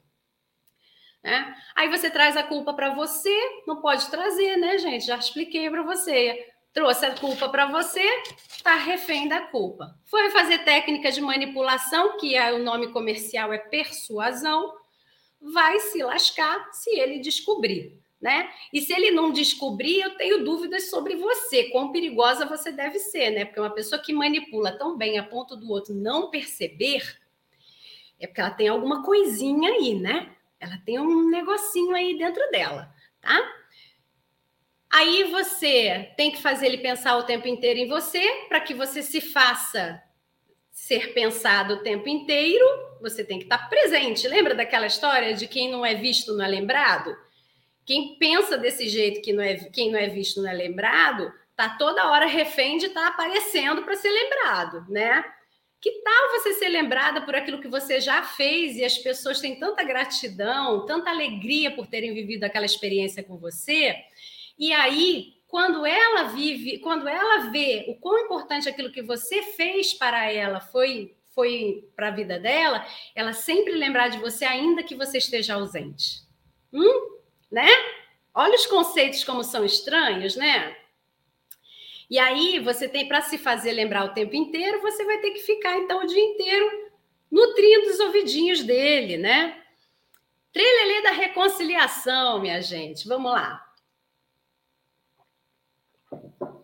Né? 1.25 1.55
Aí 1.75 1.89
você 1.89 2.07
traz 2.07 2.37
a 2.37 2.43
culpa 2.43 2.71
para 2.71 2.93
você, 2.93 3.35
não 3.65 3.81
pode 3.81 4.11
trazer, 4.11 4.57
né, 4.57 4.77
gente? 4.77 5.07
Já 5.07 5.17
expliquei 5.17 5.67
para 5.71 5.81
você. 5.81 6.53
Trouxe 6.71 7.03
a 7.03 7.15
culpa 7.15 7.49
para 7.49 7.65
você, 7.65 8.03
está 8.47 8.75
refém 8.75 9.27
da 9.27 9.41
culpa. 9.41 9.97
Foi 10.05 10.29
fazer 10.29 10.59
técnica 10.59 11.11
de 11.11 11.21
manipulação, 11.21 12.17
que 12.19 12.35
é 12.35 12.53
o 12.53 12.59
nome 12.59 12.91
comercial 12.91 13.51
é 13.51 13.57
persuasão, 13.57 14.71
vai 15.41 15.79
se 15.79 16.03
lascar 16.03 16.69
se 16.71 16.91
ele 16.91 17.17
descobrir. 17.17 17.99
Né? 18.21 18.47
E 18.71 18.81
se 18.81 18.93
ele 18.93 19.09
não 19.09 19.31
descobrir, 19.31 20.01
eu 20.01 20.15
tenho 20.17 20.43
dúvidas 20.43 20.91
sobre 20.91 21.15
você, 21.15 21.65
quão 21.65 21.91
perigosa 21.91 22.45
você 22.45 22.71
deve 22.71 22.99
ser, 22.99 23.31
né? 23.31 23.45
Porque 23.45 23.59
uma 23.59 23.69
pessoa 23.69 24.01
que 24.01 24.13
manipula 24.13 24.71
tão 24.77 24.97
bem 24.97 25.19
a 25.19 25.23
ponto 25.23 25.55
do 25.55 25.69
outro 25.69 25.93
não 25.93 26.29
perceber, 26.29 27.19
é 28.19 28.25
porque 28.25 28.41
ela 28.41 28.51
tem 28.51 28.67
alguma 28.67 29.03
coisinha 29.03 29.69
aí, 29.71 29.95
né? 29.95 30.34
Ela 30.65 30.81
tem 30.83 30.99
um 30.99 31.29
negocinho 31.29 31.95
aí 31.95 32.17
dentro 32.17 32.49
dela, 32.49 32.91
tá? 33.21 33.39
Aí 34.91 35.25
você 35.25 36.11
tem 36.17 36.31
que 36.31 36.41
fazer 36.41 36.67
ele 36.67 36.77
pensar 36.77 37.17
o 37.17 37.23
tempo 37.23 37.47
inteiro 37.47 37.79
em 37.79 37.87
você, 37.87 38.45
para 38.49 38.59
que 38.59 38.73
você 38.73 39.03
se 39.03 39.21
faça 39.21 40.01
ser 40.71 41.13
pensado 41.13 41.75
o 41.75 41.83
tempo 41.83 42.09
inteiro, 42.09 42.65
você 43.01 43.23
tem 43.23 43.37
que 43.37 43.45
estar 43.45 43.69
presente. 43.69 44.27
Lembra 44.27 44.55
daquela 44.55 44.87
história 44.87 45.33
de 45.33 45.47
quem 45.47 45.69
não 45.69 45.85
é 45.85 45.95
visto 45.95 46.33
não 46.33 46.43
é 46.43 46.47
lembrado? 46.47 47.15
Quem 47.85 48.17
pensa 48.17 48.57
desse 48.57 48.89
jeito 48.89 49.21
que 49.21 49.31
não 49.31 49.43
é, 49.43 49.55
quem 49.55 49.91
não 49.91 49.99
é 49.99 50.07
visto 50.07 50.41
não 50.41 50.49
é 50.49 50.53
lembrado, 50.53 51.31
tá 51.55 51.69
toda 51.77 52.09
hora 52.09 52.25
refém 52.25 52.77
de 52.77 52.87
estar 52.87 53.01
tá 53.01 53.07
aparecendo 53.07 53.83
para 53.83 53.95
ser 53.95 54.09
lembrado, 54.09 54.85
né? 54.89 55.23
Que 55.85 55.91
tal 56.01 56.31
você 56.31 56.55
ser 56.55 56.69
lembrada 56.69 57.21
por 57.21 57.35
aquilo 57.35 57.61
que 57.61 57.67
você 57.67 58.01
já 58.01 58.23
fez 58.23 58.75
e 58.75 58.83
as 58.83 58.97
pessoas 58.97 59.39
têm 59.39 59.59
tanta 59.59 59.83
gratidão, 59.83 60.83
tanta 60.83 61.11
alegria 61.11 61.69
por 61.75 61.85
terem 61.85 62.11
vivido 62.11 62.43
aquela 62.43 62.65
experiência 62.65 63.21
com 63.21 63.37
você? 63.37 63.95
E 64.57 64.73
aí, 64.73 65.35
quando 65.45 65.85
ela 65.85 66.23
vive, 66.23 66.79
quando 66.79 67.07
ela 67.07 67.51
vê 67.51 67.85
o 67.87 67.93
quão 67.99 68.17
importante 68.17 68.67
aquilo 68.67 68.91
que 68.91 69.03
você 69.03 69.43
fez 69.43 69.93
para 69.93 70.31
ela 70.31 70.59
foi 70.59 71.15
foi 71.35 71.87
para 71.95 72.07
a 72.07 72.11
vida 72.11 72.39
dela, 72.39 72.83
ela 73.13 73.31
sempre 73.31 73.73
lembrar 73.73 74.07
de 74.07 74.17
você 74.17 74.43
ainda 74.43 74.81
que 74.81 74.95
você 74.95 75.19
esteja 75.19 75.53
ausente. 75.53 76.23
Hum? 76.73 77.19
Né? 77.51 77.69
Olha 78.33 78.55
os 78.55 78.65
conceitos 78.65 79.23
como 79.23 79.43
são 79.43 79.63
estranhos, 79.63 80.35
né? 80.35 80.75
E 82.09 82.19
aí 82.19 82.59
você 82.59 82.87
tem 82.87 83.07
para 83.07 83.21
se 83.21 83.37
fazer 83.37 83.71
lembrar 83.71 84.05
o 84.05 84.13
tempo 84.13 84.35
inteiro, 84.35 84.81
você 84.81 85.03
vai 85.05 85.19
ter 85.19 85.31
que 85.31 85.39
ficar 85.39 85.77
então 85.77 86.03
o 86.03 86.07
dia 86.07 86.23
inteiro 86.23 86.91
nutrindo 87.31 87.89
os 87.89 87.99
ouvidinhos 87.99 88.63
dele, 88.63 89.17
né? 89.17 89.61
Trelelê 90.53 91.01
da 91.01 91.11
reconciliação, 91.11 92.39
minha 92.39 92.61
gente. 92.61 93.07
Vamos 93.07 93.31
lá. 93.31 93.61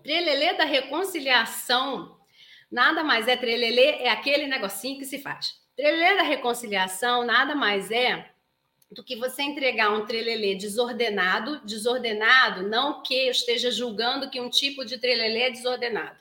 Trelelê 0.03 0.53
da 0.53 0.63
reconciliação 0.63 2.17
nada 2.71 3.03
mais 3.03 3.27
é 3.27 3.35
trelelê, 3.35 4.03
é 4.03 4.09
aquele 4.09 4.47
negocinho 4.47 4.97
que 4.97 5.05
se 5.05 5.19
faz. 5.19 5.59
Trelelê 5.75 6.15
da 6.15 6.23
reconciliação 6.23 7.25
nada 7.25 7.53
mais 7.53 7.91
é 7.91 8.30
do 8.91 9.03
que 9.03 9.15
você 9.15 9.41
entregar 9.41 9.91
um 9.91 10.05
trelelê 10.05 10.55
desordenado, 10.55 11.61
desordenado, 11.65 12.67
não 12.67 13.01
que 13.01 13.13
eu 13.13 13.31
esteja 13.31 13.71
julgando 13.71 14.29
que 14.29 14.41
um 14.41 14.49
tipo 14.49 14.83
de 14.83 14.97
trelelê 14.97 15.43
é 15.43 15.49
desordenado. 15.49 16.19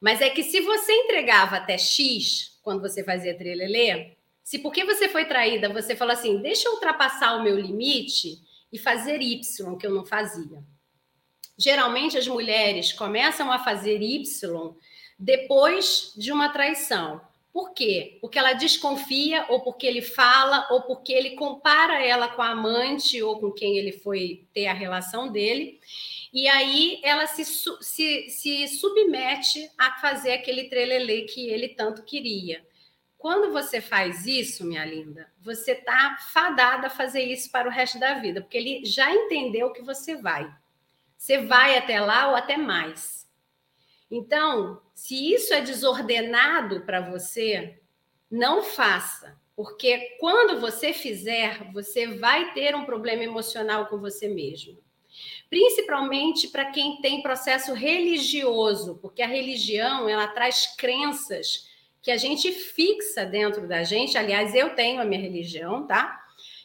Mas 0.00 0.20
é 0.20 0.30
que 0.30 0.44
se 0.44 0.60
você 0.60 0.92
entregava 0.92 1.56
até 1.56 1.76
X, 1.76 2.58
quando 2.62 2.80
você 2.80 3.02
fazia 3.02 3.36
trelelê, 3.36 4.16
se 4.42 4.60
porque 4.60 4.84
você 4.84 5.08
foi 5.08 5.24
traída, 5.24 5.68
você 5.68 5.96
falou 5.96 6.14
assim, 6.14 6.40
deixa 6.40 6.68
eu 6.68 6.74
ultrapassar 6.74 7.36
o 7.36 7.42
meu 7.42 7.58
limite 7.58 8.40
e 8.72 8.78
fazer 8.78 9.20
Y, 9.20 9.76
que 9.76 9.86
eu 9.86 9.92
não 9.92 10.06
fazia. 10.06 10.62
Geralmente 11.58 12.16
as 12.16 12.26
mulheres 12.26 12.92
começam 12.92 13.50
a 13.50 13.58
fazer 13.58 14.00
Y 14.00 14.74
depois 15.18 16.12
de 16.16 16.32
uma 16.32 16.48
traição. 16.48 17.20
Por 17.52 17.72
quê? 17.72 18.18
Porque 18.20 18.38
ela 18.38 18.52
desconfia, 18.52 19.44
ou 19.48 19.60
porque 19.60 19.86
ele 19.86 20.02
fala, 20.02 20.68
ou 20.70 20.82
porque 20.82 21.12
ele 21.12 21.30
compara 21.30 22.00
ela 22.00 22.28
com 22.28 22.42
a 22.42 22.50
amante 22.50 23.20
ou 23.22 23.40
com 23.40 23.50
quem 23.50 23.76
ele 23.76 23.92
foi 23.92 24.46
ter 24.54 24.66
a 24.66 24.72
relação 24.72 25.30
dele. 25.30 25.80
E 26.32 26.46
aí 26.46 27.00
ela 27.02 27.26
se, 27.26 27.44
se, 27.44 28.28
se 28.28 28.68
submete 28.68 29.68
a 29.76 29.98
fazer 30.00 30.32
aquele 30.32 30.68
trelelê 30.68 31.22
que 31.22 31.48
ele 31.48 31.70
tanto 31.70 32.04
queria. 32.04 32.64
Quando 33.18 33.52
você 33.52 33.80
faz 33.80 34.26
isso, 34.26 34.64
minha 34.64 34.84
linda, 34.84 35.30
você 35.42 35.72
está 35.72 36.16
fadada 36.32 36.86
a 36.86 36.90
fazer 36.90 37.22
isso 37.22 37.50
para 37.50 37.68
o 37.68 37.70
resto 37.70 37.98
da 37.98 38.14
vida, 38.14 38.40
porque 38.40 38.56
ele 38.56 38.84
já 38.84 39.12
entendeu 39.12 39.72
que 39.72 39.82
você 39.82 40.16
vai. 40.16 40.50
Você 41.18 41.36
vai 41.36 41.76
até 41.76 42.00
lá 42.00 42.28
ou 42.28 42.36
até 42.36 42.56
mais. 42.56 43.28
Então, 44.10 44.80
se 45.00 45.32
isso 45.32 45.54
é 45.54 45.62
desordenado 45.62 46.82
para 46.82 47.00
você, 47.00 47.80
não 48.30 48.62
faça, 48.62 49.34
porque 49.56 50.18
quando 50.20 50.60
você 50.60 50.92
fizer, 50.92 51.72
você 51.72 52.06
vai 52.06 52.52
ter 52.52 52.76
um 52.76 52.84
problema 52.84 53.24
emocional 53.24 53.86
com 53.86 53.96
você 53.96 54.28
mesmo. 54.28 54.76
Principalmente 55.48 56.48
para 56.48 56.66
quem 56.66 57.00
tem 57.00 57.22
processo 57.22 57.72
religioso, 57.72 58.98
porque 59.00 59.22
a 59.22 59.26
religião 59.26 60.06
ela 60.06 60.28
traz 60.28 60.76
crenças 60.76 61.66
que 62.02 62.10
a 62.10 62.18
gente 62.18 62.52
fixa 62.52 63.24
dentro 63.24 63.66
da 63.66 63.82
gente. 63.82 64.18
Aliás, 64.18 64.54
eu 64.54 64.74
tenho 64.74 65.00
a 65.00 65.04
minha 65.06 65.22
religião, 65.22 65.86
tá? 65.86 66.20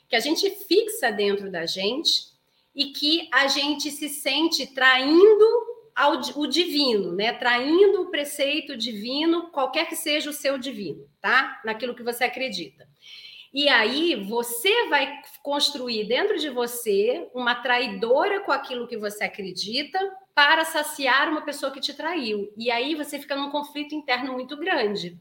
Que 0.10 0.16
a 0.18 0.20
gente 0.20 0.50
fixa 0.50 1.10
dentro 1.10 1.50
da 1.50 1.66
gente 1.66 2.34
e 2.76 2.88
que 2.88 3.30
a 3.32 3.48
gente 3.48 3.90
se 3.92 4.10
sente 4.10 4.68
traindo 4.68 5.75
ao, 5.96 6.20
o 6.36 6.46
divino, 6.46 7.14
né? 7.14 7.34
Traindo 7.34 8.02
o 8.02 8.12
preceito 8.12 8.76
divino, 8.76 9.50
qualquer 9.50 9.88
que 9.88 9.96
seja 9.96 10.30
o 10.30 10.34
seu 10.34 10.58
divino, 10.58 11.08
tá? 11.22 11.62
Naquilo 11.64 11.96
que 11.96 12.04
você 12.04 12.26
acredita. 12.26 12.88
E 13.54 13.70
aí 13.70 14.16
você 14.16 14.90
vai 14.90 15.22
construir 15.42 16.04
dentro 16.04 16.38
de 16.38 16.50
você 16.50 17.30
uma 17.34 17.56
traidora 17.56 18.42
com 18.42 18.52
aquilo 18.52 18.86
que 18.86 18.98
você 18.98 19.24
acredita 19.24 19.98
para 20.34 20.66
saciar 20.66 21.30
uma 21.30 21.42
pessoa 21.42 21.72
que 21.72 21.80
te 21.80 21.94
traiu. 21.94 22.52
E 22.58 22.70
aí 22.70 22.96
você 22.96 23.18
fica 23.18 23.34
num 23.34 23.50
conflito 23.50 23.96
interno 23.96 24.34
muito 24.34 24.58
grande. 24.58 25.18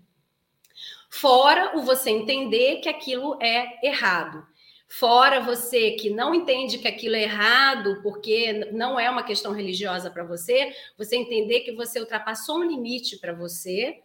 Fora 1.09 1.79
o 1.79 1.83
você 1.83 2.11
entender 2.11 2.81
que 2.81 2.89
aquilo 2.89 3.39
é 3.41 3.79
errado. 3.87 4.45
Fora 4.87 5.41
você 5.41 5.93
que 5.93 6.11
não 6.11 6.35
entende 6.35 6.79
que 6.79 6.87
aquilo 6.87 7.17
é 7.17 7.23
errado, 7.23 8.01
porque 8.03 8.71
não 8.73 8.99
é 8.99 9.11
uma 9.11 9.23
questão 9.23 9.53
religiosa 9.53 10.11
para 10.11 10.25
você, 10.25 10.75
você 10.97 11.17
entender 11.17 11.61
que 11.61 11.73
você 11.73 11.99
ultrapassou 11.99 12.59
um 12.59 12.65
limite 12.65 13.19
para 13.19 13.33
você, 13.33 14.03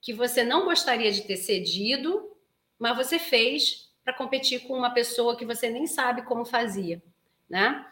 que 0.00 0.12
você 0.12 0.42
não 0.42 0.64
gostaria 0.64 1.12
de 1.12 1.22
ter 1.22 1.36
cedido, 1.36 2.30
mas 2.78 2.96
você 2.96 3.18
fez 3.18 3.92
para 4.02 4.14
competir 4.14 4.60
com 4.66 4.74
uma 4.74 4.90
pessoa 4.90 5.36
que 5.36 5.44
você 5.44 5.70
nem 5.70 5.86
sabe 5.86 6.22
como 6.22 6.44
fazia, 6.44 7.00
né? 7.48 7.86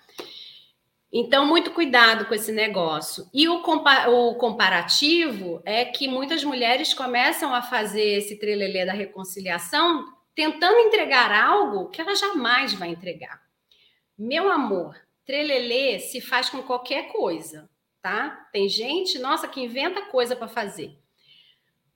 Então, 1.12 1.45
muito 1.45 1.72
cuidado 1.72 2.26
com 2.26 2.34
esse 2.34 2.53
negócio. 2.53 3.28
E 3.34 3.49
o, 3.49 3.62
compa 3.62 4.09
o, 4.09 4.36
comparativo 4.36 5.61
é 5.64 5.84
que 5.84 6.07
muitas 6.07 6.45
mulheres 6.45 6.95
começam 6.95 7.53
a 7.53 7.62
fazer 7.62 8.18
esse 8.18 8.36
trelelê 8.38 8.86
da 8.86 8.93
reconciliação 8.93 10.05
tentando 10.35 10.78
entregar 10.78 11.33
algo 11.33 11.91
que 11.91 12.01
ela 12.01 12.14
jamais 12.14 12.72
vai 12.74 12.89
entregar. 12.89 13.43
Meu 14.16 14.51
amor, 14.51 14.97
trelelê 15.24 15.99
se 15.99 16.20
faz 16.20 16.49
com 16.49 16.62
qualquer 16.62 17.12
coisa, 17.12 17.68
tá? 18.03 18.49
Tem 18.53 18.68
gente, 18.68 19.18
nossa, 19.18 19.49
que 19.49 19.61
inventa 19.61 20.03
coisa 20.07 20.35
para 20.35 20.49
fazer. 20.49 20.99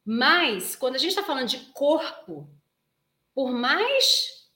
Mas, 0.04 0.76
quando 0.76 0.96
a 0.96 0.98
gente 0.98 1.10
está 1.10 1.22
falando 1.22 1.48
de 1.48 1.58
corpo, 1.72 2.48
por 3.34 3.50
mais 3.50 4.48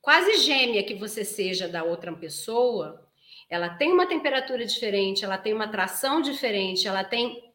quase 0.00 0.38
gêmea 0.38 0.84
que 0.84 0.94
você 0.94 1.24
seja 1.24 1.66
da 1.66 1.82
outra 1.82 2.12
pessoa, 2.12 3.08
ela 3.48 3.70
tem 3.70 3.90
uma 3.90 4.06
temperatura 4.06 4.64
diferente, 4.64 5.24
ela 5.24 5.38
tem 5.38 5.54
uma 5.54 5.64
atração 5.64 6.20
diferente, 6.20 6.86
ela 6.86 7.02
tem 7.02 7.47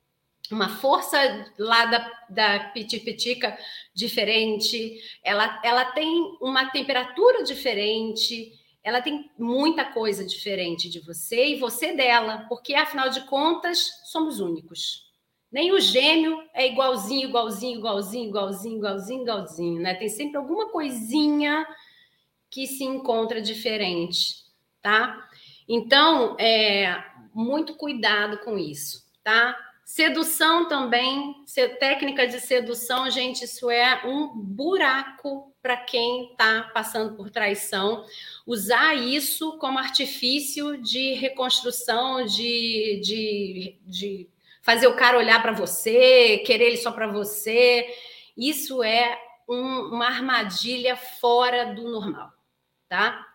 uma 0.52 0.70
força 0.70 1.18
lá 1.58 1.86
da, 1.86 2.12
da 2.30 2.60
pitipitica 2.72 3.58
diferente, 3.94 5.00
ela, 5.24 5.62
ela 5.64 5.86
tem 5.86 6.38
uma 6.42 6.70
temperatura 6.70 7.44
diferente, 7.44 8.52
ela 8.84 9.02
tem 9.02 9.32
muita 9.38 9.86
coisa 9.86 10.26
diferente 10.26 10.90
de 10.90 11.00
você 11.00 11.50
e 11.50 11.60
você 11.60 11.94
dela, 11.94 12.46
porque 12.50 12.76
afinal 12.76 13.10
de 13.10 13.22
contas 13.22 14.02
somos 14.06 14.40
únicos. 14.40 15.12
Nem 15.50 15.72
o 15.72 15.80
gêmeo 15.80 16.44
é 16.54 16.68
igualzinho, 16.68 17.30
igualzinho, 17.30 17.78
igualzinho, 17.78 18.28
igualzinho, 18.30 18.78
igualzinho, 18.78 19.22
igualzinho, 19.22 19.82
né? 19.82 19.94
Tem 19.94 20.10
sempre 20.10 20.38
alguma 20.38 20.70
coisinha 20.70 21.66
que 22.50 22.68
se 22.68 22.84
encontra 22.84 23.42
diferente, 23.42 24.44
tá? 24.82 25.30
Então, 25.70 26.36
é, 26.40 27.04
muito 27.34 27.76
cuidado 27.76 28.40
com 28.40 28.58
isso, 28.58 29.06
tá? 29.24 29.56
Sedução 29.86 30.68
também, 30.68 31.44
técnica 31.78 32.26
de 32.26 32.40
sedução, 32.40 33.10
gente, 33.10 33.44
isso 33.44 33.70
é 33.70 34.02
um 34.06 34.30
buraco 34.30 35.54
para 35.62 35.78
quem 35.78 36.32
está 36.32 36.72
passando 36.74 37.16
por 37.16 37.30
traição. 37.30 38.06
Usar 38.46 38.96
isso 38.96 39.58
como 39.58 39.78
artifício 39.78 40.82
de 40.82 41.14
reconstrução, 41.14 42.26
de, 42.26 43.02
de, 43.04 43.78
de 43.86 44.30
fazer 44.62 44.88
o 44.88 44.96
cara 44.96 45.18
olhar 45.18 45.42
para 45.42 45.52
você, 45.52 46.40
querer 46.46 46.68
ele 46.68 46.78
só 46.78 46.92
para 46.92 47.08
você, 47.08 47.86
isso 48.38 48.82
é 48.82 49.20
um, 49.48 49.94
uma 49.94 50.08
armadilha 50.08 50.96
fora 50.96 51.74
do 51.74 51.90
normal, 51.92 52.32
tá? 52.88 53.33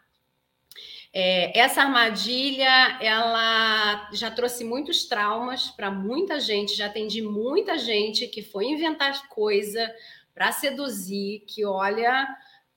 É, 1.20 1.58
essa 1.58 1.82
armadilha, 1.82 2.96
ela 3.00 4.08
já 4.12 4.30
trouxe 4.30 4.62
muitos 4.62 5.04
traumas 5.06 5.68
para 5.68 5.90
muita 5.90 6.38
gente, 6.38 6.76
já 6.76 6.86
atendi 6.86 7.20
muita 7.20 7.76
gente 7.76 8.28
que 8.28 8.40
foi 8.40 8.66
inventar 8.66 9.28
coisa 9.28 9.92
para 10.32 10.52
seduzir, 10.52 11.40
que 11.40 11.64
olha, 11.64 12.24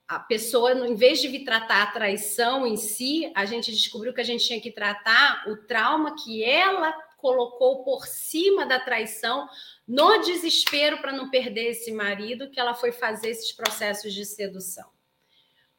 a 0.07 0.17
pessoa, 0.17 0.71
em 0.73 0.95
vez 0.95 1.21
de 1.21 1.27
vir 1.27 1.43
tratar 1.43 1.83
a 1.83 1.91
traição 1.91 2.65
em 2.65 2.77
si, 2.77 3.31
a 3.35 3.45
gente 3.45 3.71
descobriu 3.71 4.11
que 4.11 4.21
a 4.21 4.25
gente 4.25 4.43
tinha 4.43 4.59
que 4.59 4.71
tratar 4.71 5.47
o 5.47 5.57
trauma 5.67 6.15
que 6.15 6.43
ela 6.43 6.91
colocou 7.17 7.83
por 7.83 8.07
cima 8.07 8.65
da 8.65 8.79
traição, 8.79 9.47
no 9.87 10.17
desespero 10.17 10.97
para 10.97 11.11
não 11.11 11.29
perder 11.29 11.69
esse 11.69 11.91
marido, 11.91 12.49
que 12.49 12.59
ela 12.59 12.73
foi 12.73 12.91
fazer 12.91 13.29
esses 13.29 13.51
processos 13.51 14.11
de 14.11 14.25
sedução. 14.25 14.89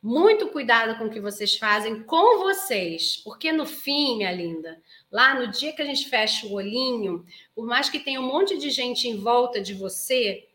Muito 0.03 0.49
cuidado 0.49 0.99
com 0.99 1.05
o 1.05 1.11
que 1.11 1.21
vocês 1.21 1.57
fazem 1.57 2.03
com 2.03 2.39
vocês, 2.41 3.19
porque 3.19 3.53
no 3.53 3.65
fim, 3.65 4.17
minha 4.17 4.33
linda, 4.33 4.83
lá 5.11 5.33
no 5.39 5.47
dia 5.47 5.73
que 5.73 5.81
a 5.81 5.85
gente 5.85 6.09
fecha 6.09 6.45
o 6.47 6.55
olhinho, 6.55 7.25
por 7.55 7.65
mais 7.65 7.89
que 7.89 8.01
tenha 8.01 8.21
um 8.21 8.27
monte 8.27 8.59
de 8.59 8.69
gente 8.69 9.07
em 9.07 9.17
volta 9.17 9.61
de 9.61 9.75
você, 9.75 10.49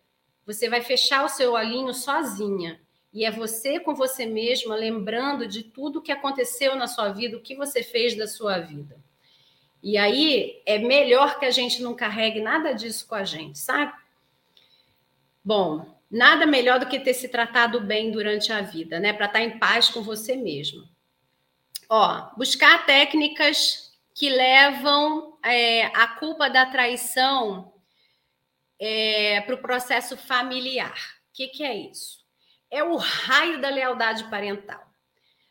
você 0.45 0.67
vai 0.67 0.81
fechar 0.81 1.23
o 1.23 1.29
seu 1.29 1.53
olhinho 1.53 1.93
sozinha. 1.93 2.81
E 3.13 3.23
é 3.23 3.31
você 3.31 3.79
com 3.79 3.95
você 3.95 4.25
mesma 4.25 4.75
lembrando 4.75 5.47
de 5.47 5.63
tudo 5.63 6.01
que 6.01 6.11
aconteceu 6.11 6.75
na 6.75 6.85
sua 6.85 7.09
vida, 7.09 7.37
o 7.37 7.41
que 7.41 7.55
você 7.55 7.81
fez 7.81 8.17
da 8.17 8.27
sua 8.27 8.59
vida. 8.59 8.99
E 9.81 9.97
aí 9.97 10.61
é 10.65 10.77
melhor 10.77 11.39
que 11.39 11.45
a 11.45 11.51
gente 11.51 11.81
não 11.81 11.95
carregue 11.95 12.41
nada 12.41 12.73
disso 12.73 13.07
com 13.07 13.15
a 13.15 13.23
gente, 13.23 13.57
sabe? 13.57 13.93
Bom, 15.43 15.96
Nada 16.09 16.45
melhor 16.45 16.79
do 16.79 16.87
que 16.87 16.99
ter 16.99 17.13
se 17.13 17.27
tratado 17.27 17.81
bem 17.81 18.11
durante 18.11 18.51
a 18.51 18.61
vida, 18.61 18.99
né? 18.99 19.11
Para 19.11 19.25
estar 19.25 19.39
tá 19.39 19.45
em 19.45 19.59
paz 19.59 19.89
com 19.89 20.01
você 20.01 20.35
mesmo. 20.35 20.87
Ó, 21.89 22.29
buscar 22.35 22.85
técnicas 22.85 23.93
que 24.15 24.29
levam 24.29 25.37
é, 25.43 25.85
a 25.87 26.07
culpa 26.07 26.49
da 26.49 26.65
traição 26.65 27.73
é, 28.79 29.41
para 29.41 29.55
o 29.55 29.61
processo 29.61 30.17
familiar. 30.17 30.97
O 31.29 31.33
que, 31.33 31.47
que 31.49 31.63
é 31.63 31.75
isso? 31.75 32.25
É 32.71 32.83
o 32.83 32.97
raio 32.97 33.61
da 33.61 33.69
lealdade 33.69 34.23
parental. 34.29 34.83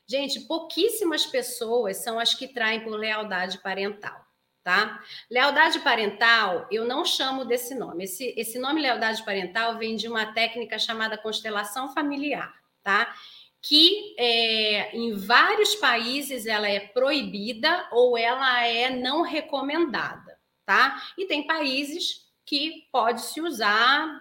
Gente, 0.08 0.40
pouquíssimas 0.40 1.26
pessoas 1.26 1.98
são 1.98 2.18
as 2.18 2.34
que 2.34 2.48
traem 2.48 2.80
por 2.80 2.96
lealdade 2.96 3.58
parental, 3.58 4.25
tá? 4.66 5.00
Lealdade 5.30 5.78
parental, 5.78 6.66
eu 6.72 6.84
não 6.84 7.04
chamo 7.04 7.44
desse 7.44 7.72
nome. 7.72 8.02
Esse, 8.02 8.34
esse 8.36 8.58
nome 8.58 8.82
lealdade 8.82 9.24
parental 9.24 9.78
vem 9.78 9.94
de 9.94 10.08
uma 10.08 10.32
técnica 10.32 10.76
chamada 10.76 11.16
constelação 11.16 11.94
familiar, 11.94 12.52
tá? 12.82 13.14
Que 13.62 14.16
é, 14.18 14.96
em 14.96 15.14
vários 15.14 15.76
países 15.76 16.46
ela 16.46 16.68
é 16.68 16.80
proibida 16.80 17.86
ou 17.92 18.18
ela 18.18 18.66
é 18.66 18.90
não 18.90 19.22
recomendada, 19.22 20.36
tá? 20.64 21.00
E 21.16 21.26
tem 21.26 21.46
países 21.46 22.26
que 22.44 22.88
pode 22.90 23.20
se 23.20 23.40
usar, 23.40 24.20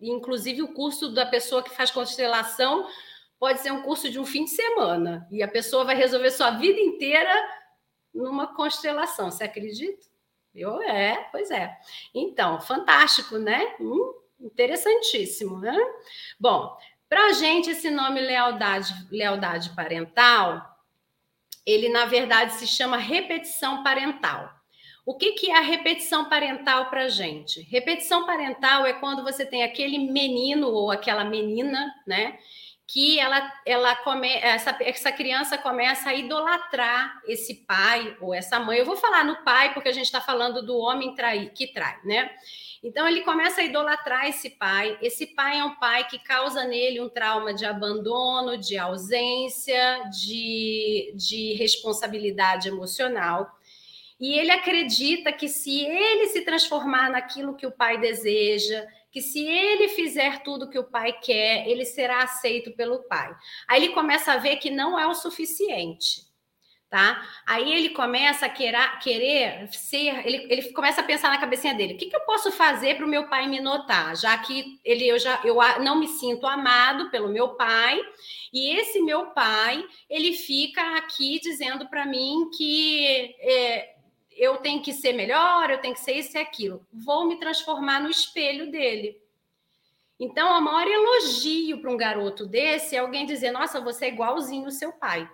inclusive 0.00 0.62
o 0.62 0.74
curso 0.74 1.08
da 1.08 1.26
pessoa 1.26 1.60
que 1.60 1.74
faz 1.74 1.90
constelação 1.90 2.86
pode 3.36 3.58
ser 3.62 3.72
um 3.72 3.82
curso 3.82 4.08
de 4.08 4.20
um 4.20 4.24
fim 4.24 4.44
de 4.44 4.50
semana 4.50 5.26
e 5.28 5.42
a 5.42 5.48
pessoa 5.48 5.84
vai 5.84 5.96
resolver 5.96 6.30
sua 6.30 6.52
vida 6.52 6.78
inteira 6.78 7.34
numa 8.16 8.54
constelação. 8.54 9.30
Você 9.30 9.44
acredita? 9.44 10.06
Eu 10.54 10.80
é, 10.82 11.28
pois 11.30 11.50
é. 11.50 11.76
Então, 12.14 12.60
fantástico, 12.60 13.36
né? 13.38 13.76
Hum, 13.78 14.14
interessantíssimo, 14.40 15.58
né? 15.58 15.76
Bom, 16.40 16.76
para 17.08 17.26
a 17.26 17.32
gente 17.32 17.70
esse 17.70 17.90
nome 17.90 18.20
lealdade, 18.20 18.92
lealdade 19.10 19.70
parental, 19.70 20.76
ele 21.64 21.88
na 21.88 22.06
verdade 22.06 22.54
se 22.54 22.66
chama 22.66 22.96
repetição 22.96 23.82
parental. 23.82 24.50
O 25.04 25.14
que, 25.14 25.32
que 25.32 25.52
é 25.52 25.58
a 25.58 25.60
repetição 25.60 26.28
parental 26.28 26.90
para 26.90 27.02
a 27.04 27.08
gente? 27.08 27.60
Repetição 27.62 28.26
parental 28.26 28.84
é 28.84 28.92
quando 28.92 29.22
você 29.22 29.46
tem 29.46 29.62
aquele 29.62 29.98
menino 29.98 30.68
ou 30.68 30.90
aquela 30.90 31.22
menina, 31.22 31.94
né? 32.04 32.38
Que 32.86 33.18
ela, 33.18 33.52
ela 33.66 33.96
come, 33.96 34.32
essa, 34.34 34.76
essa 34.80 35.10
criança 35.10 35.58
começa 35.58 36.10
a 36.10 36.14
idolatrar 36.14 37.20
esse 37.26 37.66
pai 37.66 38.16
ou 38.20 38.32
essa 38.32 38.60
mãe. 38.60 38.78
Eu 38.78 38.86
vou 38.86 38.96
falar 38.96 39.24
no 39.24 39.42
pai, 39.44 39.74
porque 39.74 39.88
a 39.88 39.92
gente 39.92 40.06
está 40.06 40.20
falando 40.20 40.64
do 40.64 40.78
homem 40.78 41.14
trai, 41.14 41.50
que 41.54 41.66
trai, 41.66 41.98
né? 42.04 42.30
Então 42.82 43.08
ele 43.08 43.22
começa 43.22 43.60
a 43.60 43.64
idolatrar 43.64 44.28
esse 44.28 44.50
pai. 44.50 44.96
Esse 45.02 45.26
pai 45.26 45.58
é 45.58 45.64
um 45.64 45.74
pai 45.74 46.06
que 46.06 46.20
causa 46.20 46.64
nele 46.64 47.00
um 47.00 47.08
trauma 47.08 47.52
de 47.52 47.64
abandono, 47.64 48.56
de 48.56 48.78
ausência, 48.78 50.04
de, 50.10 51.12
de 51.16 51.54
responsabilidade 51.54 52.68
emocional. 52.68 53.50
E 54.20 54.38
ele 54.38 54.50
acredita 54.50 55.32
que 55.32 55.48
se 55.48 55.84
ele 55.84 56.28
se 56.28 56.42
transformar 56.42 57.10
naquilo 57.10 57.56
que 57.56 57.66
o 57.66 57.72
pai 57.72 57.98
deseja, 57.98 58.86
que 59.16 59.22
se 59.22 59.48
ele 59.48 59.88
fizer 59.88 60.42
tudo 60.42 60.68
que 60.68 60.78
o 60.78 60.84
pai 60.84 61.10
quer, 61.10 61.66
ele 61.66 61.86
será 61.86 62.22
aceito 62.22 62.72
pelo 62.72 63.04
pai. 63.04 63.34
Aí 63.66 63.82
ele 63.82 63.94
começa 63.94 64.32
a 64.32 64.36
ver 64.36 64.56
que 64.56 64.70
não 64.70 64.98
é 64.98 65.06
o 65.06 65.14
suficiente. 65.14 66.26
Tá? 66.90 67.26
Aí 67.46 67.72
ele 67.72 67.90
começa 67.90 68.44
a 68.44 68.48
querer, 68.50 68.98
querer 68.98 69.72
ser, 69.72 70.26
ele, 70.26 70.46
ele 70.52 70.70
começa 70.72 71.00
a 71.00 71.04
pensar 71.04 71.30
na 71.30 71.38
cabecinha 71.38 71.74
dele: 71.74 71.94
o 71.94 71.96
que, 71.96 72.10
que 72.10 72.14
eu 72.14 72.26
posso 72.26 72.52
fazer 72.52 72.96
para 72.96 73.06
o 73.06 73.08
meu 73.08 73.26
pai 73.26 73.48
me 73.48 73.58
notar? 73.58 74.14
Já 74.16 74.36
que 74.36 74.78
ele, 74.84 75.08
eu 75.08 75.18
já 75.18 75.40
eu 75.42 75.56
não 75.82 75.98
me 75.98 76.08
sinto 76.08 76.46
amado 76.46 77.10
pelo 77.10 77.30
meu 77.30 77.54
pai, 77.54 77.98
e 78.52 78.76
esse 78.76 79.00
meu 79.00 79.30
pai 79.30 79.82
ele 80.10 80.34
fica 80.34 80.98
aqui 80.98 81.40
dizendo 81.40 81.88
para 81.88 82.04
mim 82.04 82.50
que 82.54 83.34
é, 83.40 83.95
eu 84.36 84.58
tenho 84.58 84.82
que 84.82 84.92
ser 84.92 85.12
melhor, 85.12 85.70
eu 85.70 85.80
tenho 85.80 85.94
que 85.94 86.00
ser 86.00 86.12
isso 86.12 86.36
e 86.36 86.40
aquilo. 86.40 86.86
Vou 86.92 87.26
me 87.26 87.38
transformar 87.38 88.00
no 88.00 88.10
espelho 88.10 88.70
dele. 88.70 89.20
Então, 90.18 90.58
o 90.58 90.62
maior 90.62 90.86
elogio 90.86 91.80
para 91.80 91.90
um 91.90 91.96
garoto 91.96 92.46
desse 92.46 92.94
é 92.94 92.98
alguém 92.98 93.26
dizer: 93.26 93.50
Nossa, 93.50 93.80
você 93.80 94.06
é 94.06 94.08
igualzinho 94.08 94.66
o 94.66 94.70
seu 94.70 94.92
pai 94.92 95.28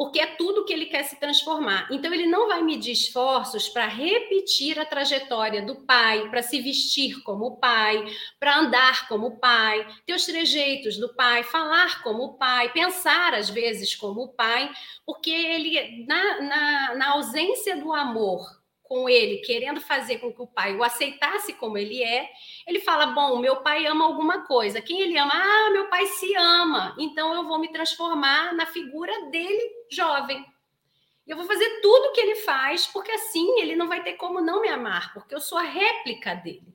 porque 0.00 0.18
é 0.18 0.28
tudo 0.28 0.64
que 0.64 0.72
ele 0.72 0.86
quer 0.86 1.02
se 1.02 1.20
transformar. 1.20 1.86
Então, 1.90 2.10
ele 2.10 2.26
não 2.26 2.48
vai 2.48 2.62
medir 2.62 2.92
esforços 2.92 3.68
para 3.68 3.86
repetir 3.86 4.80
a 4.80 4.86
trajetória 4.86 5.60
do 5.60 5.84
pai, 5.84 6.26
para 6.30 6.40
se 6.40 6.58
vestir 6.58 7.22
como 7.22 7.44
o 7.44 7.56
pai, 7.58 8.02
para 8.38 8.60
andar 8.60 9.06
como 9.08 9.26
o 9.26 9.38
pai, 9.38 9.86
ter 10.06 10.14
os 10.14 10.24
trejeitos 10.24 10.96
do 10.96 11.14
pai, 11.14 11.42
falar 11.42 12.02
como 12.02 12.22
o 12.22 12.38
pai, 12.38 12.72
pensar 12.72 13.34
às 13.34 13.50
vezes 13.50 13.94
como 13.94 14.22
o 14.22 14.28
pai, 14.28 14.70
porque 15.04 15.30
ele, 15.30 16.06
na, 16.06 16.40
na, 16.40 16.94
na 16.94 17.10
ausência 17.10 17.76
do 17.76 17.92
amor 17.92 18.40
com 18.90 19.06
ele, 19.06 19.36
querendo 19.42 19.80
fazer 19.80 20.18
com 20.18 20.32
que 20.32 20.42
o 20.42 20.46
pai 20.46 20.74
o 20.74 20.82
aceitasse 20.82 21.52
como 21.52 21.78
ele 21.78 22.02
é, 22.02 22.28
ele 22.70 22.80
fala: 22.80 23.06
Bom, 23.06 23.38
meu 23.38 23.56
pai 23.56 23.86
ama 23.86 24.04
alguma 24.04 24.46
coisa. 24.46 24.80
Quem 24.80 25.00
ele 25.00 25.18
ama? 25.18 25.32
Ah, 25.34 25.70
meu 25.70 25.88
pai 25.88 26.06
se 26.06 26.34
ama. 26.36 26.94
Então 26.98 27.34
eu 27.34 27.44
vou 27.44 27.58
me 27.58 27.68
transformar 27.68 28.54
na 28.54 28.64
figura 28.66 29.26
dele 29.26 29.70
jovem. 29.90 30.44
Eu 31.26 31.36
vou 31.36 31.46
fazer 31.46 31.80
tudo 31.80 32.06
o 32.06 32.12
que 32.12 32.20
ele 32.20 32.36
faz, 32.36 32.86
porque 32.86 33.10
assim 33.12 33.60
ele 33.60 33.76
não 33.76 33.88
vai 33.88 34.02
ter 34.02 34.14
como 34.14 34.40
não 34.40 34.62
me 34.62 34.68
amar, 34.68 35.12
porque 35.12 35.34
eu 35.34 35.40
sou 35.40 35.58
a 35.58 35.62
réplica 35.62 36.34
dele. 36.34 36.74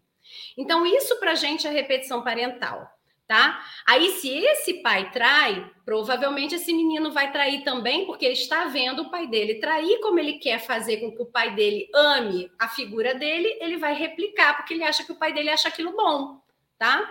Então, 0.57 0.85
isso 0.85 1.19
para 1.19 1.31
a 1.31 1.35
gente 1.35 1.67
é 1.67 1.69
repetição 1.69 2.21
parental 2.23 2.94
tá? 3.27 3.63
Aí, 3.85 4.11
se 4.11 4.29
esse 4.29 4.81
pai 4.81 5.11
trai, 5.11 5.71
provavelmente 5.83 6.55
esse 6.55 6.71
menino 6.73 7.11
vai 7.11 7.31
trair 7.31 7.63
também, 7.63 8.05
porque 8.05 8.25
ele 8.25 8.33
está 8.33 8.65
vendo 8.65 9.03
o 9.03 9.09
pai 9.09 9.27
dele 9.27 9.55
trair, 9.55 9.99
como 10.01 10.19
ele 10.19 10.33
quer 10.33 10.59
fazer 10.59 10.97
com 10.97 11.11
que 11.11 11.21
o 11.21 11.25
pai 11.25 11.55
dele 11.55 11.89
ame 11.93 12.51
a 12.59 12.69
figura 12.69 13.15
dele, 13.15 13.57
ele 13.59 13.77
vai 13.77 13.93
replicar, 13.93 14.55
porque 14.55 14.73
ele 14.73 14.83
acha 14.83 15.03
que 15.03 15.11
o 15.11 15.17
pai 15.17 15.33
dele 15.33 15.49
acha 15.49 15.67
aquilo 15.67 15.95
bom, 15.95 16.39
tá? 16.77 17.09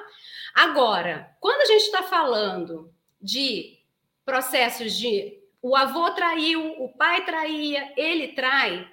Agora, 0.55 1.35
quando 1.41 1.62
a 1.62 1.67
gente 1.67 1.83
está 1.83 2.03
falando 2.03 2.95
de 3.21 3.79
processos 4.25 4.97
de 4.97 5.41
o 5.61 5.75
avô 5.75 6.11
traiu, 6.11 6.83
o 6.83 6.91
pai 6.91 7.25
traía, 7.25 7.93
ele 7.97 8.29
trai, 8.29 8.87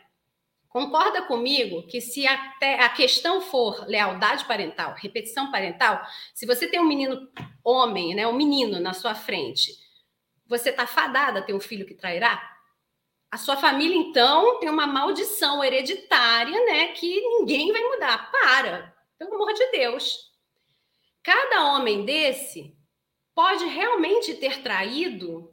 Concorda 0.71 1.23
comigo 1.23 1.85
que 1.85 1.99
se 1.99 2.25
a, 2.25 2.53
a, 2.79 2.89
questão 2.89 3.41
for 3.41 3.85
lealdade 3.87 4.45
parental, 4.45 4.95
repetição 4.97 5.51
parental, 5.51 6.01
se 6.33 6.45
você 6.45 6.65
tem 6.65 6.79
um 6.79 6.87
menino 6.87 7.29
homem, 7.61 8.15
né, 8.15 8.25
um 8.25 8.33
menino 8.33 8.79
na 8.79 8.93
sua 8.93 9.13
frente, 9.13 9.73
você 10.47 10.69
está 10.69 10.87
fadada 10.87 11.39
a 11.39 11.41
ter 11.41 11.53
um 11.53 11.59
filho 11.59 11.85
que 11.85 11.93
trairá? 11.93 12.41
A 13.29 13.37
sua 13.37 13.57
família, 13.57 13.97
então, 13.97 14.61
tem 14.61 14.69
uma 14.69 14.87
maldição 14.87 15.61
hereditária, 15.61 16.65
né, 16.65 16.93
que 16.93 17.19
ninguém 17.19 17.73
vai 17.73 17.83
mudar. 17.83 18.31
Para, 18.31 18.95
pelo 19.19 19.35
amor 19.35 19.53
de 19.53 19.71
Deus. 19.71 20.31
Cada 21.21 21.65
homem 21.65 22.05
desse 22.05 22.73
pode 23.35 23.65
realmente 23.65 24.35
ter 24.35 24.61
traído 24.61 25.50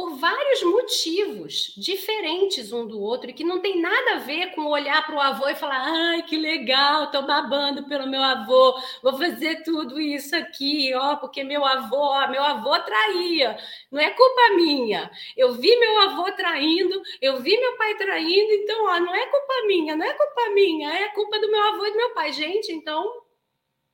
por 0.00 0.16
vários 0.16 0.62
motivos 0.62 1.74
diferentes 1.76 2.72
um 2.72 2.86
do 2.86 2.98
outro 2.98 3.28
e 3.28 3.34
que 3.34 3.44
não 3.44 3.60
tem 3.60 3.82
nada 3.82 4.14
a 4.14 4.18
ver 4.20 4.54
com 4.54 4.64
olhar 4.64 5.04
para 5.04 5.14
o 5.14 5.20
avô 5.20 5.46
e 5.46 5.54
falar: 5.54 5.76
ai, 5.78 6.22
que 6.22 6.38
legal, 6.38 7.04
estou 7.04 7.26
babando 7.26 7.84
pelo 7.86 8.08
meu 8.08 8.22
avô, 8.22 8.80
vou 9.02 9.18
fazer 9.18 9.62
tudo 9.62 10.00
isso 10.00 10.34
aqui, 10.34 10.94
ó, 10.94 11.16
porque 11.16 11.44
meu 11.44 11.66
avô, 11.66 11.98
ó, 11.98 12.28
meu 12.28 12.42
avô 12.42 12.80
traía, 12.80 13.58
não 13.92 14.00
é 14.00 14.08
culpa 14.08 14.54
minha. 14.56 15.10
Eu 15.36 15.52
vi 15.52 15.78
meu 15.78 16.00
avô 16.00 16.32
traindo, 16.32 17.02
eu 17.20 17.38
vi 17.42 17.58
meu 17.60 17.76
pai 17.76 17.94
traindo, 17.98 18.52
então, 18.52 18.86
ó, 18.86 19.00
não 19.00 19.14
é 19.14 19.26
culpa 19.26 19.54
minha, 19.66 19.94
não 19.96 20.06
é 20.06 20.14
culpa 20.14 20.48
minha, 20.54 20.94
é 20.94 21.08
culpa 21.08 21.38
do 21.40 21.50
meu 21.50 21.62
avô 21.62 21.84
e 21.84 21.90
do 21.90 21.96
meu 21.98 22.14
pai. 22.14 22.32
Gente, 22.32 22.72
então, 22.72 23.04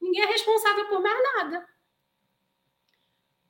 ninguém 0.01 0.23
é 0.23 0.27
responsável 0.27 0.87
por 0.87 1.03
mais 1.03 1.21
nada. 1.35 1.76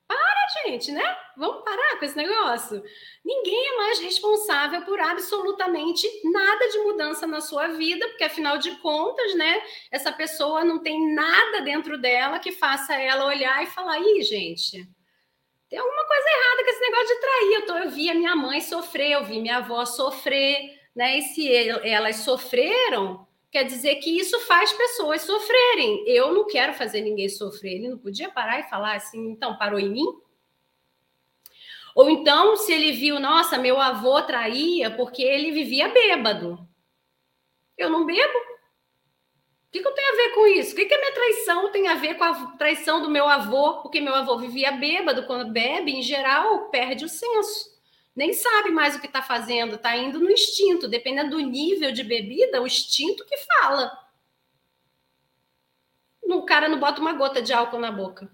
Para, 0.08 0.46
gente, 0.64 0.92
né? 0.92 1.16
Vamos 1.36 1.64
parar 1.64 1.98
com 1.98 2.04
esse 2.04 2.16
negócio. 2.16 2.82
Ninguém 3.24 3.68
é 3.68 3.76
mais 3.76 3.98
responsável 3.98 4.82
por 4.82 5.00
absolutamente 5.00 6.08
nada 6.24 6.68
de 6.68 6.78
mudança 6.78 7.26
na 7.26 7.40
sua 7.40 7.68
vida, 7.68 8.06
porque 8.08 8.24
afinal 8.24 8.56
de 8.58 8.70
contas, 8.76 9.34
né, 9.34 9.60
essa 9.90 10.12
pessoa 10.12 10.64
não 10.64 10.78
tem 10.80 11.12
nada 11.14 11.60
dentro 11.62 11.98
dela 11.98 12.38
que 12.38 12.52
faça 12.52 12.94
ela 12.94 13.26
olhar 13.26 13.62
e 13.62 13.66
falar: 13.66 13.98
"Ih, 13.98 14.22
gente, 14.22 14.88
tem 15.68 15.78
alguma 15.78 16.06
coisa 16.06 16.28
errada 16.28 16.64
com 16.64 16.70
esse 16.70 16.80
negócio 16.80 17.06
de 17.08 17.20
trair. 17.20 17.54
Eu, 17.54 17.66
tô, 17.66 17.76
eu 17.78 17.90
vi 17.90 18.10
a 18.10 18.14
minha 18.14 18.36
mãe 18.36 18.60
sofrer, 18.60 19.12
eu 19.12 19.24
vi 19.24 19.40
minha 19.40 19.56
avó 19.58 19.84
sofrer, 19.84 20.80
né? 20.94 21.18
E 21.18 21.22
se 21.22 21.48
elas 21.88 22.16
sofreram, 22.16 23.25
quer 23.56 23.64
dizer 23.64 23.94
que 23.96 24.10
isso 24.10 24.38
faz 24.40 24.70
pessoas 24.70 25.22
sofrerem. 25.22 26.04
Eu 26.06 26.30
não 26.34 26.46
quero 26.46 26.74
fazer 26.74 27.00
ninguém 27.00 27.26
sofrer. 27.26 27.76
Ele 27.76 27.88
não 27.88 27.96
podia 27.96 28.28
parar 28.28 28.60
e 28.60 28.68
falar 28.68 28.96
assim, 28.96 29.30
então 29.30 29.56
parou 29.56 29.80
em 29.80 29.88
mim? 29.88 30.04
Ou 31.94 32.10
então, 32.10 32.54
se 32.58 32.70
ele 32.70 32.92
viu, 32.92 33.18
nossa, 33.18 33.56
meu 33.56 33.80
avô 33.80 34.20
traía 34.20 34.90
porque 34.90 35.22
ele 35.22 35.52
vivia 35.52 35.88
bêbado. 35.88 36.68
Eu 37.78 37.88
não 37.88 38.04
bebo. 38.04 38.38
O 38.38 39.70
que, 39.72 39.80
que 39.80 39.88
eu 39.88 39.94
tenho 39.94 40.12
a 40.12 40.16
ver 40.16 40.34
com 40.34 40.46
isso? 40.48 40.72
O 40.74 40.76
que, 40.76 40.84
que 40.84 40.94
a 40.94 40.98
minha 40.98 41.14
traição 41.14 41.72
tem 41.72 41.88
a 41.88 41.94
ver 41.94 42.14
com 42.16 42.24
a 42.24 42.56
traição 42.58 43.00
do 43.00 43.08
meu 43.08 43.26
avô? 43.26 43.80
Porque 43.80 44.02
meu 44.02 44.14
avô 44.14 44.36
vivia 44.36 44.72
bêbado. 44.72 45.26
Quando 45.26 45.50
bebe, 45.50 45.92
em 45.92 46.02
geral, 46.02 46.68
perde 46.68 47.06
o 47.06 47.08
senso. 47.08 47.74
Nem 48.16 48.32
sabe 48.32 48.70
mais 48.70 48.96
o 48.96 49.00
que 49.00 49.06
está 49.06 49.22
fazendo, 49.22 49.74
está 49.74 49.94
indo 49.94 50.18
no 50.18 50.30
instinto, 50.30 50.88
dependendo 50.88 51.32
do 51.32 51.38
nível 51.40 51.92
de 51.92 52.02
bebida, 52.02 52.62
o 52.62 52.66
instinto 52.66 53.26
que 53.26 53.36
fala. 53.36 53.92
O 56.24 56.42
cara 56.42 56.66
não 56.66 56.80
bota 56.80 57.00
uma 57.00 57.12
gota 57.12 57.42
de 57.42 57.52
álcool 57.52 57.78
na 57.78 57.92
boca. 57.92 58.30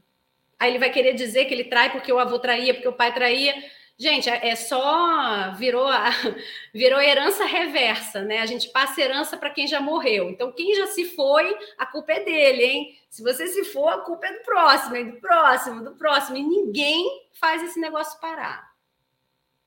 Aí 0.59 0.71
ele 0.71 0.79
vai 0.79 0.91
querer 0.91 1.15
dizer 1.15 1.47
que 1.47 1.53
ele 1.53 1.65
trai 1.65 1.91
porque 1.91 2.13
o 2.13 2.21
avô 2.21 2.39
traía, 2.39 2.73
porque 2.73 2.87
o 2.87 2.93
pai 2.93 3.13
traía. 3.13 3.53
Gente, 3.99 4.31
é, 4.31 4.49
é 4.49 4.57
só 4.57 5.53
virou 5.53 5.89
a, 5.89 6.11
virou 6.73 7.01
herança 7.01 7.45
reversa, 7.45 8.23
né? 8.23 8.39
A 8.39 8.47
gente 8.47 8.69
passa 8.69 9.01
herança 9.01 9.37
para 9.37 9.51
quem 9.51 9.67
já 9.67 9.81
morreu. 9.81 10.31
Então, 10.31 10.53
quem 10.53 10.75
já 10.77 10.87
se 10.87 11.05
foi, 11.17 11.57
a 11.77 11.85
culpa 11.85 12.13
é 12.13 12.21
dele, 12.21 12.63
hein? 12.63 12.99
Se 13.11 13.23
você 13.23 13.49
se 13.49 13.65
for, 13.65 13.89
a 13.89 13.99
culpa 13.99 14.27
é 14.27 14.33
do 14.33 14.45
próximo, 14.45 14.97
hein? 14.97 15.11
do 15.11 15.21
próximo, 15.21 15.85
do 15.85 15.97
próximo. 15.97 16.37
E 16.37 16.43
ninguém 16.43 17.27
faz 17.33 17.63
esse 17.65 17.81
negócio 17.81 18.21
parar. 18.21 18.72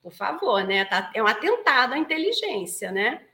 Por 0.06 0.14
favor, 0.14 0.64
né? 0.64 0.86
Tá, 0.86 1.10
é 1.16 1.24
um 1.24 1.26
atentado 1.26 1.96
à 1.96 1.98
inteligência, 1.98 2.92
né? 2.92 3.26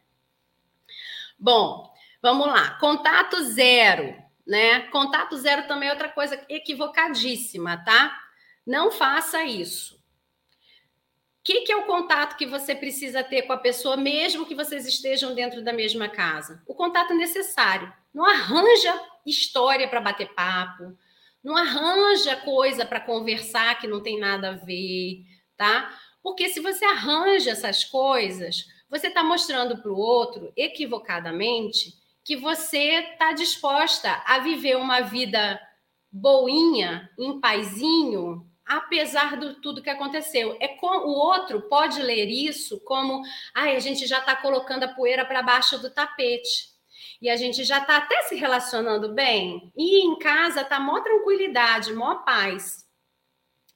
Bom, 1.38 1.94
vamos 2.22 2.48
lá. 2.48 2.78
Contato 2.80 3.44
zero, 3.44 4.16
né? 4.48 4.80
Contato 4.88 5.36
zero 5.36 5.68
também 5.68 5.90
é 5.90 5.92
outra 5.92 6.08
coisa 6.08 6.42
equivocadíssima, 6.48 7.84
tá? 7.84 8.18
Não 8.66 8.90
faça 8.90 9.44
isso. 9.44 9.96
O 9.96 11.44
que, 11.44 11.60
que, 11.64 11.74
é 11.74 11.76
o 11.76 11.86
contato 11.86 12.38
que 12.38 12.46
você 12.46 12.74
precisa 12.74 13.22
ter 13.22 13.42
com 13.42 13.52
a 13.52 13.58
pessoa, 13.58 13.98
mesmo 13.98 14.46
que 14.46 14.56
vocês 14.56 14.86
estejam 14.86 15.36
dentro 15.36 15.62
da 15.62 15.74
mesma 15.74 16.08
casa? 16.08 16.64
O 16.66 16.74
contato 16.74 17.14
necessário. 17.14 17.92
Não 18.14 18.26
arranja 18.26 18.98
história 19.26 19.90
para 19.90 20.00
bater 20.00 20.34
papo, 20.34 20.98
não 21.44 21.58
arranja 21.58 22.38
coisa 22.38 22.86
para 22.86 23.02
conversar 23.02 23.78
que 23.78 23.88
não 23.88 24.02
tem 24.02 24.18
nada 24.18 24.52
a 24.52 24.54
ver, 24.54 25.26
tá? 25.58 25.94
Porque 26.24 26.50
se 26.50 26.60
você 26.60 26.86
arranja 26.86 27.52
essas 27.52 27.84
coisas, 27.84 28.68
você 28.90 29.08
está 29.08 29.24
mostrando 29.24 29.82
para 29.82 29.92
o 29.92 29.98
outro, 29.98 30.52
equivocadamente, 30.56 31.94
que 32.24 32.36
você 32.36 33.12
está 33.12 33.34
disposta 33.34 34.22
a 34.26 34.40
viver 34.40 34.78
uma 34.78 35.02
vida 35.02 35.60
boinha, 36.12 37.10
em 37.18 37.40
paizinho, 37.40 38.46
apesar 38.66 39.38
de 39.38 39.56
tudo 39.62 39.82
que 39.82 39.90
aconteceu. 39.90 40.56
É 40.60 40.68
com, 40.68 40.88
o 40.88 41.12
outro 41.12 41.62
pode 41.64 42.02
ler 42.02 42.28
isso 42.28 42.80
como, 42.82 43.22
ai, 43.54 43.76
a 43.76 43.80
gente 43.80 44.06
já 44.06 44.20
está 44.20 44.36
colocando 44.36 44.84
a 44.84 44.94
poeira 44.94 45.26
para 45.26 45.42
baixo 45.42 45.80
do 45.80 45.90
tapete. 45.90 46.70
E 47.22 47.30
a 47.30 47.36
gente 47.36 47.64
já 47.64 47.80
está 47.80 47.98
até 47.98 48.24
se 48.24 48.36
relacionando 48.36 49.14
bem. 49.14 49.72
E 49.76 50.06
em 50.06 50.18
casa 50.18 50.64
tá 50.64 50.80
mó 50.80 51.00
tranquilidade, 51.00 51.94
mó 51.94 52.16
paz 52.16 52.81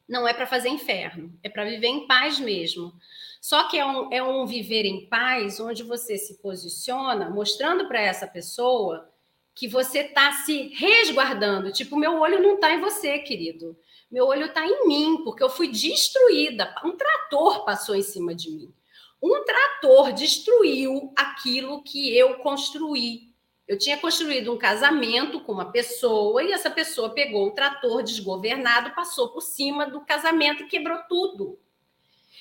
não 0.07 0.27
é 0.27 0.33
para 0.33 0.45
fazer 0.45 0.69
inferno, 0.69 1.37
é 1.41 1.49
para 1.49 1.65
viver 1.65 1.87
em 1.87 2.07
paz 2.07 2.39
mesmo. 2.39 2.93
Só 3.41 3.67
que 3.67 3.77
é 3.77 3.85
um, 3.85 4.11
é 4.11 4.23
um 4.23 4.45
viver 4.45 4.85
em 4.85 5.07
paz 5.07 5.59
onde 5.59 5.83
você 5.83 6.17
se 6.17 6.41
posiciona 6.41 7.29
mostrando 7.29 7.87
para 7.87 8.01
essa 8.01 8.27
pessoa 8.27 9.09
que 9.53 9.67
você 9.67 9.99
está 9.99 10.31
se 10.31 10.69
resguardando. 10.75 11.71
Tipo, 11.71 11.95
meu 11.95 12.19
olho 12.19 12.41
não 12.41 12.55
está 12.55 12.73
em 12.73 12.81
você, 12.81 13.19
querido. 13.19 13.77
Meu 14.11 14.27
olho 14.27 14.47
está 14.47 14.65
em 14.65 14.87
mim, 14.87 15.23
porque 15.23 15.43
eu 15.43 15.49
fui 15.49 15.67
destruída. 15.67 16.75
Um 16.83 16.91
trator 16.91 17.63
passou 17.63 17.95
em 17.95 18.01
cima 18.01 18.35
de 18.35 18.51
mim. 18.51 18.73
Um 19.21 19.43
trator 19.43 20.11
destruiu 20.11 21.13
aquilo 21.15 21.81
que 21.83 22.15
eu 22.15 22.35
construí. 22.39 23.33
Eu 23.67 23.79
tinha 23.79 23.97
construído 23.97 24.53
um 24.53 24.57
casamento 24.57 25.39
com 25.39 25.51
uma 25.51 25.71
pessoa 25.71 26.43
e 26.43 26.51
essa 26.51 26.69
pessoa 26.69 27.09
pegou 27.09 27.47
o 27.47 27.51
trator 27.51 28.03
desgovernado, 28.03 28.93
passou 28.93 29.29
por 29.29 29.41
cima 29.41 29.87
do 29.87 30.01
casamento 30.01 30.63
e 30.63 30.67
quebrou 30.67 30.99
tudo. 31.09 31.59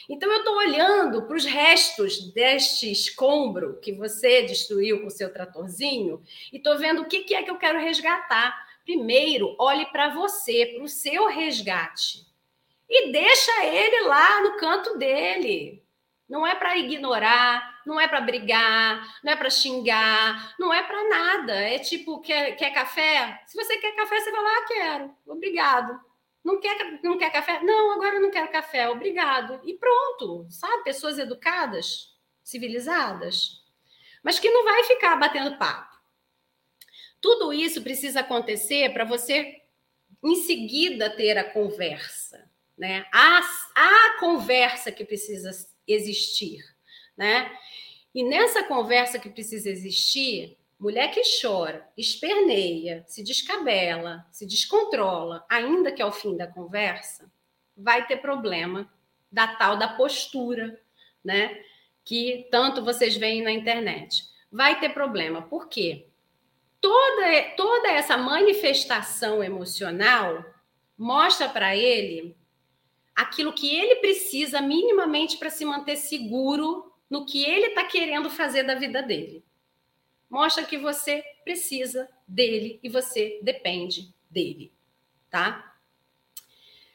Então 0.09 0.31
eu 0.31 0.39
estou 0.39 0.57
olhando 0.57 1.23
para 1.23 1.37
os 1.37 1.47
restos 1.47 2.33
deste 2.33 2.93
escombro 2.93 3.79
que 3.81 3.93
você 3.93 4.43
destruiu 4.43 5.01
com 5.01 5.07
o 5.07 5.11
seu 5.11 5.33
tratorzinho 5.33 6.23
e 6.53 6.59
estou 6.59 6.77
vendo 6.77 7.03
o 7.03 7.07
que, 7.07 7.35
é 7.35 7.43
que 7.43 7.51
eu 7.51 7.57
quero 7.57 7.79
resgatar. 7.79 8.55
Primeiro, 8.85 9.57
olhe 9.59 9.87
para 9.87 10.11
você, 10.11 10.67
para 10.75 10.85
o 10.85 10.89
seu 10.89 11.27
resgate. 11.27 12.27
E 12.87 13.11
deixa 13.11 13.65
ele 13.65 14.07
lá 14.07 14.43
no 14.43 14.59
canto 14.59 14.99
dele. 14.99 15.83
Não 16.29 16.47
é 16.47 16.55
para 16.55 16.77
ignorar, 16.77 17.74
não 17.87 18.01
é 18.01 18.09
para 18.09 18.21
brigar, 18.21 19.21
não 19.23 19.33
é 19.33 19.37
para 19.37 19.51
xingar, 19.51 20.55
não 20.59 20.73
é 20.73 20.83
para 20.83 21.09
nada. 21.09 21.53
É 21.55 21.79
tipo, 21.79 22.21
quer, 22.21 22.57
quer 22.57 22.71
café? 22.73 23.43
Se 23.47 23.57
você 23.57 23.77
quer 23.79 23.95
café, 23.95 24.21
você 24.21 24.31
vai 24.31 24.43
lá, 24.43 24.51
ah, 24.51 24.65
quero, 24.67 25.17
obrigado. 25.27 26.01
Não 26.45 26.61
quer, 26.61 27.01
não 27.03 27.17
quer 27.17 27.31
café? 27.31 27.63
Não, 27.63 27.93
agora 27.93 28.17
eu 28.17 28.21
não 28.21 28.31
quero 28.31 28.51
café, 28.51 28.89
obrigado. 28.89 29.61
E 29.65 29.75
pronto, 29.75 30.47
sabe? 30.51 30.85
Pessoas 30.85 31.19
educadas, 31.19 32.15
civilizadas, 32.43 33.63
mas 34.23 34.39
que 34.39 34.51
não 34.51 34.65
vai 34.65 34.85
ficar 34.85 35.17
batendo 35.17 35.57
papo. 35.57 35.95
Tudo 37.21 37.53
isso 37.55 37.83
precisa 37.83 38.21
acontecer 38.21 38.93
para 38.93 39.05
você, 39.05 39.63
em 40.23 40.35
seguida, 40.37 41.09
ter 41.09 41.39
a 41.39 41.51
conversa. 41.51 42.51
Né? 42.77 43.07
A, 43.13 43.41
a 43.75 44.19
conversa 44.19 44.93
que 44.93 45.05
precisa 45.05 45.51
existir, 45.87 46.63
né? 47.17 47.51
E 48.15 48.23
nessa 48.23 48.63
conversa 48.63 49.19
que 49.19 49.29
precisa 49.29 49.69
existir, 49.69 50.57
mulher 50.79 51.11
que 51.11 51.23
chora, 51.41 51.89
esperneia, 51.97 53.05
se 53.07 53.25
descabela, 53.25 54.27
se 54.31 54.47
descontrola, 54.47 55.45
ainda 55.49 55.91
que 55.91 56.03
ao 56.03 56.13
fim 56.13 56.37
da 56.37 56.47
conversa, 56.47 57.31
vai 57.77 58.07
ter 58.07 58.19
problema 58.19 58.91
da 59.31 59.49
tal 59.49 59.77
da 59.77 59.89
postura, 59.89 60.81
né? 61.25 61.61
Que 62.05 62.47
tanto 62.51 62.85
vocês 62.85 63.17
veem 63.17 63.43
na 63.43 63.51
internet. 63.51 64.25
Vai 64.51 64.79
ter 64.79 64.91
problema. 64.91 65.43
Por 65.43 65.69
quê? 65.69 66.07
Toda, 66.81 67.43
toda 67.57 67.89
essa 67.89 68.17
manifestação 68.17 69.43
emocional 69.43 70.45
mostra 70.97 71.49
para 71.49 71.75
ele 71.75 72.37
aquilo 73.15 73.53
que 73.53 73.75
ele 73.75 73.97
precisa 73.97 74.61
minimamente 74.61 75.37
para 75.37 75.51
se 75.51 75.65
manter 75.65 75.97
seguro 75.97 76.94
no 77.09 77.27
que 77.27 77.45
ele 77.45 77.67
está 77.67 77.85
querendo 77.85 78.31
fazer 78.31 78.63
da 78.63 78.75
vida 78.75 79.03
dele. 79.03 79.45
Mostra 80.29 80.65
que 80.65 80.79
você 80.79 81.23
precisa 81.45 82.09
dele 82.27 82.81
e 82.83 82.89
você 82.89 83.39
depende 83.43 84.13
dele, 84.31 84.73
tá? 85.31 85.75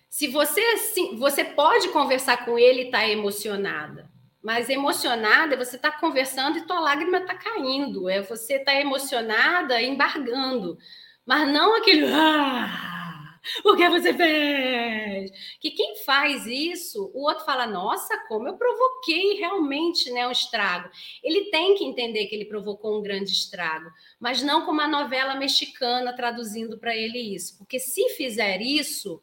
Se 0.09 0.27
você 0.27 0.59
assim, 0.73 1.15
você 1.15 1.45
pode 1.45 1.89
conversar 1.89 2.43
com 2.43 2.57
ele 2.57 2.83
e 2.83 2.91
tá 2.91 3.07
emocionada, 3.07 4.09
mas 4.41 4.69
emocionada 4.69 5.55
você 5.55 5.75
está 5.75 5.91
conversando 5.91 6.57
e 6.57 6.65
tua 6.65 6.79
lágrima 6.79 7.19
está 7.19 7.35
caindo, 7.35 8.09
é 8.09 8.21
você 8.21 8.55
está 8.55 8.73
emocionada 8.73 9.81
embargando, 9.81 10.77
mas 11.25 11.47
não 11.47 11.75
aquele 11.75 12.05
ah, 12.11 13.08
o 13.63 13.75
que 13.75 13.89
você 13.89 14.13
fez? 14.13 15.31
Que 15.59 15.71
quem 15.71 15.95
faz 16.03 16.45
isso, 16.45 17.11
o 17.13 17.23
outro 17.23 17.45
fala: 17.45 17.65
Nossa, 17.65 18.17
como 18.27 18.47
eu 18.47 18.57
provoquei 18.57 19.35
realmente 19.35 20.11
né, 20.11 20.27
um 20.27 20.31
estrago. 20.31 20.89
Ele 21.23 21.45
tem 21.45 21.75
que 21.75 21.83
entender 21.83 22.27
que 22.27 22.35
ele 22.35 22.45
provocou 22.45 22.97
um 22.97 23.01
grande 23.01 23.31
estrago, 23.31 23.89
mas 24.19 24.41
não 24.41 24.65
como 24.65 24.81
a 24.81 24.87
novela 24.87 25.35
mexicana 25.35 26.15
traduzindo 26.15 26.77
para 26.77 26.95
ele 26.95 27.19
isso. 27.19 27.57
Porque 27.57 27.79
se 27.79 28.09
fizer 28.09 28.61
isso, 28.61 29.21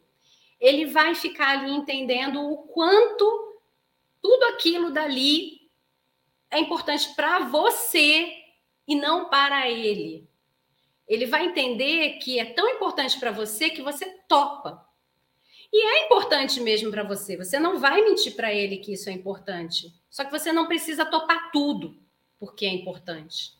ele 0.61 0.87
vai 0.87 1.14
ficar 1.14 1.59
ali 1.59 1.71
entendendo 1.71 2.41
o 2.41 2.59
quanto 2.69 3.61
tudo 4.23 4.45
aquilo 4.45 4.91
dali 4.91 5.61
é 6.51 6.59
importante 6.59 7.14
para 7.14 7.41
você 7.41 8.33
e 8.89 8.95
não 8.95 9.29
para 9.29 9.71
ele 9.71 10.29
ele 11.07 11.27
vai 11.27 11.47
entender 11.47 12.19
que 12.19 12.39
é 12.39 12.45
tão 12.45 12.69
importante 12.69 13.19
para 13.19 13.31
você 13.31 13.71
que 13.71 13.83
você 13.83 14.07
topa. 14.29 14.85
E 15.73 15.85
é 15.85 16.07
importante 16.07 16.61
mesmo 16.61 16.91
para 16.91 17.03
você. 17.03 17.37
Você 17.37 17.59
não 17.59 17.79
vai 17.79 18.03
mentir 18.03 18.35
para 18.35 18.53
ele 18.53 18.79
que 18.79 18.93
isso 18.93 19.09
é 19.09 19.13
importante. 19.13 19.93
Só 20.11 20.25
que 20.25 20.31
você 20.31 20.53
não 20.53 20.67
precisa 20.67 21.05
topar 21.05 21.51
tudo, 21.51 21.97
porque 22.39 22.67
é 22.67 22.73
importante. 22.73 23.53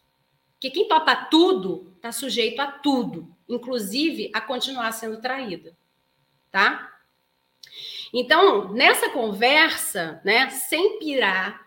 Porque 0.55 0.70
quem 0.70 0.88
topa 0.88 1.14
tudo 1.14 1.92
está 1.97 2.11
sujeito 2.11 2.61
a 2.61 2.70
tudo, 2.70 3.34
inclusive 3.49 4.30
a 4.34 4.40
continuar 4.40 4.90
sendo 4.92 5.20
traída. 5.20 5.76
Tá? 6.51 6.92
Então, 8.12 8.72
nessa 8.72 9.11
conversa, 9.11 10.20
né, 10.24 10.49
sem 10.51 10.99
pirar, 10.99 11.65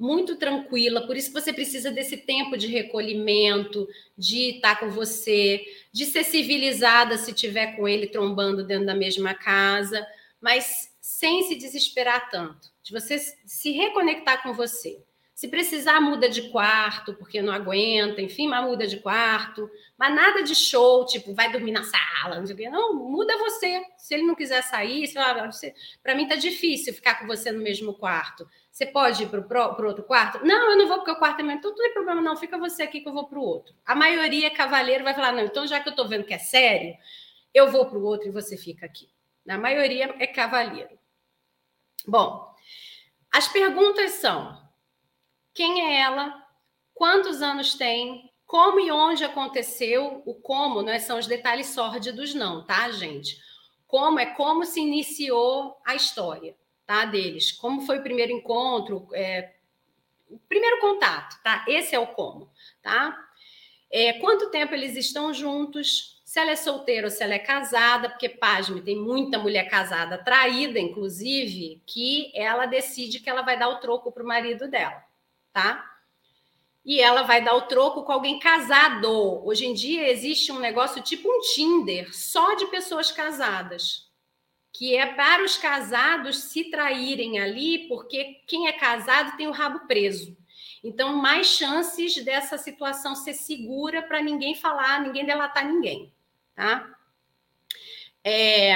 muito 0.00 0.36
tranquila, 0.36 1.06
por 1.06 1.14
isso 1.14 1.30
você 1.30 1.52
precisa 1.52 1.90
desse 1.90 2.16
tempo 2.16 2.56
de 2.56 2.66
recolhimento, 2.66 3.86
de 4.16 4.54
estar 4.54 4.80
com 4.80 4.88
você, 4.88 5.62
de 5.92 6.06
ser 6.06 6.24
civilizada 6.24 7.18
se 7.18 7.34
tiver 7.34 7.76
com 7.76 7.86
ele 7.86 8.06
trombando 8.06 8.66
dentro 8.66 8.86
da 8.86 8.94
mesma 8.94 9.34
casa, 9.34 10.04
mas 10.40 10.90
sem 11.02 11.42
se 11.42 11.54
desesperar 11.54 12.30
tanto, 12.30 12.70
de 12.82 12.92
você 12.92 13.18
se 13.18 13.72
reconectar 13.72 14.42
com 14.42 14.54
você, 14.54 15.02
Se 15.40 15.48
precisar, 15.48 16.02
muda 16.02 16.28
de 16.28 16.50
quarto, 16.50 17.14
porque 17.14 17.40
não 17.40 17.50
aguenta, 17.50 18.20
enfim, 18.20 18.46
mas 18.46 18.62
muda 18.62 18.86
de 18.86 18.98
quarto. 18.98 19.70
Mas 19.96 20.14
nada 20.14 20.42
de 20.42 20.54
show, 20.54 21.06
tipo, 21.06 21.32
vai 21.32 21.50
dormir 21.50 21.72
na 21.72 21.82
sala, 21.82 22.38
não 22.38 22.44
sei 22.44 22.54
o 22.54 22.58
quê. 22.58 22.68
Não, 22.68 22.92
muda 22.94 23.38
você. 23.38 23.82
Se 23.96 24.12
ele 24.12 24.24
não 24.24 24.34
quiser 24.34 24.62
sair, 24.62 25.10
para 26.02 26.14
mim 26.14 26.28
tá 26.28 26.34
difícil 26.34 26.92
ficar 26.92 27.14
com 27.14 27.26
você 27.26 27.50
no 27.50 27.62
mesmo 27.62 27.94
quarto. 27.94 28.46
Você 28.70 28.84
pode 28.84 29.22
ir 29.22 29.30
para 29.30 29.82
o 29.82 29.86
outro 29.86 30.04
quarto? 30.04 30.44
Não, 30.44 30.72
eu 30.72 30.76
não 30.76 30.86
vou 30.86 30.98
porque 30.98 31.12
o 31.12 31.16
quarto 31.16 31.40
é 31.40 31.42
meu. 31.42 31.56
Então, 31.56 31.70
não 31.70 31.78
tem 31.78 31.94
problema, 31.94 32.20
não. 32.20 32.36
Fica 32.36 32.58
você 32.58 32.82
aqui 32.82 33.00
que 33.00 33.08
eu 33.08 33.14
vou 33.14 33.26
para 33.26 33.38
o 33.38 33.42
outro. 33.42 33.74
A 33.86 33.94
maioria, 33.94 34.50
cavaleiro, 34.50 35.04
vai 35.04 35.14
falar: 35.14 35.32
não, 35.32 35.44
então 35.44 35.66
já 35.66 35.80
que 35.80 35.88
eu 35.88 35.92
estou 35.92 36.06
vendo 36.06 36.24
que 36.24 36.34
é 36.34 36.38
sério, 36.38 36.94
eu 37.54 37.70
vou 37.70 37.86
para 37.86 37.96
o 37.96 38.04
outro 38.04 38.28
e 38.28 38.30
você 38.30 38.58
fica 38.58 38.84
aqui. 38.84 39.08
Na 39.46 39.56
maioria 39.56 40.14
é 40.18 40.26
cavaleiro. 40.26 40.98
Bom, 42.06 42.54
as 43.32 43.48
perguntas 43.48 44.10
são: 44.10 44.68
quem 45.54 45.82
é 45.82 46.00
ela? 46.00 46.34
Quantos 46.94 47.42
anos 47.42 47.74
tem? 47.74 48.30
Como 48.46 48.80
e 48.80 48.90
onde 48.90 49.24
aconteceu? 49.24 50.22
O 50.26 50.34
como 50.34 50.82
não 50.82 50.92
é, 50.92 50.98
são 50.98 51.18
os 51.18 51.26
detalhes 51.26 51.68
sórdidos, 51.68 52.34
não, 52.34 52.64
tá, 52.64 52.90
gente? 52.90 53.38
Como 53.86 54.18
é 54.18 54.26
como 54.26 54.64
se 54.64 54.80
iniciou 54.80 55.76
a 55.84 55.94
história, 55.94 56.56
tá? 56.86 57.04
Deles. 57.04 57.52
Como 57.52 57.82
foi 57.82 57.98
o 57.98 58.02
primeiro 58.02 58.32
encontro, 58.32 59.08
é, 59.12 59.54
o 60.28 60.38
primeiro 60.40 60.80
contato, 60.80 61.40
tá? 61.42 61.64
Esse 61.68 61.94
é 61.94 61.98
o 61.98 62.08
como, 62.08 62.50
tá? 62.82 63.16
É, 63.90 64.14
quanto 64.14 64.50
tempo 64.50 64.74
eles 64.74 64.96
estão 64.96 65.32
juntos? 65.32 66.20
se 66.30 66.38
ela 66.38 66.52
é 66.52 66.56
solteira 66.56 67.08
ou 67.08 67.10
se 67.10 67.24
ela 67.24 67.34
é 67.34 67.40
casada, 67.40 68.08
porque, 68.08 68.28
pasme, 68.28 68.80
tem 68.80 68.94
muita 68.94 69.36
mulher 69.36 69.68
casada, 69.68 70.16
traída, 70.16 70.78
inclusive, 70.78 71.82
que 71.84 72.30
ela 72.36 72.66
decide 72.66 73.18
que 73.18 73.28
ela 73.28 73.42
vai 73.42 73.58
dar 73.58 73.68
o 73.68 73.80
troco 73.80 74.12
para 74.12 74.22
o 74.22 74.26
marido 74.26 74.68
dela, 74.68 75.02
tá? 75.52 75.86
E 76.84 77.00
ela 77.00 77.22
vai 77.22 77.44
dar 77.44 77.54
o 77.54 77.62
troco 77.62 78.02
com 78.04 78.12
alguém 78.12 78.38
casado. 78.38 79.44
Hoje 79.44 79.66
em 79.66 79.74
dia 79.74 80.08
existe 80.10 80.50
um 80.50 80.58
negócio 80.58 81.02
tipo 81.02 81.28
um 81.28 81.40
Tinder, 81.40 82.14
só 82.14 82.54
de 82.54 82.66
pessoas 82.66 83.10
casadas, 83.12 84.10
que 84.72 84.96
é 84.96 85.06
para 85.06 85.44
os 85.44 85.56
casados 85.56 86.44
se 86.44 86.70
traírem 86.70 87.38
ali, 87.38 87.86
porque 87.88 88.40
quem 88.46 88.66
é 88.66 88.72
casado 88.72 89.36
tem 89.36 89.46
o 89.46 89.52
rabo 89.52 89.86
preso. 89.86 90.36
Então, 90.82 91.14
mais 91.16 91.46
chances 91.46 92.24
dessa 92.24 92.56
situação 92.56 93.14
ser 93.14 93.34
segura 93.34 94.02
para 94.02 94.22
ninguém 94.22 94.54
falar, 94.54 95.02
ninguém 95.02 95.26
delatar 95.26 95.66
ninguém 95.66 96.12
tá? 96.60 96.94
É, 98.22 98.74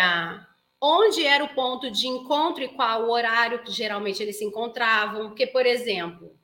onde 0.81 1.23
era 1.25 1.45
o 1.45 1.55
ponto 1.55 1.91
de 1.91 2.09
encontro 2.09 2.65
e 2.65 2.69
qual 2.69 3.03
o 3.03 3.11
horário 3.11 3.63
que 3.63 3.71
geralmente 3.71 4.23
eles 4.23 4.39
se 4.39 4.45
encontravam, 4.45 5.29
porque, 5.29 5.47
por 5.47 5.67
exemplo, 5.67 6.35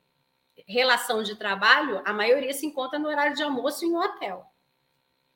relação 0.67 1.23
de 1.23 1.35
trabalho, 1.35 2.01
a 2.05 2.13
maioria 2.13 2.53
se 2.53 2.65
encontra 2.65 2.99
no 2.99 3.07
horário 3.07 3.35
de 3.35 3.43
almoço 3.43 3.85
em 3.85 3.91
um 3.91 3.97
hotel. 3.97 4.45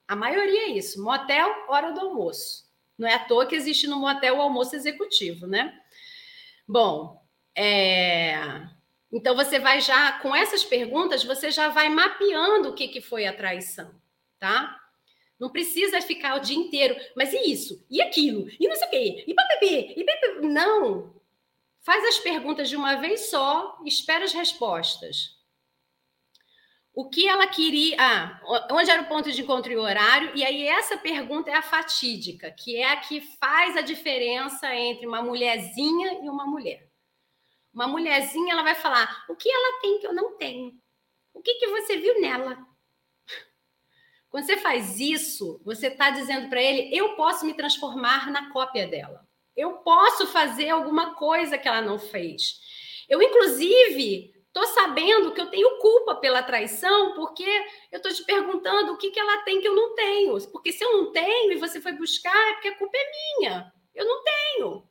A 0.08 0.16
maioria 0.16 0.68
é 0.68 0.70
isso, 0.70 1.04
motel, 1.04 1.66
hora 1.68 1.92
do 1.92 2.00
almoço. 2.00 2.66
Não 2.98 3.08
é 3.08 3.16
à 3.16 3.20
toa 3.20 3.46
que 3.46 3.56
existe 3.56 3.88
no 3.88 4.00
motel 4.00 4.38
o 4.38 4.42
almoço 4.42 4.76
executivo, 4.76 5.48
né? 5.48 5.78
Bom, 6.68 7.22
é... 7.56 8.36
então 9.12 9.36
você 9.36 9.60
vai 9.60 9.82
já, 9.82 10.14
com 10.20 10.36
essas 10.36 10.64
perguntas, 10.64 11.24
você 11.24 11.52
já 11.52 11.70
vai 11.70 11.90
mapeando 11.90 12.70
o 12.70 12.74
que, 12.74 12.88
que 12.88 13.02
foi 13.02 13.26
a 13.26 13.36
traição, 13.36 13.94
tá? 14.40 14.80
Não 15.40 15.50
precisa 15.50 16.02
ficar 16.02 16.36
o 16.36 16.40
dia 16.40 16.56
inteiro, 16.56 16.96
mas 17.16 17.34
e 17.34 17.52
isso? 17.52 17.86
E 17.90 18.02
aquilo? 18.02 18.48
E 18.60 18.68
não 18.68 18.76
sei 18.76 18.88
o 18.88 18.92
quê? 18.92 19.26
E 19.28 19.34
papipi? 19.34 19.94
E 20.00 20.04
papipi? 20.04 20.48
Não. 20.48 21.14
Faz 21.86 22.04
as 22.04 22.18
perguntas 22.18 22.68
de 22.68 22.76
uma 22.76 22.96
vez 22.96 23.30
só, 23.30 23.78
espera 23.86 24.26
as 24.26 24.34
respostas. 24.34 25.36
O 26.92 27.08
que 27.08 27.28
ela 27.28 27.46
queria. 27.46 27.96
Ah, 28.00 28.42
onde 28.72 28.90
era 28.90 29.04
o 29.04 29.08
ponto 29.08 29.32
de 29.32 29.42
encontro 29.44 29.72
e 29.72 29.78
o 29.78 29.82
horário? 29.82 30.32
E 30.36 30.44
aí, 30.44 30.66
essa 30.66 30.98
pergunta 30.98 31.52
é 31.52 31.54
a 31.54 31.62
fatídica, 31.62 32.50
que 32.50 32.78
é 32.78 32.90
a 32.90 32.98
que 32.98 33.22
faz 33.40 33.78
a 33.78 33.82
diferença 33.82 34.74
entre 34.74 35.06
uma 35.06 35.22
mulherzinha 35.22 36.24
e 36.24 36.30
uma 36.30 36.48
mulher. 36.48 36.90
Uma 37.72 37.88
mulherzinha, 37.88 38.54
ela 38.54 38.64
vai 38.64 38.74
falar: 38.74 39.24
o 39.30 39.36
que 39.36 39.48
ela 39.48 39.80
tem 39.82 40.00
que 40.00 40.08
eu 40.08 40.14
não 40.14 40.38
tenho? 40.38 40.74
O 41.36 41.42
que, 41.42 41.54
que 41.56 41.68
você 41.68 41.98
viu 41.98 42.20
nela? 42.20 42.66
Quando 44.28 44.46
você 44.46 44.58
faz 44.58 45.00
isso, 45.00 45.62
você 45.64 45.88
está 45.88 46.10
dizendo 46.10 46.50
para 46.50 46.64
ele: 46.64 46.98
eu 46.98 47.16
posso 47.16 47.46
me 47.46 47.54
transformar 47.54 48.32
na 48.32 48.52
cópia 48.52 48.88
dela. 48.88 49.25
Eu 49.56 49.74
posso 49.80 50.28
fazer 50.28 50.70
alguma 50.70 51.16
coisa 51.16 51.58
que 51.58 51.68
ela 51.68 51.82
não 51.82 51.98
fez. 51.98 52.60
Eu, 53.08 53.22
inclusive, 53.22 54.34
estou 54.48 54.66
sabendo 54.68 55.34
que 55.34 55.42
eu 55.42 55.50
tenho 55.50 55.78
culpa 55.80 56.16
pela 56.16 56.42
traição, 56.42 57.14
porque 57.14 57.46
eu 57.92 57.98
estou 57.98 58.12
te 58.14 58.24
perguntando 58.24 58.94
o 58.94 58.98
que, 58.98 59.12
que 59.12 59.20
ela 59.20 59.44
tem 59.44 59.62
que 59.62 59.68
eu 59.68 59.76
não 59.76 59.94
tenho. 59.96 60.40
Porque 60.52 60.72
se 60.72 60.84
eu 60.84 60.98
não 60.98 61.12
tenho 61.12 61.52
e 61.52 61.58
você 61.58 61.82
foi 61.82 61.92
buscar, 61.92 62.50
é 62.50 62.54
porque 62.54 62.70
a 62.70 62.78
culpa 62.78 62.98
é 62.98 63.12
minha. 63.40 63.74
Eu 63.94 64.06
não 64.06 64.24
tenho. 64.24 64.90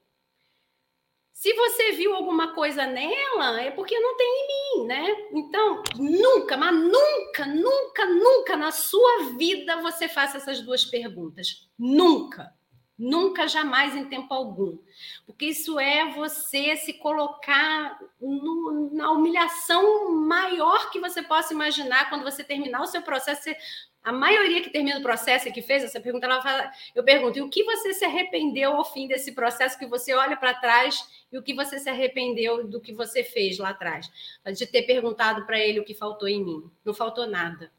Se 1.33 1.53
você 1.53 1.93
viu 1.93 2.15
alguma 2.15 2.55
coisa 2.55 2.87
nela, 2.87 3.61
é 3.61 3.71
porque 3.71 3.99
não 3.99 4.17
tem 4.17 4.27
em 4.27 4.47
mim, 4.79 4.87
né? 4.87 5.29
Então, 5.33 5.83
nunca, 5.97 6.57
mas 6.57 6.75
nunca, 6.75 7.45
nunca, 7.45 8.07
nunca 8.07 8.57
na 8.57 8.71
sua 8.71 9.35
vida 9.37 9.83
você 9.83 10.09
faça 10.09 10.39
essas 10.39 10.63
duas 10.63 10.85
perguntas. 10.85 11.69
Nunca. 11.79 12.51
Nunca, 12.97 13.49
jamais, 13.49 13.97
em 13.97 14.05
tempo 14.05 14.33
algum. 14.33 14.79
Porque 15.27 15.47
isso 15.47 15.81
é 15.81 16.11
você 16.13 16.77
se 16.77 16.93
colocar 16.95 17.99
no, 18.21 18.91
na 18.93 19.11
humilhação 19.11 20.13
maior 20.13 20.91
que 20.91 21.01
você 21.01 21.21
possa 21.21 21.53
imaginar 21.53 22.09
quando 22.09 22.23
você 22.23 22.45
terminar 22.45 22.83
o 22.83 22.87
seu 22.87 23.03
processo. 23.03 23.43
Você, 23.43 23.57
a 24.03 24.13
maioria 24.13 24.63
que 24.63 24.71
termina 24.71 25.01
o 25.01 25.03
processo 25.03 25.49
e 25.49 25.53
que 25.53 25.61
fez 25.61 25.83
essa 25.83 26.01
pergunta, 26.01 26.27
ela 26.27 26.41
fala, 26.41 26.71
eu 26.95 27.03
pergunto, 27.03 27.39
e 27.39 27.43
o 27.43 27.51
que 27.51 27.65
você 27.65 27.93
se 27.93 28.05
arrependeu 28.05 28.77
ao 28.77 28.85
fim 28.85 29.09
desse 29.09 29.33
processo 29.33 29.79
que 29.79 29.87
você 29.87 30.15
olha 30.15 30.37
para 30.37 30.55
trás 30.55 31.27
e 31.33 31.39
o 31.39 31.43
que 31.43 31.53
você 31.53 31.81
se 31.81 31.91
arrependeu 31.91 32.69
do 32.69 32.81
que 32.81 32.93
você 32.93 33.25
fez 33.25 33.59
lá 33.59 33.71
atrás? 33.71 34.09
De 34.57 34.67
ter 34.67 34.83
perguntado 34.83 35.45
para 35.47 35.59
ele 35.59 35.81
o 35.81 35.85
que 35.85 35.95
faltou 35.95 36.29
em 36.29 36.45
mim. 36.45 36.71
Não 36.85 36.95
faltou 36.95 37.27
nada 37.27 37.73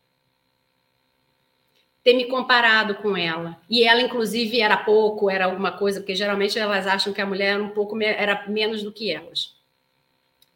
ter 2.06 2.14
me 2.14 2.26
comparado 2.26 2.94
com 2.94 3.18
ela. 3.18 3.60
E 3.68 3.84
ela, 3.84 4.00
inclusive, 4.00 4.62
era 4.62 4.78
pouco, 4.78 5.28
era 5.28 5.46
alguma 5.46 5.72
coisa, 5.72 6.00
porque 6.00 6.14
geralmente 6.14 6.60
elas 6.60 6.86
acham 6.86 7.12
que 7.12 7.20
a 7.20 7.26
mulher 7.26 7.56
era 7.56 7.64
um 7.64 7.72
pouco 7.72 8.00
era 8.00 8.48
menos 8.48 8.84
do 8.84 8.92
que 8.92 9.12
elas. 9.12 9.56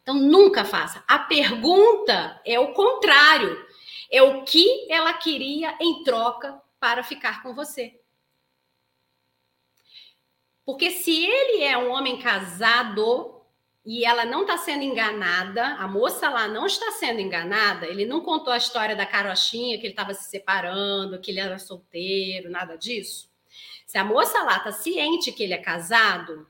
Então, 0.00 0.14
nunca 0.14 0.64
faça. 0.64 1.02
A 1.08 1.18
pergunta 1.18 2.40
é 2.46 2.60
o 2.60 2.72
contrário. 2.72 3.66
É 4.08 4.22
o 4.22 4.44
que 4.44 4.86
ela 4.88 5.12
queria 5.14 5.76
em 5.80 6.04
troca 6.04 6.62
para 6.78 7.02
ficar 7.02 7.42
com 7.42 7.52
você. 7.52 7.98
Porque 10.64 10.92
se 10.92 11.26
ele 11.26 11.64
é 11.64 11.76
um 11.76 11.90
homem 11.90 12.16
casado, 12.18 13.39
e 13.92 14.04
ela 14.04 14.24
não 14.24 14.42
está 14.42 14.56
sendo 14.56 14.84
enganada, 14.84 15.74
a 15.74 15.88
moça 15.88 16.30
lá 16.30 16.46
não 16.46 16.64
está 16.64 16.92
sendo 16.92 17.20
enganada, 17.20 17.88
ele 17.88 18.06
não 18.06 18.20
contou 18.20 18.52
a 18.52 18.56
história 18.56 18.94
da 18.94 19.04
carochinha, 19.04 19.78
que 19.78 19.82
ele 19.82 19.92
estava 19.92 20.14
se 20.14 20.30
separando, 20.30 21.18
que 21.18 21.32
ele 21.32 21.40
era 21.40 21.58
solteiro, 21.58 22.48
nada 22.48 22.76
disso. 22.76 23.28
Se 23.84 23.98
a 23.98 24.04
moça 24.04 24.44
lá 24.44 24.58
está 24.58 24.70
ciente 24.70 25.32
que 25.32 25.42
ele 25.42 25.54
é 25.54 25.58
casado, 25.58 26.46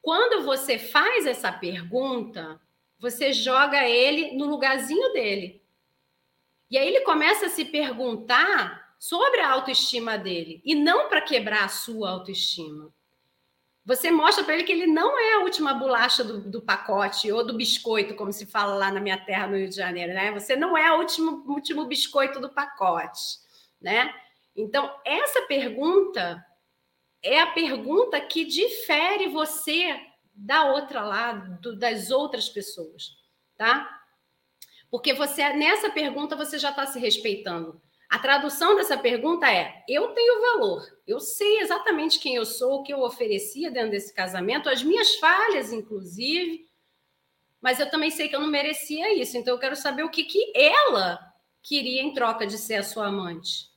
quando 0.00 0.42
você 0.42 0.78
faz 0.78 1.26
essa 1.26 1.52
pergunta, 1.52 2.58
você 2.98 3.34
joga 3.34 3.86
ele 3.86 4.34
no 4.34 4.46
lugarzinho 4.46 5.12
dele. 5.12 5.62
E 6.70 6.78
aí 6.78 6.88
ele 6.88 7.02
começa 7.02 7.46
a 7.46 7.50
se 7.50 7.66
perguntar 7.66 8.94
sobre 8.98 9.40
a 9.40 9.50
autoestima 9.50 10.16
dele, 10.16 10.62
e 10.64 10.74
não 10.74 11.06
para 11.10 11.20
quebrar 11.20 11.64
a 11.64 11.68
sua 11.68 12.08
autoestima. 12.08 12.90
Você 13.84 14.10
mostra 14.10 14.44
para 14.44 14.54
ele 14.54 14.64
que 14.64 14.72
ele 14.72 14.86
não 14.86 15.18
é 15.18 15.34
a 15.34 15.38
última 15.40 15.72
bolacha 15.72 16.22
do, 16.22 16.40
do, 16.40 16.60
pacote 16.60 17.32
ou 17.32 17.44
do 17.44 17.56
biscoito, 17.56 18.14
como 18.14 18.32
se 18.32 18.44
fala 18.44 18.74
lá 18.74 18.90
na 18.92 19.00
minha 19.00 19.18
terra 19.18 19.46
no 19.46 19.56
Rio 19.56 19.68
de 19.68 19.76
Janeiro, 19.76 20.12
né? 20.12 20.30
Você 20.32 20.54
não 20.54 20.76
é 20.76 20.92
o 20.92 20.98
último, 20.98 21.44
último 21.48 21.86
biscoito 21.86 22.38
do 22.38 22.50
pacote, 22.50 23.38
né? 23.80 24.12
Então, 24.54 24.94
essa 25.04 25.42
pergunta 25.42 26.44
é 27.22 27.40
a 27.40 27.46
pergunta 27.46 28.20
que 28.20 28.44
difere 28.44 29.28
você 29.28 29.98
da 30.34 30.72
outra 30.72 31.02
lá, 31.02 31.32
das 31.78 32.10
outras 32.10 32.48
pessoas, 32.48 33.16
tá? 33.56 34.00
Porque 34.90 35.14
você 35.14 35.52
nessa 35.54 35.90
pergunta 35.90 36.36
você 36.36 36.58
já 36.58 36.70
está 36.70 36.86
se 36.86 36.98
respeitando. 36.98 37.80
A 38.10 38.18
tradução 38.18 38.74
dessa 38.74 38.98
pergunta 38.98 39.48
é: 39.48 39.84
eu 39.88 40.08
tenho 40.08 40.40
valor, 40.40 40.82
eu 41.06 41.20
sei 41.20 41.60
exatamente 41.60 42.18
quem 42.18 42.34
eu 42.34 42.44
sou, 42.44 42.80
o 42.80 42.82
que 42.82 42.92
eu 42.92 43.02
oferecia 43.02 43.70
dentro 43.70 43.92
desse 43.92 44.12
casamento, 44.12 44.68
as 44.68 44.82
minhas 44.82 45.14
falhas, 45.14 45.72
inclusive, 45.72 46.68
mas 47.60 47.78
eu 47.78 47.88
também 47.88 48.10
sei 48.10 48.28
que 48.28 48.34
eu 48.34 48.40
não 48.40 48.48
merecia 48.48 49.14
isso, 49.14 49.36
então 49.38 49.54
eu 49.54 49.60
quero 49.60 49.76
saber 49.76 50.02
o 50.02 50.10
que, 50.10 50.24
que 50.24 50.52
ela 50.56 51.20
queria 51.62 52.02
em 52.02 52.12
troca 52.12 52.44
de 52.44 52.58
ser 52.58 52.74
a 52.74 52.82
sua 52.82 53.06
amante. 53.06 53.70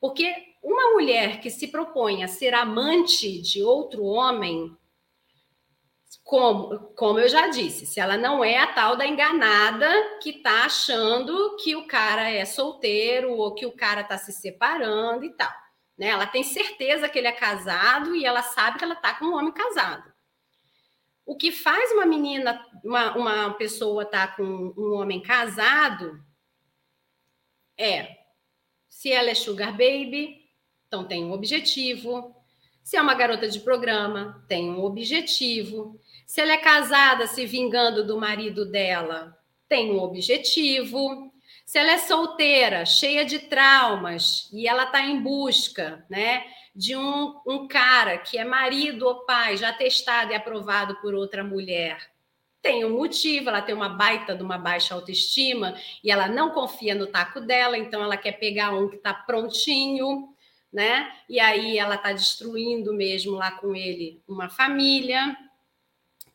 Porque 0.00 0.32
uma 0.62 0.92
mulher 0.92 1.40
que 1.40 1.50
se 1.50 1.68
propõe 1.68 2.24
a 2.24 2.28
ser 2.28 2.54
amante 2.54 3.42
de 3.42 3.62
outro 3.62 4.02
homem, 4.04 4.74
Como, 6.24 6.78
como 6.94 7.18
eu 7.18 7.28
já 7.28 7.48
disse, 7.48 7.86
se 7.86 8.00
ela 8.00 8.16
não 8.16 8.44
é 8.44 8.58
a 8.58 8.72
tal 8.72 8.96
da 8.96 9.06
enganada 9.06 9.88
que 10.22 10.30
está 10.30 10.64
achando 10.64 11.56
que 11.56 11.74
o 11.76 11.86
cara 11.86 12.30
é 12.30 12.44
solteiro 12.44 13.32
ou 13.32 13.54
que 13.54 13.66
o 13.66 13.72
cara 13.72 14.02
está 14.02 14.16
se 14.18 14.32
separando 14.32 15.24
e 15.24 15.32
tal. 15.34 15.52
Né? 15.98 16.06
Ela 16.08 16.26
tem 16.26 16.42
certeza 16.42 17.08
que 17.08 17.18
ele 17.18 17.26
é 17.26 17.32
casado 17.32 18.14
e 18.14 18.24
ela 18.24 18.42
sabe 18.42 18.78
que 18.78 18.84
ela 18.84 18.94
está 18.94 19.14
com 19.14 19.26
um 19.26 19.34
homem 19.34 19.52
casado. 19.52 20.12
O 21.26 21.36
que 21.36 21.52
faz 21.52 21.92
uma 21.92 22.06
menina, 22.06 22.64
uma, 22.82 23.16
uma 23.16 23.54
pessoa 23.54 24.04
estar 24.04 24.28
tá 24.28 24.36
com 24.36 24.72
um 24.76 24.94
homem 24.94 25.20
casado 25.20 26.22
é 27.76 28.16
se 28.88 29.12
ela 29.12 29.30
é 29.30 29.34
sugar 29.34 29.72
baby, 29.72 30.48
então 30.86 31.06
tem 31.06 31.24
um 31.24 31.32
objetivo. 31.32 32.34
Se 32.88 32.96
é 32.96 33.02
uma 33.02 33.12
garota 33.12 33.46
de 33.46 33.60
programa, 33.60 34.42
tem 34.48 34.70
um 34.70 34.82
objetivo. 34.82 36.00
Se 36.26 36.40
ela 36.40 36.52
é 36.52 36.56
casada 36.56 37.26
se 37.26 37.44
vingando 37.44 38.02
do 38.02 38.16
marido 38.16 38.64
dela, 38.64 39.38
tem 39.68 39.92
um 39.92 39.98
objetivo. 39.98 41.30
Se 41.66 41.78
ela 41.78 41.90
é 41.90 41.98
solteira, 41.98 42.86
cheia 42.86 43.26
de 43.26 43.40
traumas 43.40 44.48
e 44.54 44.66
ela 44.66 44.84
está 44.84 45.02
em 45.02 45.20
busca, 45.20 46.02
né, 46.08 46.46
de 46.74 46.96
um, 46.96 47.38
um 47.46 47.68
cara 47.68 48.16
que 48.16 48.38
é 48.38 48.44
marido 48.46 49.06
ou 49.06 49.26
pai, 49.26 49.58
já 49.58 49.70
testado 49.70 50.32
e 50.32 50.34
aprovado 50.34 50.96
por 51.02 51.12
outra 51.12 51.44
mulher, 51.44 51.98
tem 52.62 52.86
um 52.86 52.96
motivo, 52.96 53.50
ela 53.50 53.60
tem 53.60 53.74
uma 53.74 53.90
baita 53.90 54.34
de 54.34 54.42
uma 54.42 54.56
baixa 54.56 54.94
autoestima 54.94 55.74
e 56.02 56.10
ela 56.10 56.26
não 56.26 56.52
confia 56.52 56.94
no 56.94 57.06
taco 57.06 57.38
dela, 57.38 57.76
então 57.76 58.02
ela 58.02 58.16
quer 58.16 58.38
pegar 58.38 58.70
um 58.70 58.88
que 58.88 58.96
está 58.96 59.12
prontinho, 59.12 60.34
né? 60.72 61.10
E 61.28 61.40
aí 61.40 61.78
ela 61.78 61.94
está 61.94 62.12
destruindo 62.12 62.92
mesmo 62.92 63.32
lá 63.32 63.50
com 63.52 63.74
ele 63.74 64.22
uma 64.28 64.48
família 64.48 65.36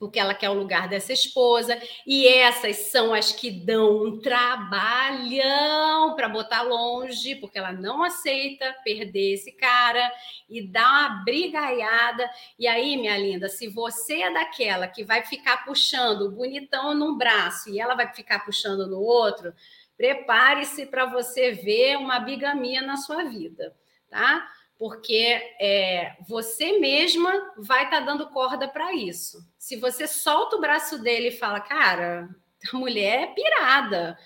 porque 0.04 0.20
ela 0.20 0.34
quer 0.34 0.50
o 0.50 0.54
lugar 0.54 0.90
dessa 0.90 1.14
esposa, 1.14 1.82
e 2.06 2.28
essas 2.28 2.76
são 2.76 3.14
as 3.14 3.32
que 3.32 3.50
dão 3.50 4.04
um 4.04 4.20
trabalhão 4.20 6.14
para 6.14 6.28
botar 6.28 6.62
longe, 6.62 7.36
porque 7.36 7.58
ela 7.58 7.72
não 7.72 8.04
aceita 8.04 8.76
perder 8.84 9.36
esse 9.36 9.54
cara 9.54 10.12
e 10.50 10.62
dá 10.62 10.86
uma 10.86 11.10
brigaiada. 11.24 12.30
E 12.60 12.68
aí, 12.68 12.98
minha 12.98 13.18
linda, 13.18 13.48
se 13.48 13.70
você 13.70 14.24
é 14.24 14.34
daquela 14.34 14.90
que 14.90 15.06
vai 15.06 15.24
ficar 15.24 15.64
puxando 15.64 16.24
o 16.24 16.32
bonitão 16.32 16.94
num 16.94 17.18
braço 17.18 17.70
e 17.70 17.80
ela 17.80 17.96
vai 17.96 18.14
ficar 18.14 18.44
puxando 18.44 18.86
no 18.88 19.00
outro, 19.00 19.54
prepare-se 19.96 20.86
para 20.86 21.06
você 21.06 21.52
ver 21.52 21.96
uma 21.98 22.20
bigamia 22.20 22.82
na 22.82 22.98
sua 22.98 23.24
vida, 23.24 23.74
tá? 24.14 24.48
porque 24.78 25.56
é, 25.62 26.18
você 26.28 26.78
mesma 26.78 27.54
vai 27.58 27.86
estar 27.86 28.00
tá 28.00 28.06
dando 28.06 28.30
corda 28.32 28.68
para 28.68 28.94
isso. 28.94 29.38
Se 29.58 29.78
você 29.78 30.08
solta 30.08 30.58
o 30.58 30.60
braço 30.60 31.02
dele 31.02 31.30
e 31.30 31.38
fala, 31.38 31.62
cara, 31.62 32.28
a 32.74 32.78
mulher 32.78 33.24
é 33.24 33.28
pirada. 33.28 34.20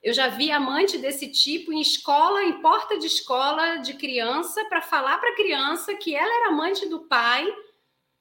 Eu 0.00 0.12
já 0.12 0.28
vi 0.28 0.52
amante 0.52 0.98
desse 0.98 1.26
tipo 1.32 1.72
em 1.72 1.80
escola, 1.80 2.44
em 2.44 2.60
porta 2.60 2.96
de 2.96 3.06
escola 3.06 3.78
de 3.78 3.94
criança, 3.94 4.64
para 4.66 4.80
falar 4.80 5.18
para 5.18 5.30
a 5.30 5.34
criança 5.34 5.94
que 5.96 6.14
ela 6.14 6.32
era 6.32 6.48
amante 6.50 6.88
do 6.88 7.00
pai 7.00 7.44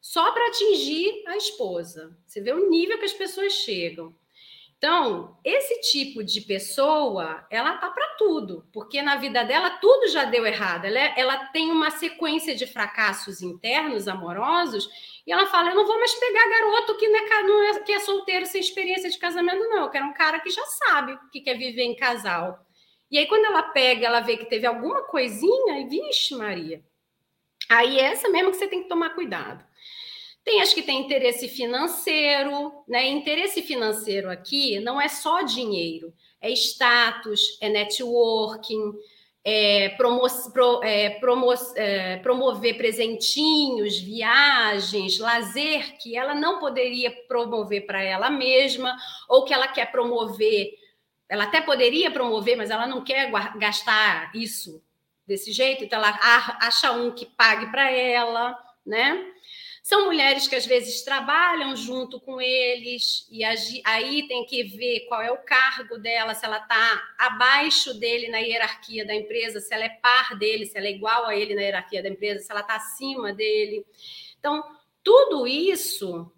só 0.02 0.32
para 0.32 0.48
atingir 0.48 1.24
a 1.28 1.38
esposa. 1.38 2.18
Você 2.26 2.42
vê 2.42 2.52
o 2.52 2.68
nível 2.68 2.98
que 2.98 3.06
as 3.06 3.14
pessoas 3.14 3.54
chegam. 3.54 4.16
Então, 4.78 5.38
esse 5.44 5.80
tipo 5.82 6.24
de 6.24 6.42
pessoa, 6.42 7.46
ela 7.50 7.78
tá 7.78 7.90
para 7.90 8.16
tudo, 8.18 8.68
porque 8.74 9.02
na 9.02 9.16
vida 9.16 9.44
dela 9.44 9.70
tudo 9.72 10.08
já 10.10 10.26
deu 10.26 10.46
errado. 10.46 10.86
Ela, 10.86 11.00
é, 11.00 11.14
ela 11.18 11.46
tem 11.48 11.72
uma 11.72 11.90
sequência 11.92 12.54
de 12.54 12.68
fracassos 12.68 13.42
internos, 13.42 14.08
amorosos, 14.08 14.90
e 15.26 15.32
ela 15.32 15.48
fala: 15.48 15.70
Eu 15.70 15.76
não 15.76 15.88
vou 15.88 15.98
mais 15.98 16.14
pegar 16.16 16.50
garoto 16.50 16.98
que, 16.98 17.06
é, 17.06 17.44
não 17.44 17.64
é, 17.64 17.80
que 17.80 17.92
é 17.94 18.00
solteiro 18.00 18.46
sem 18.46 18.62
experiência 18.62 19.10
de 19.10 19.18
casamento, 19.18 19.64
não. 19.70 19.84
Eu 19.84 19.90
quero 19.90 20.06
um 20.06 20.14
cara 20.14 20.40
que 20.40 20.50
já 20.50 20.66
sabe 20.66 21.14
o 21.14 21.30
que 21.32 21.42
quer 21.42 21.58
viver 21.58 21.84
em 21.84 21.96
casal. 21.96 22.60
E 23.10 23.18
aí, 23.18 23.28
quando 23.28 23.46
ela 23.46 23.64
pega, 23.64 24.06
ela 24.06 24.20
vê 24.20 24.36
que 24.36 24.46
teve 24.46 24.68
alguma 24.68 25.04
coisinha, 25.04 25.80
e 25.80 25.88
vixe, 25.88 26.36
Maria. 26.36 26.84
Aí 27.70 28.00
é 28.00 28.12
essa 28.12 28.30
mesmo 28.30 28.52
que 28.52 28.58
você 28.58 28.68
tem 28.68 28.84
que 28.84 28.90
tomar 28.90 29.12
cuidado. 29.12 29.66
Tem 30.46 30.62
as 30.62 30.72
que 30.76 30.84
têm 30.84 31.02
interesse 31.02 31.50
financeiro, 31.50 32.72
né? 32.88 33.08
Interesse 33.08 33.64
financeiro 33.64 34.30
aqui 34.30 34.80
não 34.80 35.02
é 35.02 35.08
só 35.08 35.42
dinheiro, 35.42 36.14
é 36.40 36.52
status, 36.52 37.58
é 37.60 37.68
networking, 37.68 38.94
é, 39.44 39.90
promo, 39.98 40.22
pro, 40.54 40.84
é, 40.84 41.10
promo, 41.20 41.52
é, 41.76 42.18
promover 42.18 42.78
presentinhos, 42.78 44.00
viagens, 44.00 45.18
lazer 45.18 45.98
que 45.98 46.16
ela 46.16 46.36
não 46.36 46.60
poderia 46.60 47.10
promover 47.28 47.88
para 47.88 48.04
ela 48.04 48.30
mesma, 48.30 48.96
ou 49.28 49.46
que 49.46 49.54
ela 49.54 49.68
quer 49.68 49.92
promover, 49.92 50.76
ela 51.28 51.46
até 51.46 51.60
poderia 51.60 52.12
promover, 52.12 52.56
mas 52.56 52.70
ela 52.70 52.86
não 52.86 53.04
quer 53.04 53.32
gastar 53.58 54.30
isso 54.36 54.80
desse 55.26 55.52
jeito, 55.52 55.84
então 55.84 55.98
ela 55.98 56.20
acha 56.62 56.92
um 56.92 57.10
que 57.10 57.26
pague 57.26 57.72
para 57.72 57.92
ela, 57.92 58.56
né? 58.86 59.32
São 59.86 60.06
mulheres 60.06 60.48
que 60.48 60.56
às 60.56 60.66
vezes 60.66 61.04
trabalham 61.04 61.76
junto 61.76 62.20
com 62.20 62.42
eles, 62.42 63.28
e 63.30 63.44
aí 63.44 64.28
tem 64.28 64.44
que 64.44 64.64
ver 64.64 65.02
qual 65.02 65.22
é 65.22 65.30
o 65.30 65.38
cargo 65.38 66.00
dela, 66.00 66.34
se 66.34 66.44
ela 66.44 66.58
está 66.58 67.04
abaixo 67.20 67.94
dele 67.94 68.30
na 68.30 68.40
hierarquia 68.40 69.06
da 69.06 69.14
empresa, 69.14 69.60
se 69.60 69.72
ela 69.72 69.84
é 69.84 69.90
par 69.90 70.36
dele, 70.40 70.66
se 70.66 70.76
ela 70.76 70.88
é 70.88 70.90
igual 70.90 71.28
a 71.28 71.36
ele 71.36 71.54
na 71.54 71.62
hierarquia 71.62 72.02
da 72.02 72.10
empresa, 72.10 72.44
se 72.44 72.52
ela 72.52 72.62
está 72.62 72.78
acima 72.78 73.32
dele. 73.32 73.86
Então, 74.40 74.64
tudo 75.04 75.46
isso 75.46 76.34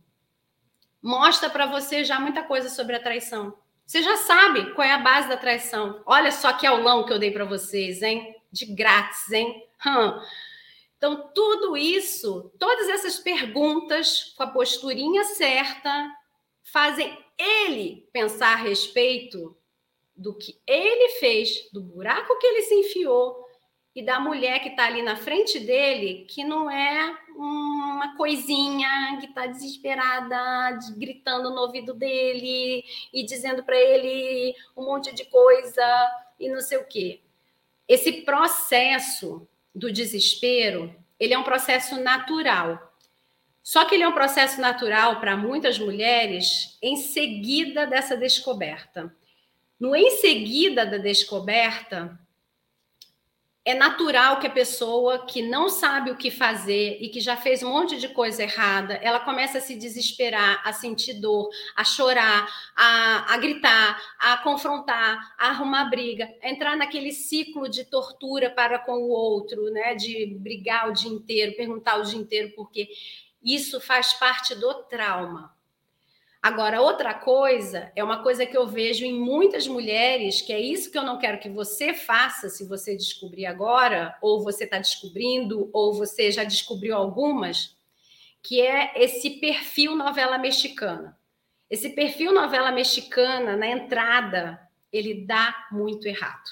mostra 1.01 1.49
para 1.49 1.67
você 1.67 2.03
já 2.03 2.19
muita 2.19 2.43
coisa 2.43 2.67
sobre 2.67 2.97
a 2.97 3.01
traição. 3.01 3.57
Você 3.85 4.03
já 4.03 4.17
sabe 4.17 4.73
qual 4.73 4.85
é 4.85 4.91
a 4.91 4.97
base 4.97 5.29
da 5.29 5.37
traição. 5.37 6.03
Olha 6.05 6.33
só 6.33 6.51
que 6.51 6.67
aulão 6.67 7.05
que 7.05 7.13
eu 7.13 7.19
dei 7.19 7.31
para 7.31 7.45
vocês, 7.45 8.01
hein? 8.01 8.35
De 8.51 8.65
grátis, 8.65 9.31
hein? 9.31 9.65
Hum. 9.85 10.19
Então, 10.97 11.31
tudo 11.33 11.77
isso, 11.77 12.51
todas 12.57 12.89
essas 12.89 13.19
perguntas 13.19 14.33
com 14.35 14.43
a 14.43 14.47
posturinha 14.47 15.23
certa, 15.23 16.11
fazem 16.63 17.17
ele 17.37 18.09
pensar 18.11 18.53
a 18.53 18.55
respeito 18.55 19.55
do 20.15 20.33
que 20.33 20.59
ele 20.65 21.09
fez, 21.19 21.69
do 21.71 21.81
buraco 21.81 22.37
que 22.39 22.47
ele 22.47 22.63
se 22.63 22.73
enfiou 22.73 23.45
e 23.95 24.01
da 24.03 24.19
mulher 24.19 24.59
que 24.61 24.69
está 24.69 24.85
ali 24.85 25.01
na 25.01 25.15
frente 25.15 25.59
dele, 25.59 26.25
que 26.29 26.43
não 26.43 26.69
é 26.69 27.17
uma 27.35 28.15
coisinha 28.17 29.17
que 29.19 29.27
está 29.27 29.45
desesperada, 29.45 30.77
gritando 30.97 31.51
no 31.51 31.61
ouvido 31.61 31.93
dele 31.93 32.83
e 33.13 33.23
dizendo 33.23 33.63
para 33.63 33.75
ele 33.75 34.55
um 34.75 34.85
monte 34.85 35.13
de 35.13 35.25
coisa 35.25 36.11
e 36.39 36.49
não 36.49 36.61
sei 36.61 36.79
o 36.79 36.85
quê. 36.85 37.21
Esse 37.87 38.21
processo 38.23 39.47
do 39.77 39.91
desespero, 39.91 40.93
ele 41.19 41.33
é 41.33 41.37
um 41.37 41.43
processo 41.43 42.01
natural. 42.01 42.95
Só 43.61 43.85
que 43.85 43.95
ele 43.95 44.03
é 44.03 44.07
um 44.07 44.13
processo 44.13 44.59
natural 44.59 45.19
para 45.19 45.37
muitas 45.37 45.77
mulheres 45.77 46.77
em 46.81 46.95
seguida 46.95 47.85
dessa 47.85 48.17
descoberta. 48.17 49.13
No 49.79 49.95
em 49.95 50.11
seguida 50.17 50.85
da 50.85 50.97
descoberta, 50.97 52.19
é 53.67 53.73
natural 53.73 54.39
que 54.39 54.47
a 54.47 54.49
pessoa 54.49 55.25
que 55.25 55.41
não 55.41 55.67
sabe 55.67 56.09
o 56.09 56.15
que 56.15 56.31
fazer 56.31 56.99
e 57.01 57.09
que 57.09 57.19
já 57.19 57.35
fez 57.35 57.61
um 57.61 57.69
monte 57.69 57.97
de 57.97 58.07
coisa 58.07 58.43
errada, 58.43 58.93
ela 58.93 59.19
começa 59.19 59.57
a 59.57 59.61
se 59.61 59.75
desesperar, 59.75 60.61
a 60.63 60.71
sentir 60.71 61.15
dor, 61.15 61.49
a 61.75 61.83
chorar, 61.83 62.47
a, 62.73 63.33
a 63.33 63.37
gritar, 63.37 64.01
a 64.17 64.37
confrontar, 64.37 65.35
a 65.37 65.49
arrumar 65.49 65.89
briga, 65.89 66.33
a 66.41 66.49
entrar 66.49 66.77
naquele 66.77 67.11
ciclo 67.11 67.67
de 67.67 67.83
tortura 67.83 68.49
para 68.49 68.79
com 68.79 68.93
o 68.93 69.09
outro, 69.09 69.69
né? 69.69 69.95
De 69.95 70.37
brigar 70.39 70.89
o 70.89 70.93
dia 70.93 71.11
inteiro, 71.11 71.57
perguntar 71.57 71.97
o 71.97 72.03
dia 72.03 72.17
inteiro 72.17 72.53
por 72.55 72.71
quê. 72.71 72.87
Isso 73.43 73.81
faz 73.81 74.13
parte 74.13 74.55
do 74.55 74.73
trauma. 74.83 75.56
Agora, 76.47 76.79
outra 76.81 77.13
coisa 77.13 77.91
é 77.93 78.01
uma 78.01 78.23
coisa 78.23 78.45
que 78.45 78.55
eu 78.55 78.65
vejo 78.65 79.03
em 79.03 79.19
muitas 79.19 79.67
mulheres, 79.67 80.41
que 80.41 80.53
é 80.53 80.57
isso 80.61 80.89
que 80.89 80.97
eu 80.97 81.03
não 81.03 81.17
quero 81.17 81.41
que 81.41 81.49
você 81.49 81.93
faça 81.93 82.47
se 82.47 82.65
você 82.65 82.95
descobrir 82.95 83.45
agora, 83.45 84.17
ou 84.21 84.41
você 84.41 84.63
está 84.63 84.77
descobrindo, 84.77 85.69
ou 85.73 85.93
você 85.93 86.31
já 86.31 86.45
descobriu 86.45 86.95
algumas, 86.95 87.75
que 88.41 88.61
é 88.61 88.93
esse 88.95 89.41
perfil 89.41 89.93
novela 89.93 90.37
mexicana. 90.37 91.19
Esse 91.69 91.89
perfil 91.89 92.31
novela 92.31 92.71
mexicana, 92.71 93.57
na 93.57 93.67
entrada, 93.67 94.57
ele 94.89 95.25
dá 95.25 95.67
muito 95.69 96.07
errado. 96.07 96.49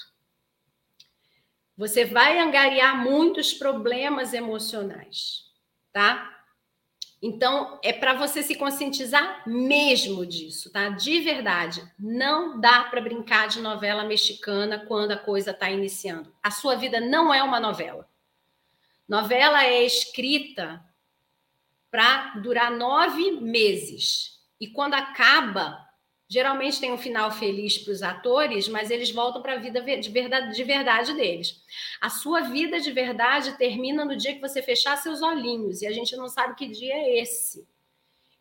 Você 1.74 2.04
vai 2.04 2.38
angariar 2.38 3.02
muitos 3.02 3.54
problemas 3.54 4.34
emocionais, 4.34 5.44
tá? 5.90 6.35
Então, 7.20 7.80
é 7.82 7.92
para 7.92 8.12
você 8.14 8.42
se 8.42 8.54
conscientizar 8.54 9.42
mesmo 9.48 10.26
disso, 10.26 10.70
tá? 10.70 10.90
De 10.90 11.20
verdade. 11.20 11.82
Não 11.98 12.60
dá 12.60 12.84
para 12.84 13.00
brincar 13.00 13.48
de 13.48 13.60
novela 13.60 14.04
mexicana 14.04 14.84
quando 14.86 15.12
a 15.12 15.16
coisa 15.16 15.50
está 15.50 15.70
iniciando. 15.70 16.32
A 16.42 16.50
sua 16.50 16.76
vida 16.76 17.00
não 17.00 17.32
é 17.32 17.42
uma 17.42 17.58
novela. 17.58 18.08
Novela 19.08 19.64
é 19.64 19.84
escrita 19.84 20.84
para 21.90 22.34
durar 22.40 22.70
nove 22.70 23.32
meses. 23.40 24.40
E 24.60 24.66
quando 24.66 24.94
acaba, 24.94 25.85
geralmente 26.28 26.80
tem 26.80 26.92
um 26.92 26.98
final 26.98 27.30
feliz 27.30 27.78
para 27.78 27.92
os 27.92 28.02
atores, 28.02 28.68
mas 28.68 28.90
eles 28.90 29.10
voltam 29.10 29.40
para 29.40 29.54
a 29.54 29.58
vida 29.58 29.80
de 29.80 30.10
verdade, 30.10 30.54
de 30.54 30.64
verdade 30.64 31.14
deles. 31.14 31.62
A 32.00 32.10
sua 32.10 32.40
vida 32.42 32.80
de 32.80 32.90
verdade 32.90 33.56
termina 33.56 34.04
no 34.04 34.16
dia 34.16 34.34
que 34.34 34.40
você 34.40 34.60
fechar 34.60 34.96
seus 34.96 35.22
olhinhos, 35.22 35.82
e 35.82 35.86
a 35.86 35.92
gente 35.92 36.16
não 36.16 36.28
sabe 36.28 36.56
que 36.56 36.66
dia 36.66 36.94
é 36.94 37.20
esse. 37.20 37.66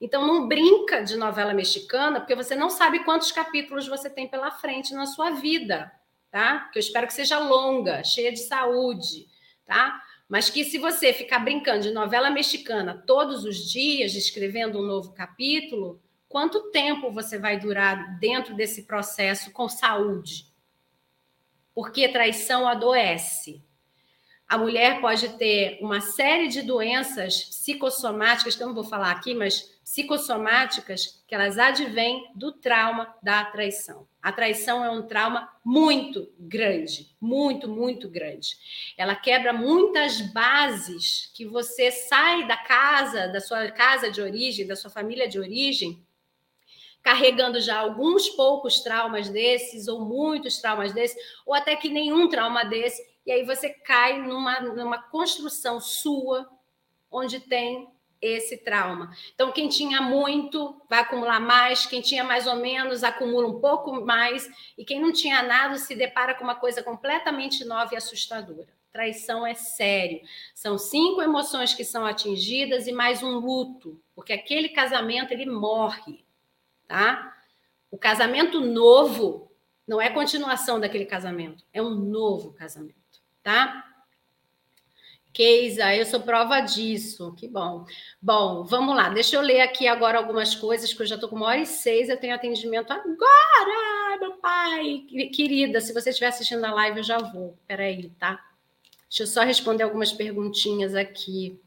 Então 0.02 0.26
não 0.26 0.48
brinca 0.48 1.02
de 1.04 1.16
novela 1.16 1.54
mexicana, 1.54 2.20
porque 2.20 2.36
você 2.36 2.56
não 2.56 2.70
sabe 2.70 3.04
quantos 3.04 3.32
capítulos 3.32 3.88
você 3.88 4.10
tem 4.10 4.28
pela 4.28 4.52
frente 4.52 4.94
na 4.94 5.06
sua 5.06 5.32
vida, 5.32 5.92
tá? 6.32 6.70
Que 6.72 6.80
eu 6.80 6.82
espero 6.82 7.08
que 7.08 7.14
seja 7.14 7.40
longa, 7.40 8.04
cheia 8.04 8.32
de 8.32 8.40
saúde, 8.40 9.28
tá? 9.66 10.02
Mas 10.28 10.50
que 10.50 10.66
se 10.66 10.78
você 10.78 11.14
ficar 11.14 11.40
brincando 11.40 11.84
de 11.84 11.92
novela 11.92 12.30
mexicana 12.30 13.04
todos 13.06 13.46
os 13.46 13.72
dias, 13.72 14.16
escrevendo 14.16 14.80
um 14.80 14.86
novo 14.86 15.14
capítulo, 15.14 16.02
quanto 16.28 16.72
tempo 16.72 17.12
você 17.12 17.38
vai 17.38 17.60
durar 17.60 18.20
dentro 18.20 18.56
desse 18.56 18.84
processo 18.84 19.52
com 19.52 19.70
saúde? 19.70 20.48
Porque 21.74 22.08
traição 22.08 22.68
adoece. 22.68 23.64
A 24.48 24.58
mulher 24.58 25.02
pode 25.02 25.30
ter 25.38 25.80
uma 25.82 26.00
série 26.00 26.48
de 26.48 26.62
doenças 26.62 27.46
psicossomáticas, 27.46 28.56
que 28.56 28.62
eu 28.62 28.68
não 28.68 28.76
vou 28.76 28.84
falar 28.84 29.10
aqui, 29.12 29.34
mas 29.34 29.76
psicossomáticas 29.84 31.24
que 31.28 31.34
elas 31.34 31.58
advêm 31.58 32.32
do 32.36 32.52
trauma 32.52 33.16
da 33.24 33.44
traição. 33.46 34.08
A 34.22 34.32
traição 34.32 34.86
é 34.86 34.90
um 34.90 35.02
trauma 35.02 35.50
muito 35.64 36.32
grande, 36.40 37.16
muito, 37.20 37.68
muito 37.68 38.08
grande. 38.08 38.56
Ela 38.96 39.16
quebra 39.16 39.52
muitas 39.52 40.22
bases 40.22 41.32
que 41.34 41.46
você 41.46 41.90
sai 41.90 42.48
da 42.48 42.58
casa, 42.58 43.28
da 43.28 43.40
sua 43.40 43.72
casa 43.72 44.12
de 44.12 44.22
origem, 44.22 44.68
da 44.68 44.76
sua 44.76 44.92
família 44.92 45.28
de 45.28 45.40
origem, 45.40 46.05
carregando 47.06 47.62
já 47.62 47.78
alguns 47.78 48.28
poucos 48.30 48.80
traumas 48.80 49.30
desses, 49.30 49.88
ou 49.88 50.04
muitos 50.04 50.58
traumas 50.58 50.92
desses, 50.92 51.16
ou 51.46 51.54
até 51.54 51.76
que 51.76 51.88
nenhum 51.88 52.28
trauma 52.28 52.66
desse, 52.66 53.00
e 53.24 53.32
aí 53.32 53.46
você 53.46 53.70
cai 53.70 54.20
numa, 54.24 54.60
numa 54.60 54.98
construção 54.98 55.80
sua, 55.80 56.50
onde 57.12 57.40
tem 57.40 57.88
esse 58.20 58.58
trauma. 58.58 59.16
Então, 59.36 59.52
quem 59.52 59.70
tinha 59.70 60.02
muito 60.02 60.82
vai 60.90 61.02
acumular 61.02 61.40
mais, 61.40 61.86
quem 61.86 62.02
tinha 62.02 62.24
mais 62.24 62.48
ou 62.48 62.56
menos 62.56 63.04
acumula 63.04 63.46
um 63.46 63.60
pouco 63.60 64.04
mais, 64.04 64.50
e 64.76 64.84
quem 64.84 65.00
não 65.00 65.14
tinha 65.14 65.44
nada 65.44 65.78
se 65.78 65.94
depara 65.94 66.34
com 66.34 66.44
uma 66.44 66.56
coisa 66.56 66.82
completamente 66.82 67.64
nova 67.64 67.94
e 67.94 67.98
assustadora. 67.98 68.74
Traição 68.92 69.46
é 69.46 69.54
sério. 69.54 70.22
São 70.56 70.76
cinco 70.76 71.22
emoções 71.22 71.76
que 71.76 71.84
são 71.84 72.04
atingidas 72.04 72.88
e 72.88 72.92
mais 72.92 73.22
um 73.22 73.38
luto, 73.38 74.02
porque 74.16 74.34
aquele 74.34 74.70
casamento 74.70 75.32
ele 75.32 75.46
morre, 75.46 76.25
tá? 76.88 77.34
O 77.92 77.98
casamento 77.98 78.60
novo 78.60 79.52
não 79.88 80.02
é 80.02 80.10
continuação 80.10 80.80
daquele 80.80 81.06
casamento, 81.06 81.64
é 81.72 81.82
um 81.82 81.92
novo 81.92 82.54
casamento, 82.54 83.22
tá? 83.44 83.86
Keisa, 85.36 85.94
eu 85.94 86.06
sou 86.06 86.22
prova 86.22 86.62
disso. 86.62 87.36
Que 87.36 87.46
bom. 87.46 87.86
Bom, 88.22 88.64
vamos 88.64 88.96
lá. 88.96 89.10
Deixa 89.10 89.36
eu 89.36 89.42
ler 89.42 89.60
aqui 89.60 89.86
agora 89.86 90.18
algumas 90.18 90.56
coisas, 90.56 90.94
que 90.94 91.02
eu 91.02 91.06
já 91.06 91.16
estou 91.16 91.30
com 91.30 91.36
uma 91.36 91.48
hora 91.48 91.60
e 91.60 91.66
seis. 91.66 92.08
Eu 92.08 92.16
tenho 92.18 92.34
atendimento 92.34 92.90
agora, 92.92 94.18
meu 94.18 94.38
pai. 94.38 95.04
Querida, 95.34 95.82
se 95.82 95.94
você 95.94 96.12
estiver 96.12 96.28
assistindo 96.28 96.64
a 96.64 96.74
live, 96.74 97.00
eu 97.00 97.04
já 97.04 97.18
vou. 97.18 97.60
Peraí, 97.68 98.10
tá? 98.12 98.42
Deixa 99.10 99.24
eu 99.24 99.28
só 99.28 99.42
responder 99.42 99.84
algumas 99.84 100.14
perguntinhas 100.14 100.96
aqui. 100.96 101.60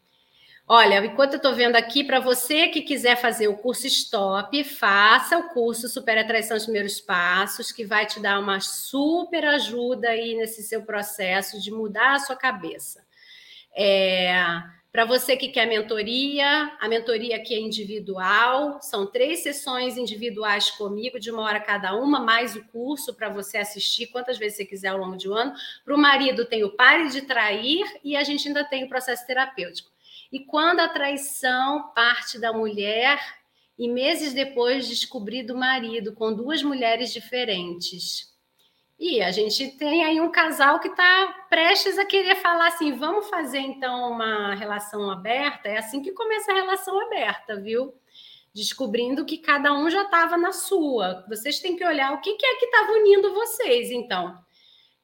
Olha, 0.71 1.03
enquanto 1.03 1.33
eu 1.33 1.37
estou 1.39 1.55
vendo 1.55 1.77
aqui, 1.77 2.05
para 2.05 2.21
você 2.21 2.69
que 2.69 2.83
quiser 2.83 3.17
fazer 3.17 3.49
o 3.49 3.57
curso 3.57 3.87
Stop, 3.87 4.63
faça 4.65 5.39
o 5.39 5.49
curso 5.49 5.89
Super 5.89 6.19
Atraição 6.19 6.59
dos 6.59 6.67
Primeiros 6.67 7.01
Passos, 7.01 7.73
que 7.73 7.87
vai 7.87 8.05
te 8.05 8.21
dar 8.21 8.39
uma 8.39 8.61
super 8.61 9.47
ajuda 9.47 10.11
aí 10.11 10.35
nesse 10.35 10.63
seu 10.63 10.83
processo 10.83 11.59
de 11.59 11.71
mudar 11.71 12.17
a 12.17 12.19
sua 12.19 12.37
cabeça. 12.37 13.03
É, 13.75 14.31
para 14.93 15.07
você 15.07 15.39
que 15.39 15.49
quer 15.49 15.65
mentoria, 15.65 16.71
a 16.79 16.87
mentoria 16.87 17.37
aqui 17.37 17.55
é 17.55 17.59
individual, 17.59 18.79
são 18.83 19.07
três 19.07 19.43
sessões 19.43 19.97
individuais 19.97 20.71
comigo, 20.73 21.19
de 21.19 21.31
uma 21.31 21.45
hora 21.45 21.61
cada 21.61 21.97
uma, 21.97 22.21
mais 22.21 22.55
o 22.57 22.65
curso 22.67 23.15
para 23.15 23.31
você 23.31 23.57
assistir 23.57 24.09
quantas 24.09 24.37
vezes 24.37 24.59
você 24.59 24.67
quiser 24.67 24.89
ao 24.89 24.99
longo 24.99 25.17
de 25.17 25.31
um 25.31 25.33
ano. 25.33 25.55
Para 25.83 25.95
o 25.95 25.99
marido 25.99 26.45
tem 26.45 26.63
o 26.63 26.77
Pare 26.77 27.09
de 27.09 27.23
Trair 27.23 27.87
e 28.05 28.15
a 28.15 28.23
gente 28.23 28.49
ainda 28.49 28.65
tem 28.65 28.85
o 28.85 28.89
processo 28.91 29.27
terapêutico. 29.27 29.97
E 30.31 30.41
quando 30.41 30.81
a 30.81 30.89
traição 30.89 31.93
parte 31.95 32.39
da 32.39 32.53
mulher 32.53 33.19
e 33.79 33.89
meses 33.89 34.33
depois 34.35 34.89
descobrir 34.89 35.45
do 35.45 35.57
marido 35.57 36.13
com 36.13 36.35
duas 36.35 36.63
mulheres 36.63 37.13
diferentes. 37.13 38.37
E 38.99 39.23
a 39.23 39.31
gente 39.31 39.69
tem 39.77 40.05
aí 40.05 40.21
um 40.21 40.31
casal 40.31 40.81
que 40.81 40.89
está 40.89 41.47
prestes 41.49 41.97
a 41.99 42.05
querer 42.05 42.35
falar 42.37 42.67
assim: 42.69 42.97
vamos 42.97 43.29
fazer 43.31 43.61
então 43.61 44.11
uma 44.11 44.55
relação 44.57 45.09
aberta. 45.09 45.69
É 45.69 45.79
assim 45.79 46.03
que 46.03 46.11
começa 46.11 46.51
a 46.51 46.57
relação 46.57 47.01
aberta, 47.01 47.61
viu? 47.61 47.95
Descobrindo 48.53 49.25
que 49.25 49.39
cada 49.39 49.73
um 49.73 49.89
já 49.89 50.03
estava 50.03 50.37
na 50.37 50.51
sua. 50.51 51.25
Vocês 51.29 51.61
têm 51.61 51.77
que 51.77 51.85
olhar 51.85 52.13
o 52.13 52.21
que, 52.21 52.35
que 52.35 52.45
é 52.45 52.57
que 52.57 52.65
estava 52.65 52.93
unindo 52.93 53.33
vocês, 53.33 53.93
então. 53.93 54.37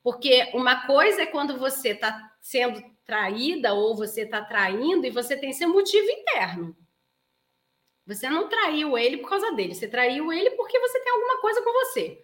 Porque 0.03 0.51
uma 0.53 0.87
coisa 0.87 1.23
é 1.23 1.27
quando 1.27 1.57
você 1.57 1.91
está 1.91 2.33
sendo 2.41 2.83
traída 3.05 3.75
ou 3.75 3.97
você 3.97 4.23
está 4.23 4.43
traindo 4.43 5.07
e 5.07 5.11
você 5.11 5.37
tem 5.37 5.53
seu 5.53 5.69
motivo 5.69 6.09
interno. 6.11 6.77
Você 8.07 8.29
não 8.29 8.49
traiu 8.49 8.99
ele 8.99 9.19
por 9.19 9.31
causa 9.31 9.53
dele, 9.53 9.75
você 9.75 9.89
traiu 9.89 10.33
ele 10.33 10.51
porque 10.53 10.79
você 10.79 11.01
tem 11.01 11.13
alguma 11.13 11.41
coisa 11.41 11.63
com 11.63 11.73
você. 11.73 12.21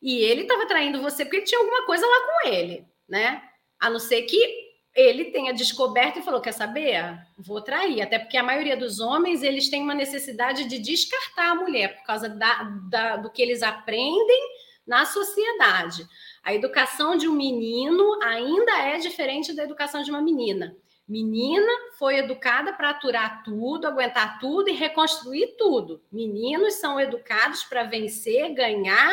E 0.00 0.18
ele 0.18 0.42
estava 0.42 0.66
traindo 0.66 1.00
você 1.00 1.24
porque 1.24 1.42
tinha 1.42 1.60
alguma 1.60 1.86
coisa 1.86 2.04
lá 2.04 2.20
com 2.20 2.48
ele, 2.48 2.84
né? 3.08 3.42
A 3.80 3.88
não 3.88 4.00
ser 4.00 4.22
que 4.22 4.72
ele 4.94 5.26
tenha 5.26 5.54
descoberto 5.54 6.18
e 6.18 6.22
falou: 6.22 6.40
quer 6.40 6.52
saber? 6.52 7.18
Vou 7.38 7.60
trair. 7.62 8.02
Até 8.02 8.18
porque 8.18 8.36
a 8.36 8.42
maioria 8.42 8.76
dos 8.76 8.98
homens 8.98 9.42
eles 9.42 9.70
têm 9.70 9.82
uma 9.82 9.94
necessidade 9.94 10.64
de 10.64 10.78
descartar 10.78 11.50
a 11.50 11.54
mulher 11.54 11.96
por 11.96 12.04
causa 12.04 12.28
da, 12.28 12.64
da, 12.90 13.16
do 13.16 13.30
que 13.30 13.40
eles 13.40 13.62
aprendem 13.62 14.42
na 14.86 15.06
sociedade. 15.06 16.04
A 16.42 16.52
educação 16.52 17.16
de 17.16 17.28
um 17.28 17.34
menino 17.34 18.18
ainda 18.22 18.72
é 18.78 18.98
diferente 18.98 19.52
da 19.52 19.62
educação 19.62 20.02
de 20.02 20.10
uma 20.10 20.20
menina. 20.20 20.76
Menina 21.08 21.70
foi 21.98 22.16
educada 22.16 22.72
para 22.72 22.90
aturar 22.90 23.42
tudo, 23.44 23.86
aguentar 23.86 24.38
tudo 24.40 24.68
e 24.68 24.72
reconstruir 24.72 25.54
tudo. 25.58 26.02
Meninos 26.10 26.74
são 26.74 26.98
educados 26.98 27.64
para 27.64 27.84
vencer, 27.84 28.54
ganhar 28.54 29.12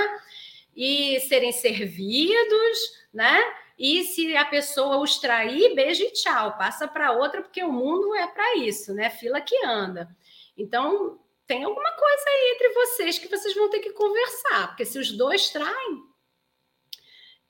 e 0.76 1.20
serem 1.22 1.52
servidos, 1.52 2.94
né? 3.14 3.42
E 3.78 4.04
se 4.04 4.36
a 4.36 4.46
pessoa 4.46 4.98
os 4.98 5.20
trair, 5.20 5.74
beijo 5.76 6.04
e 6.04 6.12
tchau, 6.12 6.58
passa 6.58 6.88
para 6.88 7.12
outra, 7.12 7.42
porque 7.42 7.64
o 7.64 7.72
mundo 7.72 8.14
é 8.16 8.28
para 8.28 8.58
isso, 8.58 8.94
né? 8.94 9.10
Fila 9.10 9.40
que 9.40 9.56
anda. 9.66 10.10
Então, 10.58 11.20
tem 11.48 11.64
alguma 11.64 11.92
coisa 11.92 12.24
aí 12.28 12.54
entre 12.56 12.70
vocês 12.74 13.18
que 13.18 13.28
vocês 13.28 13.56
vão 13.56 13.70
ter 13.70 13.80
que 13.80 13.92
conversar, 13.94 14.68
porque 14.68 14.86
se 14.86 15.00
os 15.00 15.12
dois 15.12 15.50
traem. 15.50 16.09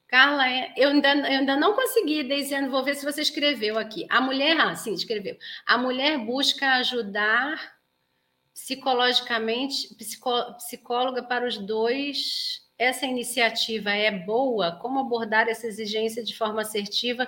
Carla, 0.10 0.50
é, 0.50 0.74
eu 0.76 0.90
ainda, 0.90 1.16
eu 1.16 1.40
ainda 1.40 1.56
não 1.56 1.76
consegui, 1.76 2.24
dizendo, 2.24 2.72
vou 2.72 2.84
ver 2.84 2.96
se 2.96 3.06
você 3.06 3.22
escreveu 3.22 3.78
aqui. 3.78 4.08
A 4.10 4.20
mulher, 4.20 4.60
ah, 4.60 4.76
sim, 4.76 4.94
escreveu. 4.94 5.38
A 5.66 5.78
mulher 5.78 6.18
busca 6.18 6.68
ajudar 6.74 7.78
psicologicamente, 8.54 9.94
psicó, 9.96 10.54
psicóloga 10.54 11.22
para 11.24 11.48
os 11.48 11.58
dois 11.58 12.68
essa 12.80 13.06
iniciativa 13.06 13.92
é 13.92 14.10
boa? 14.10 14.72
Como 14.82 15.00
abordar 15.00 15.50
essa 15.50 15.68
exigência 15.68 16.24
de 16.24 16.36
forma 16.36 16.62
assertiva? 16.62 17.28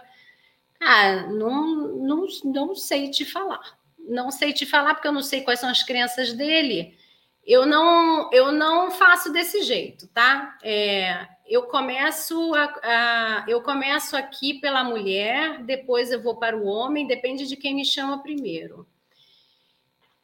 Ah, 0.80 1.28
não, 1.28 1.98
não, 1.98 2.26
não 2.46 2.76
sei 2.76 3.12
te 3.12 3.26
falar. 3.26 3.78
Não 4.00 4.32
sei 4.32 4.54
te 4.54 4.66
falar 4.66 4.96
porque 4.96 5.08
eu 5.08 5.12
não 5.12 5.22
sei 5.22 5.42
quais 5.42 5.60
são 5.60 5.70
as 5.70 5.84
crenças 5.84 6.34
dele. 6.34 6.98
Eu 7.46 7.66
não, 7.66 8.32
eu 8.32 8.52
não 8.52 8.92
faço 8.92 9.32
desse 9.32 9.62
jeito, 9.64 10.08
tá? 10.08 10.58
É, 10.64 11.28
eu 11.52 11.64
começo 11.64 12.54
a, 12.56 12.64
a, 12.84 13.46
eu 13.48 13.62
começo 13.62 14.16
aqui 14.16 14.60
pela 14.60 14.84
mulher, 14.84 15.62
depois 15.64 16.12
eu 16.12 16.22
vou 16.22 16.38
para 16.38 16.58
o 16.58 16.66
homem, 16.66 17.06
depende 17.06 17.48
de 17.48 17.58
quem 17.58 17.76
me 17.76 17.86
chama 17.86 18.24
primeiro. 18.24 18.88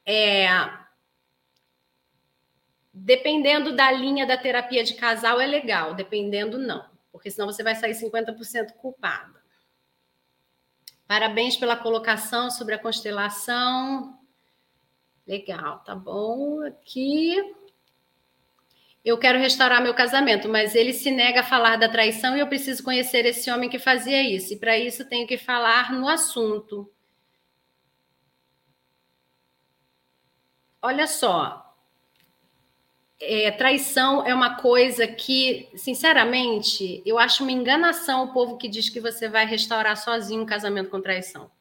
É, 0.06 0.48
Dependendo 3.00 3.76
da 3.76 3.92
linha 3.92 4.26
da 4.26 4.36
terapia 4.36 4.84
de 4.84 4.96
casal, 4.96 5.40
é 5.40 5.46
legal, 5.46 5.94
dependendo, 5.94 6.58
não, 6.58 6.84
porque 7.12 7.30
senão 7.30 7.46
você 7.46 7.62
vai 7.62 7.76
sair 7.76 7.94
50% 7.94 8.74
culpada. 8.74 9.40
Parabéns 11.08 11.56
pela 11.56 11.78
colocação 11.78 12.50
sobre 12.50 12.74
a 12.74 12.80
constelação. 12.80 14.20
Legal, 15.28 15.80
tá 15.84 15.94
bom. 15.94 16.64
Aqui. 16.64 17.36
Eu 19.08 19.18
quero 19.18 19.40
restaurar 19.40 19.82
meu 19.82 19.94
casamento, 19.94 20.50
mas 20.50 20.76
ele 20.76 20.92
se 20.92 21.10
nega 21.10 21.40
a 21.40 21.44
falar 21.44 21.78
da 21.78 21.88
traição 21.88 22.36
e 22.36 22.42
eu 22.42 22.48
preciso 22.48 22.84
conhecer 22.84 23.26
esse 23.26 23.50
homem 23.50 23.70
que 23.70 23.80
fazia 23.80 24.22
isso. 24.22 24.54
E 24.54 24.58
para 24.58 24.78
isso 24.78 25.08
tenho 25.08 25.26
que 25.26 25.38
falar 25.38 25.94
no 25.94 26.10
assunto. 26.10 26.92
olha 30.88 31.06
só, 31.06 31.76
é, 33.20 33.52
traição 33.52 34.26
é 34.26 34.34
uma 34.34 34.56
coisa 34.56 35.08
que, 35.08 35.70
sinceramente, 35.76 37.02
eu 37.06 37.20
acho 37.20 37.44
uma 37.44 37.52
enganação 37.52 38.24
o 38.24 38.34
povo 38.34 38.58
que 38.58 38.70
diz 38.70 38.90
que 38.90 39.02
você 39.02 39.28
vai 39.28 39.46
restaurar 39.46 39.98
sozinho 39.98 40.44
um 40.44 40.46
casamento 40.46 40.90
com 40.90 41.02
traição. 41.02 41.52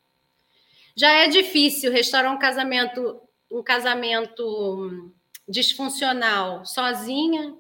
Já 0.94 1.12
é 1.12 1.28
difícil 1.28 1.90
restaurar 1.90 2.32
um 2.32 2.38
casamento, 2.38 3.20
um 3.50 3.62
casamento 3.62 5.12
disfuncional 5.48 6.64
sozinha, 6.64 7.56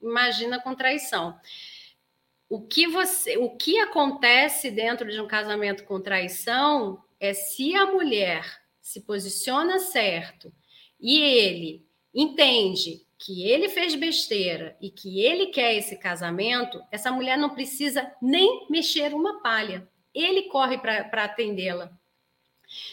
imagina 0.00 0.60
com 0.60 0.74
traição. 0.74 1.38
O 2.48 2.62
que 2.62 2.86
você, 2.86 3.36
o 3.36 3.50
que 3.56 3.78
acontece 3.78 4.70
dentro 4.70 5.10
de 5.10 5.20
um 5.20 5.26
casamento 5.26 5.84
com 5.84 6.00
traição 6.00 7.02
é 7.18 7.34
se 7.34 7.74
a 7.74 7.86
mulher 7.86 8.44
se 8.80 9.00
posiciona 9.00 9.78
certo 9.78 10.52
e 11.00 11.18
ele 11.18 11.86
entende 12.14 13.04
que 13.18 13.48
ele 13.48 13.68
fez 13.68 13.94
besteira 13.94 14.76
e 14.80 14.90
que 14.90 15.20
ele 15.20 15.46
quer 15.46 15.74
esse 15.74 15.96
casamento, 15.96 16.80
essa 16.90 17.10
mulher 17.10 17.36
não 17.36 17.50
precisa 17.50 18.12
nem 18.20 18.66
mexer 18.70 19.14
uma 19.14 19.42
palha. 19.42 19.88
Ele 20.14 20.44
corre 20.44 20.78
para 20.78 21.24
atendê-la. 21.24 21.90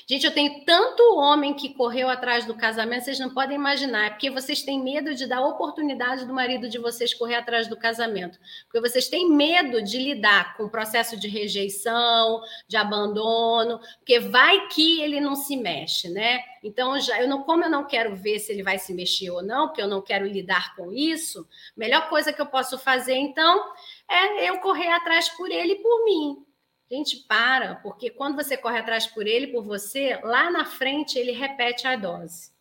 Gente, 0.07 0.25
eu 0.25 0.33
tenho 0.33 0.63
tanto 0.65 1.15
homem 1.15 1.53
que 1.53 1.73
correu 1.73 2.07
atrás 2.09 2.45
do 2.45 2.53
casamento, 2.53 3.05
vocês 3.05 3.19
não 3.19 3.33
podem 3.33 3.55
imaginar, 3.55 4.05
é 4.05 4.09
porque 4.11 4.29
vocês 4.29 4.61
têm 4.61 4.81
medo 4.83 5.15
de 5.15 5.25
dar 5.25 5.41
oportunidade 5.41 6.25
do 6.25 6.33
marido 6.33 6.69
de 6.69 6.77
vocês 6.77 7.13
correr 7.13 7.35
atrás 7.35 7.67
do 7.67 7.75
casamento. 7.75 8.37
Porque 8.65 8.87
vocês 8.87 9.07
têm 9.07 9.29
medo 9.29 9.81
de 9.81 9.97
lidar 9.97 10.55
com 10.55 10.63
o 10.63 10.69
processo 10.69 11.19
de 11.19 11.27
rejeição, 11.27 12.41
de 12.67 12.77
abandono, 12.77 13.79
porque 13.97 14.19
vai 14.19 14.67
que 14.67 15.01
ele 15.01 15.19
não 15.19 15.35
se 15.35 15.57
mexe, 15.57 16.09
né? 16.09 16.41
Então, 16.63 16.99
já, 16.99 17.21
eu 17.21 17.27
não, 17.27 17.43
como 17.43 17.63
eu 17.63 17.69
não 17.69 17.85
quero 17.85 18.15
ver 18.15 18.39
se 18.39 18.51
ele 18.51 18.63
vai 18.63 18.77
se 18.77 18.93
mexer 18.93 19.31
ou 19.31 19.41
não, 19.41 19.67
porque 19.67 19.81
eu 19.81 19.87
não 19.87 20.01
quero 20.01 20.25
lidar 20.25 20.75
com 20.75 20.91
isso, 20.91 21.47
melhor 21.75 22.09
coisa 22.09 22.31
que 22.31 22.41
eu 22.41 22.45
posso 22.45 22.77
fazer, 22.77 23.15
então, 23.15 23.73
é 24.09 24.49
eu 24.49 24.59
correr 24.59 24.89
atrás 24.89 25.29
por 25.29 25.49
ele 25.49 25.73
e 25.73 25.81
por 25.81 26.05
mim. 26.05 26.45
Gente, 26.91 27.17
para, 27.27 27.75
porque 27.75 28.09
quando 28.09 28.35
você 28.35 28.55
corre 28.55 28.79
atrás 28.79 29.07
por 29.07 29.25
ele, 29.25 29.47
por 29.47 29.63
você, 29.63 30.19
lá 30.23 30.51
na 30.51 30.65
frente 30.65 31.17
ele 31.17 31.31
repete 31.31 31.87
a 31.87 31.95
dose, 31.95 32.51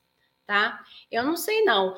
tá? 0.46 0.82
Eu 1.10 1.22
não 1.22 1.36
sei 1.36 1.62
não. 1.64 1.96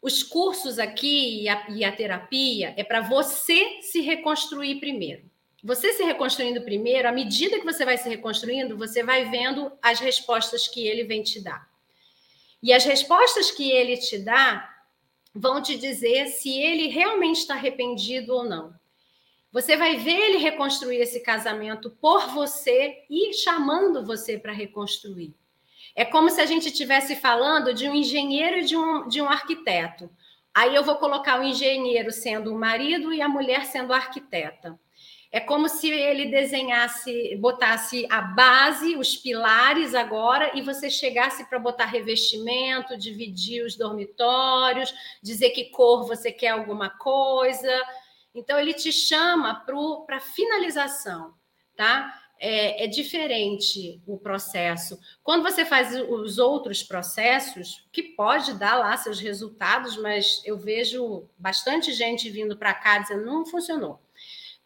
Os 0.00 0.22
cursos 0.22 0.78
aqui 0.78 1.42
e 1.42 1.48
a, 1.48 1.70
e 1.70 1.84
a 1.84 1.92
terapia 1.92 2.74
é 2.76 2.84
para 2.84 3.00
você 3.00 3.80
se 3.82 4.00
reconstruir 4.00 4.80
primeiro. 4.80 5.30
Você 5.62 5.94
se 5.94 6.02
reconstruindo 6.02 6.60
primeiro, 6.60 7.08
à 7.08 7.12
medida 7.12 7.58
que 7.58 7.64
você 7.64 7.86
vai 7.86 7.96
se 7.96 8.06
reconstruindo, 8.06 8.76
você 8.76 9.02
vai 9.02 9.30
vendo 9.30 9.72
as 9.80 9.98
respostas 9.98 10.68
que 10.68 10.86
ele 10.86 11.04
vem 11.04 11.22
te 11.22 11.40
dar. 11.40 11.66
E 12.62 12.70
as 12.70 12.84
respostas 12.84 13.50
que 13.50 13.70
ele 13.70 13.96
te 13.96 14.18
dá 14.18 14.70
vão 15.34 15.62
te 15.62 15.76
dizer 15.78 16.26
se 16.28 16.50
ele 16.50 16.88
realmente 16.88 17.38
está 17.38 17.54
arrependido 17.54 18.34
ou 18.34 18.44
não. 18.44 18.74
Você 19.54 19.76
vai 19.76 19.98
ver 19.98 20.18
ele 20.18 20.38
reconstruir 20.38 20.96
esse 20.96 21.20
casamento 21.20 21.88
por 21.88 22.26
você 22.30 23.04
e 23.08 23.32
chamando 23.34 24.04
você 24.04 24.36
para 24.36 24.52
reconstruir. 24.52 25.32
É 25.94 26.04
como 26.04 26.28
se 26.28 26.40
a 26.40 26.44
gente 26.44 26.66
estivesse 26.66 27.14
falando 27.14 27.72
de 27.72 27.88
um 27.88 27.94
engenheiro 27.94 28.58
e 28.58 28.64
de 28.64 28.76
um, 28.76 29.06
de 29.06 29.22
um 29.22 29.28
arquiteto. 29.28 30.10
Aí 30.52 30.74
eu 30.74 30.82
vou 30.82 30.96
colocar 30.96 31.38
o 31.38 31.44
engenheiro 31.44 32.10
sendo 32.10 32.52
o 32.52 32.58
marido 32.58 33.12
e 33.12 33.22
a 33.22 33.28
mulher 33.28 33.64
sendo 33.64 33.92
a 33.92 33.96
arquiteta. 33.96 34.76
É 35.30 35.38
como 35.38 35.68
se 35.68 35.88
ele 35.88 36.26
desenhasse, 36.26 37.36
botasse 37.36 38.08
a 38.10 38.22
base, 38.22 38.96
os 38.96 39.16
pilares 39.16 39.94
agora, 39.94 40.50
e 40.58 40.62
você 40.62 40.90
chegasse 40.90 41.48
para 41.48 41.60
botar 41.60 41.86
revestimento, 41.86 42.96
dividir 42.96 43.64
os 43.64 43.76
dormitórios, 43.76 44.92
dizer 45.22 45.50
que 45.50 45.66
cor 45.66 46.08
você 46.08 46.32
quer 46.32 46.48
alguma 46.48 46.90
coisa, 46.90 47.70
então, 48.34 48.58
ele 48.58 48.74
te 48.74 48.90
chama 48.90 49.54
para 49.54 50.18
finalização, 50.18 51.34
tá? 51.76 52.20
É, 52.36 52.84
é, 52.84 52.86
diferente 52.88 54.02
o 54.06 54.18
processo. 54.18 54.98
Quando 55.22 55.44
você 55.44 55.64
faz 55.64 55.94
os 55.94 56.36
outros 56.36 56.82
processos, 56.82 57.86
que 57.92 58.02
pode 58.02 58.54
dar 58.54 58.74
lá 58.74 58.96
seus 58.96 59.20
resultados, 59.20 59.96
mas 59.96 60.42
eu 60.44 60.58
vejo 60.58 61.28
bastante 61.38 61.92
gente 61.92 62.28
vindo 62.28 62.56
para 62.56 62.74
cá 62.74 62.98
dizendo 62.98 63.24
não 63.24 63.46
funcionou. 63.46 64.02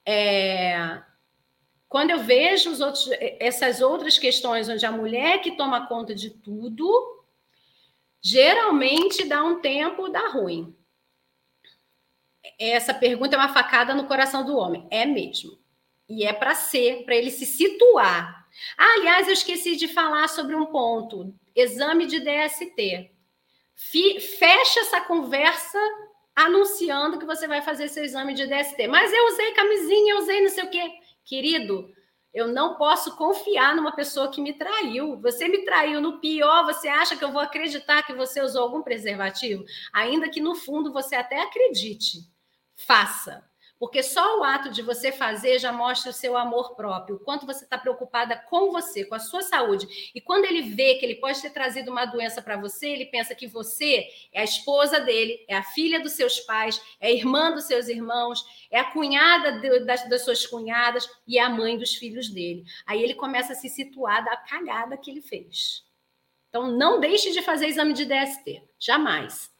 É, 0.04 1.02
quando 1.90 2.10
eu 2.10 2.20
vejo 2.20 2.70
os 2.70 2.80
outros, 2.80 3.10
essas 3.38 3.82
outras 3.82 4.18
questões 4.18 4.68
onde 4.68 4.86
a 4.86 4.90
mulher 4.90 5.42
que 5.42 5.56
toma 5.56 5.86
conta 5.86 6.14
de 6.14 6.30
tudo, 6.30 7.22
geralmente 8.20 9.26
dá 9.26 9.44
um 9.44 9.60
tempo, 9.60 10.08
dá 10.08 10.26
ruim 10.30 10.74
essa 12.58 12.94
pergunta 12.94 13.36
é 13.36 13.38
uma 13.38 13.52
facada 13.52 13.94
no 13.94 14.06
coração 14.06 14.44
do 14.44 14.56
homem. 14.56 14.86
É 14.90 15.04
mesmo. 15.04 15.58
E 16.08 16.24
é 16.24 16.32
para 16.32 16.54
ser, 16.54 17.04
para 17.04 17.14
ele 17.14 17.30
se 17.30 17.44
situar. 17.44 18.46
Ah, 18.76 18.94
aliás, 18.98 19.26
eu 19.26 19.34
esqueci 19.34 19.76
de 19.76 19.88
falar 19.88 20.28
sobre 20.28 20.54
um 20.54 20.66
ponto: 20.66 21.34
exame 21.54 22.06
de 22.06 22.20
DST. 22.20 23.10
fecha 24.38 24.80
essa 24.80 25.00
conversa 25.02 25.78
anunciando 26.34 27.18
que 27.18 27.26
você 27.26 27.46
vai 27.46 27.60
fazer 27.60 27.88
seu 27.88 28.04
exame 28.04 28.32
de 28.32 28.46
DST. 28.46 28.86
Mas 28.86 29.12
eu 29.12 29.26
usei 29.26 29.52
camisinha, 29.52 30.14
eu 30.14 30.18
usei 30.18 30.40
não 30.40 30.48
sei 30.48 30.64
o 30.64 30.70
quê. 30.70 30.90
Querido, 31.24 31.92
eu 32.32 32.48
não 32.48 32.76
posso 32.76 33.16
confiar 33.16 33.74
numa 33.74 33.92
pessoa 33.92 34.30
que 34.30 34.40
me 34.40 34.52
traiu. 34.52 35.20
Você 35.20 35.48
me 35.48 35.64
traiu 35.64 36.00
no 36.00 36.20
pior, 36.20 36.64
você 36.64 36.88
acha 36.88 37.16
que 37.16 37.24
eu 37.24 37.32
vou 37.32 37.42
acreditar 37.42 38.04
que 38.04 38.14
você 38.14 38.40
usou 38.40 38.62
algum 38.62 38.82
preservativo? 38.82 39.64
Ainda 39.92 40.28
que 40.28 40.40
no 40.40 40.54
fundo 40.54 40.92
você 40.92 41.16
até 41.16 41.40
acredite 41.42 42.18
faça. 42.78 43.46
Porque 43.78 44.02
só 44.02 44.40
o 44.40 44.42
ato 44.42 44.70
de 44.70 44.82
você 44.82 45.12
fazer 45.12 45.60
já 45.60 45.72
mostra 45.72 46.10
o 46.10 46.14
seu 46.14 46.36
amor 46.36 46.74
próprio, 46.74 47.14
o 47.14 47.20
quanto 47.20 47.46
você 47.46 47.62
está 47.62 47.78
preocupada 47.78 48.36
com 48.36 48.72
você, 48.72 49.04
com 49.04 49.14
a 49.14 49.20
sua 49.20 49.40
saúde. 49.40 50.10
E 50.12 50.20
quando 50.20 50.46
ele 50.46 50.62
vê 50.74 50.96
que 50.96 51.06
ele 51.06 51.14
pode 51.14 51.40
ter 51.40 51.50
trazido 51.50 51.88
uma 51.88 52.04
doença 52.04 52.42
para 52.42 52.56
você, 52.56 52.88
ele 52.88 53.06
pensa 53.06 53.36
que 53.36 53.46
você 53.46 54.08
é 54.32 54.40
a 54.40 54.44
esposa 54.44 54.98
dele, 54.98 55.44
é 55.48 55.56
a 55.56 55.62
filha 55.62 56.00
dos 56.00 56.12
seus 56.12 56.40
pais, 56.40 56.82
é 56.98 57.06
a 57.06 57.12
irmã 57.12 57.52
dos 57.52 57.64
seus 57.64 57.86
irmãos, 57.86 58.44
é 58.68 58.80
a 58.80 58.90
cunhada 58.90 59.60
de, 59.60 59.80
das, 59.80 60.08
das 60.08 60.24
suas 60.24 60.44
cunhadas 60.44 61.08
e 61.24 61.38
é 61.38 61.42
a 61.42 61.48
mãe 61.48 61.78
dos 61.78 61.94
filhos 61.94 62.28
dele. 62.28 62.64
Aí 62.84 63.00
ele 63.00 63.14
começa 63.14 63.52
a 63.52 63.56
se 63.56 63.68
situar 63.68 64.24
da 64.24 64.36
cagada 64.36 64.96
que 64.96 65.08
ele 65.08 65.22
fez. 65.22 65.84
Então, 66.48 66.72
não 66.72 66.98
deixe 66.98 67.30
de 67.30 67.42
fazer 67.42 67.66
exame 67.68 67.92
de 67.92 68.06
DST, 68.06 68.62
jamais. 68.78 69.56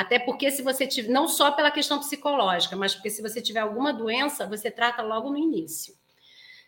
Até 0.00 0.18
porque 0.18 0.50
se 0.50 0.62
você 0.62 0.86
tiver, 0.86 1.12
não 1.12 1.28
só 1.28 1.50
pela 1.50 1.70
questão 1.70 1.98
psicológica, 1.98 2.74
mas 2.74 2.94
porque 2.94 3.10
se 3.10 3.20
você 3.20 3.38
tiver 3.42 3.60
alguma 3.60 3.92
doença, 3.92 4.46
você 4.46 4.70
trata 4.70 5.02
logo 5.02 5.28
no 5.28 5.36
início. 5.36 5.94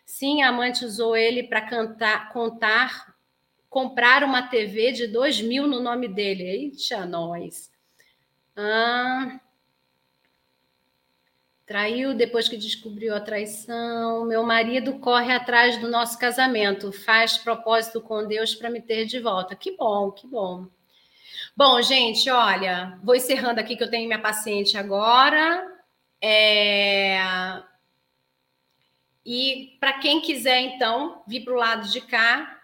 Sim, 0.05 0.43
a 0.43 0.49
amante 0.49 0.85
usou 0.85 1.17
ele 1.17 1.41
para 1.41 1.61
cantar, 1.61 2.31
contar, 2.31 3.15
comprar 3.67 4.23
uma 4.23 4.43
TV 4.43 4.91
de 4.91 5.07
2 5.07 5.41
mil 5.41 5.65
no 5.65 5.79
nome 5.79 6.07
dele. 6.07 6.43
Eita, 6.43 7.07
nós. 7.07 7.71
Ah, 8.55 9.39
traiu 11.65 12.13
depois 12.13 12.47
que 12.47 12.55
descobriu 12.55 13.15
a 13.15 13.19
traição. 13.19 14.25
Meu 14.25 14.43
marido 14.43 14.99
corre 14.99 15.33
atrás 15.33 15.81
do 15.81 15.89
nosso 15.89 16.19
casamento, 16.19 16.91
faz 16.91 17.35
propósito 17.35 17.99
com 17.99 18.27
Deus 18.27 18.53
para 18.53 18.69
me 18.69 18.79
ter 18.79 19.05
de 19.05 19.19
volta. 19.19 19.55
Que 19.55 19.75
bom, 19.75 20.11
que 20.11 20.27
bom. 20.27 20.67
Bom, 21.55 21.81
gente, 21.81 22.29
olha, 22.29 22.99
vou 23.03 23.15
encerrando 23.15 23.59
aqui 23.59 23.75
que 23.75 23.83
eu 23.83 23.89
tenho 23.89 24.07
minha 24.07 24.21
paciente 24.21 24.77
agora. 24.77 25.67
É... 26.21 27.17
E 29.25 29.77
para 29.79 29.93
quem 29.99 30.21
quiser, 30.21 30.59
então, 30.59 31.23
vir 31.27 31.43
para 31.43 31.53
o 31.53 31.57
lado 31.57 31.87
de 31.89 32.01
cá, 32.01 32.61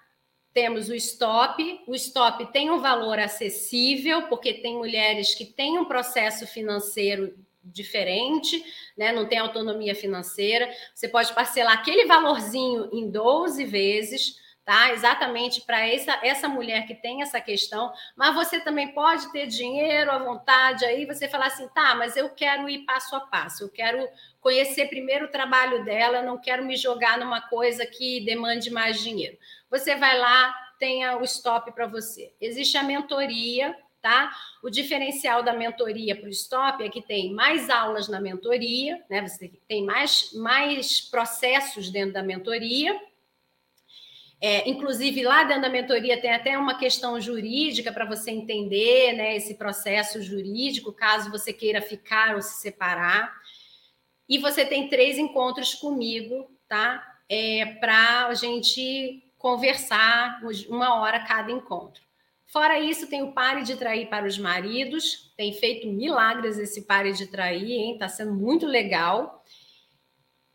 temos 0.53 0.89
o 0.89 0.95
stop. 0.95 1.81
O 1.87 1.95
stop 1.95 2.51
tem 2.51 2.69
um 2.69 2.79
valor 2.79 3.19
acessível, 3.19 4.23
porque 4.23 4.53
tem 4.53 4.75
mulheres 4.75 5.35
que 5.35 5.45
têm 5.45 5.79
um 5.79 5.85
processo 5.85 6.45
financeiro 6.47 7.33
diferente, 7.63 8.63
né? 8.97 9.11
não 9.11 9.27
tem 9.27 9.37
autonomia 9.37 9.95
financeira. 9.95 10.69
Você 10.93 11.07
pode 11.07 11.33
parcelar 11.33 11.73
aquele 11.73 12.05
valorzinho 12.05 12.89
em 12.91 13.09
12 13.09 13.63
vezes 13.65 14.37
tá? 14.69 14.91
Exatamente 14.93 15.61
para 15.61 15.87
essa, 15.87 16.19
essa 16.21 16.47
mulher 16.47 16.85
que 16.85 16.93
tem 16.93 17.23
essa 17.23 17.41
questão, 17.41 17.91
mas 18.15 18.35
você 18.35 18.59
também 18.59 18.89
pode 18.89 19.31
ter 19.31 19.47
dinheiro 19.47 20.11
à 20.11 20.19
vontade, 20.19 20.85
aí 20.85 21.07
você 21.07 21.27
falar 21.27 21.47
assim, 21.47 21.67
tá, 21.69 21.95
mas 21.95 22.15
eu 22.15 22.29
quero 22.29 22.69
ir 22.69 22.85
passo 22.85 23.15
a 23.15 23.19
passo, 23.19 23.63
eu 23.63 23.69
quero 23.69 24.07
conhecer 24.39 24.87
primeiro 24.87 25.25
o 25.25 25.31
trabalho 25.31 25.83
dela, 25.83 26.21
não 26.21 26.37
quero 26.37 26.63
me 26.63 26.77
jogar 26.77 27.17
numa 27.17 27.41
coisa 27.41 27.83
que 27.83 28.23
demande 28.23 28.69
mais 28.69 29.01
dinheiro. 29.01 29.39
Você 29.71 29.95
vai 29.95 30.15
lá, 30.19 30.53
tenha 30.77 31.17
o 31.17 31.23
stop 31.23 31.71
para 31.71 31.87
você. 31.87 32.31
Existe 32.39 32.77
a 32.77 32.83
mentoria, 32.83 33.75
tá? 34.03 34.31
O 34.61 34.69
diferencial 34.69 35.41
da 35.41 35.51
mentoria 35.51 36.15
para 36.15 36.27
o 36.27 36.31
stop 36.31 36.83
é 36.83 36.89
que 36.89 37.01
tem 37.01 37.33
mais 37.33 37.71
aulas 37.71 38.07
na 38.07 38.21
mentoria, 38.21 39.03
né? 39.09 39.27
Você 39.27 39.51
tem 39.67 39.83
mais, 39.83 40.31
mais 40.33 41.01
processos 41.01 41.89
dentro 41.89 42.13
da 42.13 42.21
mentoria 42.21 43.08
É, 44.41 44.69
inclusive, 44.69 45.21
lá 45.23 45.43
dentro 45.43 45.63
da 45.63 45.69
mentoria 45.69 46.19
tem 46.19 46.31
até 46.31 46.57
uma 46.57 46.77
questão 46.77 47.19
jurídica 47.19 47.91
para 47.91 48.05
você 48.05 48.31
entender 48.31 49.13
né, 49.13 49.35
esse 49.35 49.55
processo 49.55 50.21
jurídico, 50.21 50.93
caso 50.93 51.29
você 51.29 51.51
queira 51.51 51.81
ficar 51.81 52.35
ou 52.35 52.41
se 52.41 52.61
separar. 52.61 53.35
E 54.29 54.37
você 54.37 54.65
tem 54.65 54.87
três 54.87 55.17
encontros 55.17 55.73
comigo, 55.73 56.49
tá? 56.67 57.03
É, 57.27 57.65
para 57.79 58.27
a 58.27 58.33
gente 58.33 59.23
conversar 59.37 60.41
uma 60.69 60.99
hora 60.99 61.25
cada 61.25 61.51
encontro. 61.51 62.01
Fora 62.47 62.79
isso, 62.79 63.07
tem 63.07 63.21
o 63.21 63.31
Pare 63.31 63.63
de 63.63 63.75
Trair 63.75 64.09
para 64.09 64.25
os 64.25 64.37
Maridos, 64.37 65.31
tem 65.37 65.53
feito 65.53 65.87
milagres 65.87 66.57
esse 66.57 66.83
Pare 66.83 67.11
de 67.13 67.27
Trair, 67.27 67.71
hein? 67.71 67.97
Tá 67.97 68.07
sendo 68.07 68.33
muito 68.33 68.65
legal. 68.65 69.43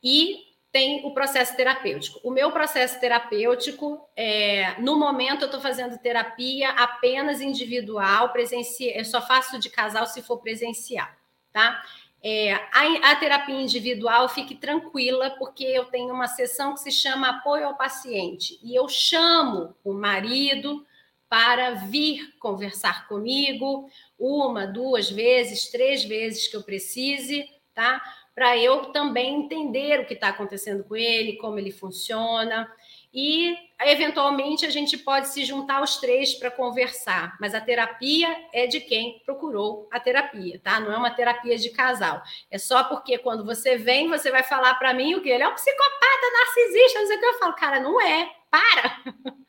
E 0.02 0.43
tem 0.74 1.06
o 1.06 1.12
processo 1.12 1.56
terapêutico. 1.56 2.18
O 2.24 2.32
meu 2.32 2.50
processo 2.50 2.98
terapêutico, 2.98 4.04
é, 4.16 4.74
no 4.80 4.98
momento, 4.98 5.42
eu 5.42 5.46
estou 5.46 5.60
fazendo 5.60 5.96
terapia 5.98 6.70
apenas 6.70 7.40
individual, 7.40 8.30
presencial. 8.32 8.96
Eu 8.96 9.04
só 9.04 9.22
faço 9.22 9.56
de 9.60 9.70
casal 9.70 10.04
se 10.04 10.20
for 10.20 10.38
presencial, 10.38 11.06
tá? 11.52 11.80
É, 12.20 12.54
a, 12.54 13.12
a, 13.12 13.14
terapia 13.14 13.54
individual, 13.54 14.28
fique 14.28 14.56
tranquila, 14.56 15.30
porque 15.38 15.62
eu 15.62 15.84
tenho 15.84 16.12
uma 16.12 16.26
sessão 16.26 16.74
que 16.74 16.80
se 16.80 16.90
chama 16.90 17.28
apoio 17.28 17.66
ao 17.66 17.76
paciente. 17.76 18.58
E 18.60 18.74
eu 18.74 18.88
chamo 18.88 19.76
o 19.84 19.92
marido 19.92 20.84
para 21.28 21.74
vir 21.74 22.34
conversar 22.40 23.06
comigo 23.06 23.88
uma, 24.18 24.66
duas 24.66 25.08
vezes, 25.08 25.70
três 25.70 26.02
vezes 26.02 26.48
que 26.48 26.56
eu 26.56 26.64
precise, 26.64 27.48
tá? 27.72 28.02
Para 28.34 28.58
eu 28.58 28.86
também 28.86 29.44
entender 29.44 30.00
o 30.00 30.06
que 30.06 30.14
está 30.14 30.28
acontecendo 30.28 30.82
com 30.84 30.96
ele, 30.96 31.36
como 31.36 31.58
ele 31.58 31.70
funciona. 31.70 32.68
E, 33.12 33.56
eventualmente, 33.80 34.66
a 34.66 34.70
gente 34.70 34.98
pode 34.98 35.28
se 35.28 35.44
juntar 35.44 35.80
os 35.80 35.98
três 35.98 36.34
para 36.34 36.50
conversar. 36.50 37.36
Mas 37.40 37.54
a 37.54 37.60
terapia 37.60 38.28
é 38.52 38.66
de 38.66 38.80
quem 38.80 39.22
procurou 39.24 39.88
a 39.92 40.00
terapia, 40.00 40.60
tá? 40.64 40.80
Não 40.80 40.92
é 40.92 40.96
uma 40.96 41.14
terapia 41.14 41.56
de 41.56 41.70
casal. 41.70 42.20
É 42.50 42.58
só 42.58 42.82
porque 42.82 43.16
quando 43.18 43.44
você 43.44 43.76
vem, 43.76 44.08
você 44.08 44.32
vai 44.32 44.42
falar 44.42 44.74
para 44.74 44.92
mim 44.92 45.14
o 45.14 45.22
que 45.22 45.28
ele 45.28 45.44
é 45.44 45.48
um 45.48 45.54
psicopata, 45.54 46.32
narcisista, 46.32 46.98
não 46.98 47.06
sei 47.06 47.16
o 47.16 47.20
que. 47.20 47.26
Eu 47.26 47.38
falo, 47.38 47.54
cara, 47.54 47.78
não 47.78 48.00
é. 48.00 48.32
Para. 48.50 49.00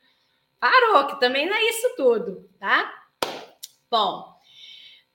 Parou, 0.60 1.08
que 1.08 1.18
também 1.18 1.46
não 1.46 1.56
é 1.56 1.64
isso 1.64 1.94
tudo, 1.96 2.48
tá? 2.60 2.92
Bom, 3.90 4.35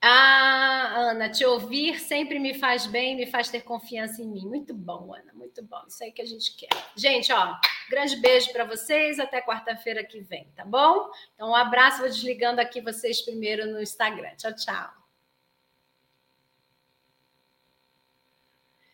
ah, 0.04 0.94
Ana, 0.96 1.30
te 1.30 1.44
ouvir 1.46 2.00
sempre 2.00 2.40
me 2.40 2.54
faz 2.54 2.86
bem, 2.86 3.14
me 3.14 3.24
faz 3.24 3.48
ter 3.48 3.60
confiança 3.60 4.20
em 4.20 4.26
mim. 4.26 4.44
Muito 4.44 4.74
bom, 4.74 5.14
Ana, 5.14 5.32
muito 5.32 5.62
bom. 5.62 5.80
Isso 5.86 6.02
aí 6.02 6.10
que 6.10 6.20
a 6.20 6.26
gente 6.26 6.56
quer. 6.56 6.70
Gente, 6.96 7.32
ó, 7.32 7.56
grande 7.88 8.16
beijo 8.16 8.52
para 8.52 8.64
vocês. 8.64 9.20
Até 9.20 9.40
quarta-feira 9.40 10.02
que 10.02 10.20
vem, 10.20 10.50
tá 10.56 10.64
bom? 10.64 11.08
Então, 11.34 11.50
um 11.50 11.54
abraço. 11.54 12.00
Vou 12.00 12.08
desligando 12.08 12.60
aqui 12.60 12.80
vocês 12.80 13.22
primeiro 13.22 13.70
no 13.70 13.80
Instagram. 13.80 14.34
Tchau, 14.34 14.52
tchau. 14.56 14.90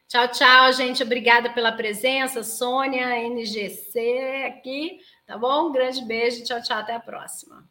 Tchau, 0.09 0.28
tchau, 0.28 0.72
gente. 0.74 1.02
Obrigada 1.02 1.48
pela 1.55 1.72
presença. 1.72 2.44
Sônia, 2.44 3.18
NGC 3.18 4.44
aqui, 4.47 5.01
tá 5.24 5.39
bom? 5.39 5.72
Grande 5.72 6.05
beijo. 6.05 6.44
Tchau, 6.44 6.62
tchau. 6.62 6.76
Até 6.76 6.94
a 6.94 7.01
próxima. 7.01 7.66